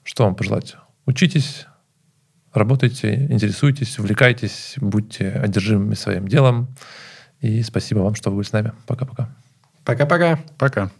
что 0.03 0.24
вам 0.24 0.36
пожелать? 0.36 0.76
Учитесь, 1.05 1.67
работайте, 2.53 3.28
интересуйтесь, 3.30 3.99
увлекайтесь, 3.99 4.74
будьте 4.78 5.30
одержимыми 5.30 5.93
своим 5.93 6.28
делом. 6.28 6.76
И 7.42 7.62
спасибо 7.64 8.00
вам, 8.00 8.16
что 8.16 8.30
вы 8.30 8.38
были 8.38 8.46
с 8.46 8.52
нами. 8.52 8.72
Пока-пока. 8.88 9.30
Пока-пока. 9.84 10.39
Пока. 10.58 10.92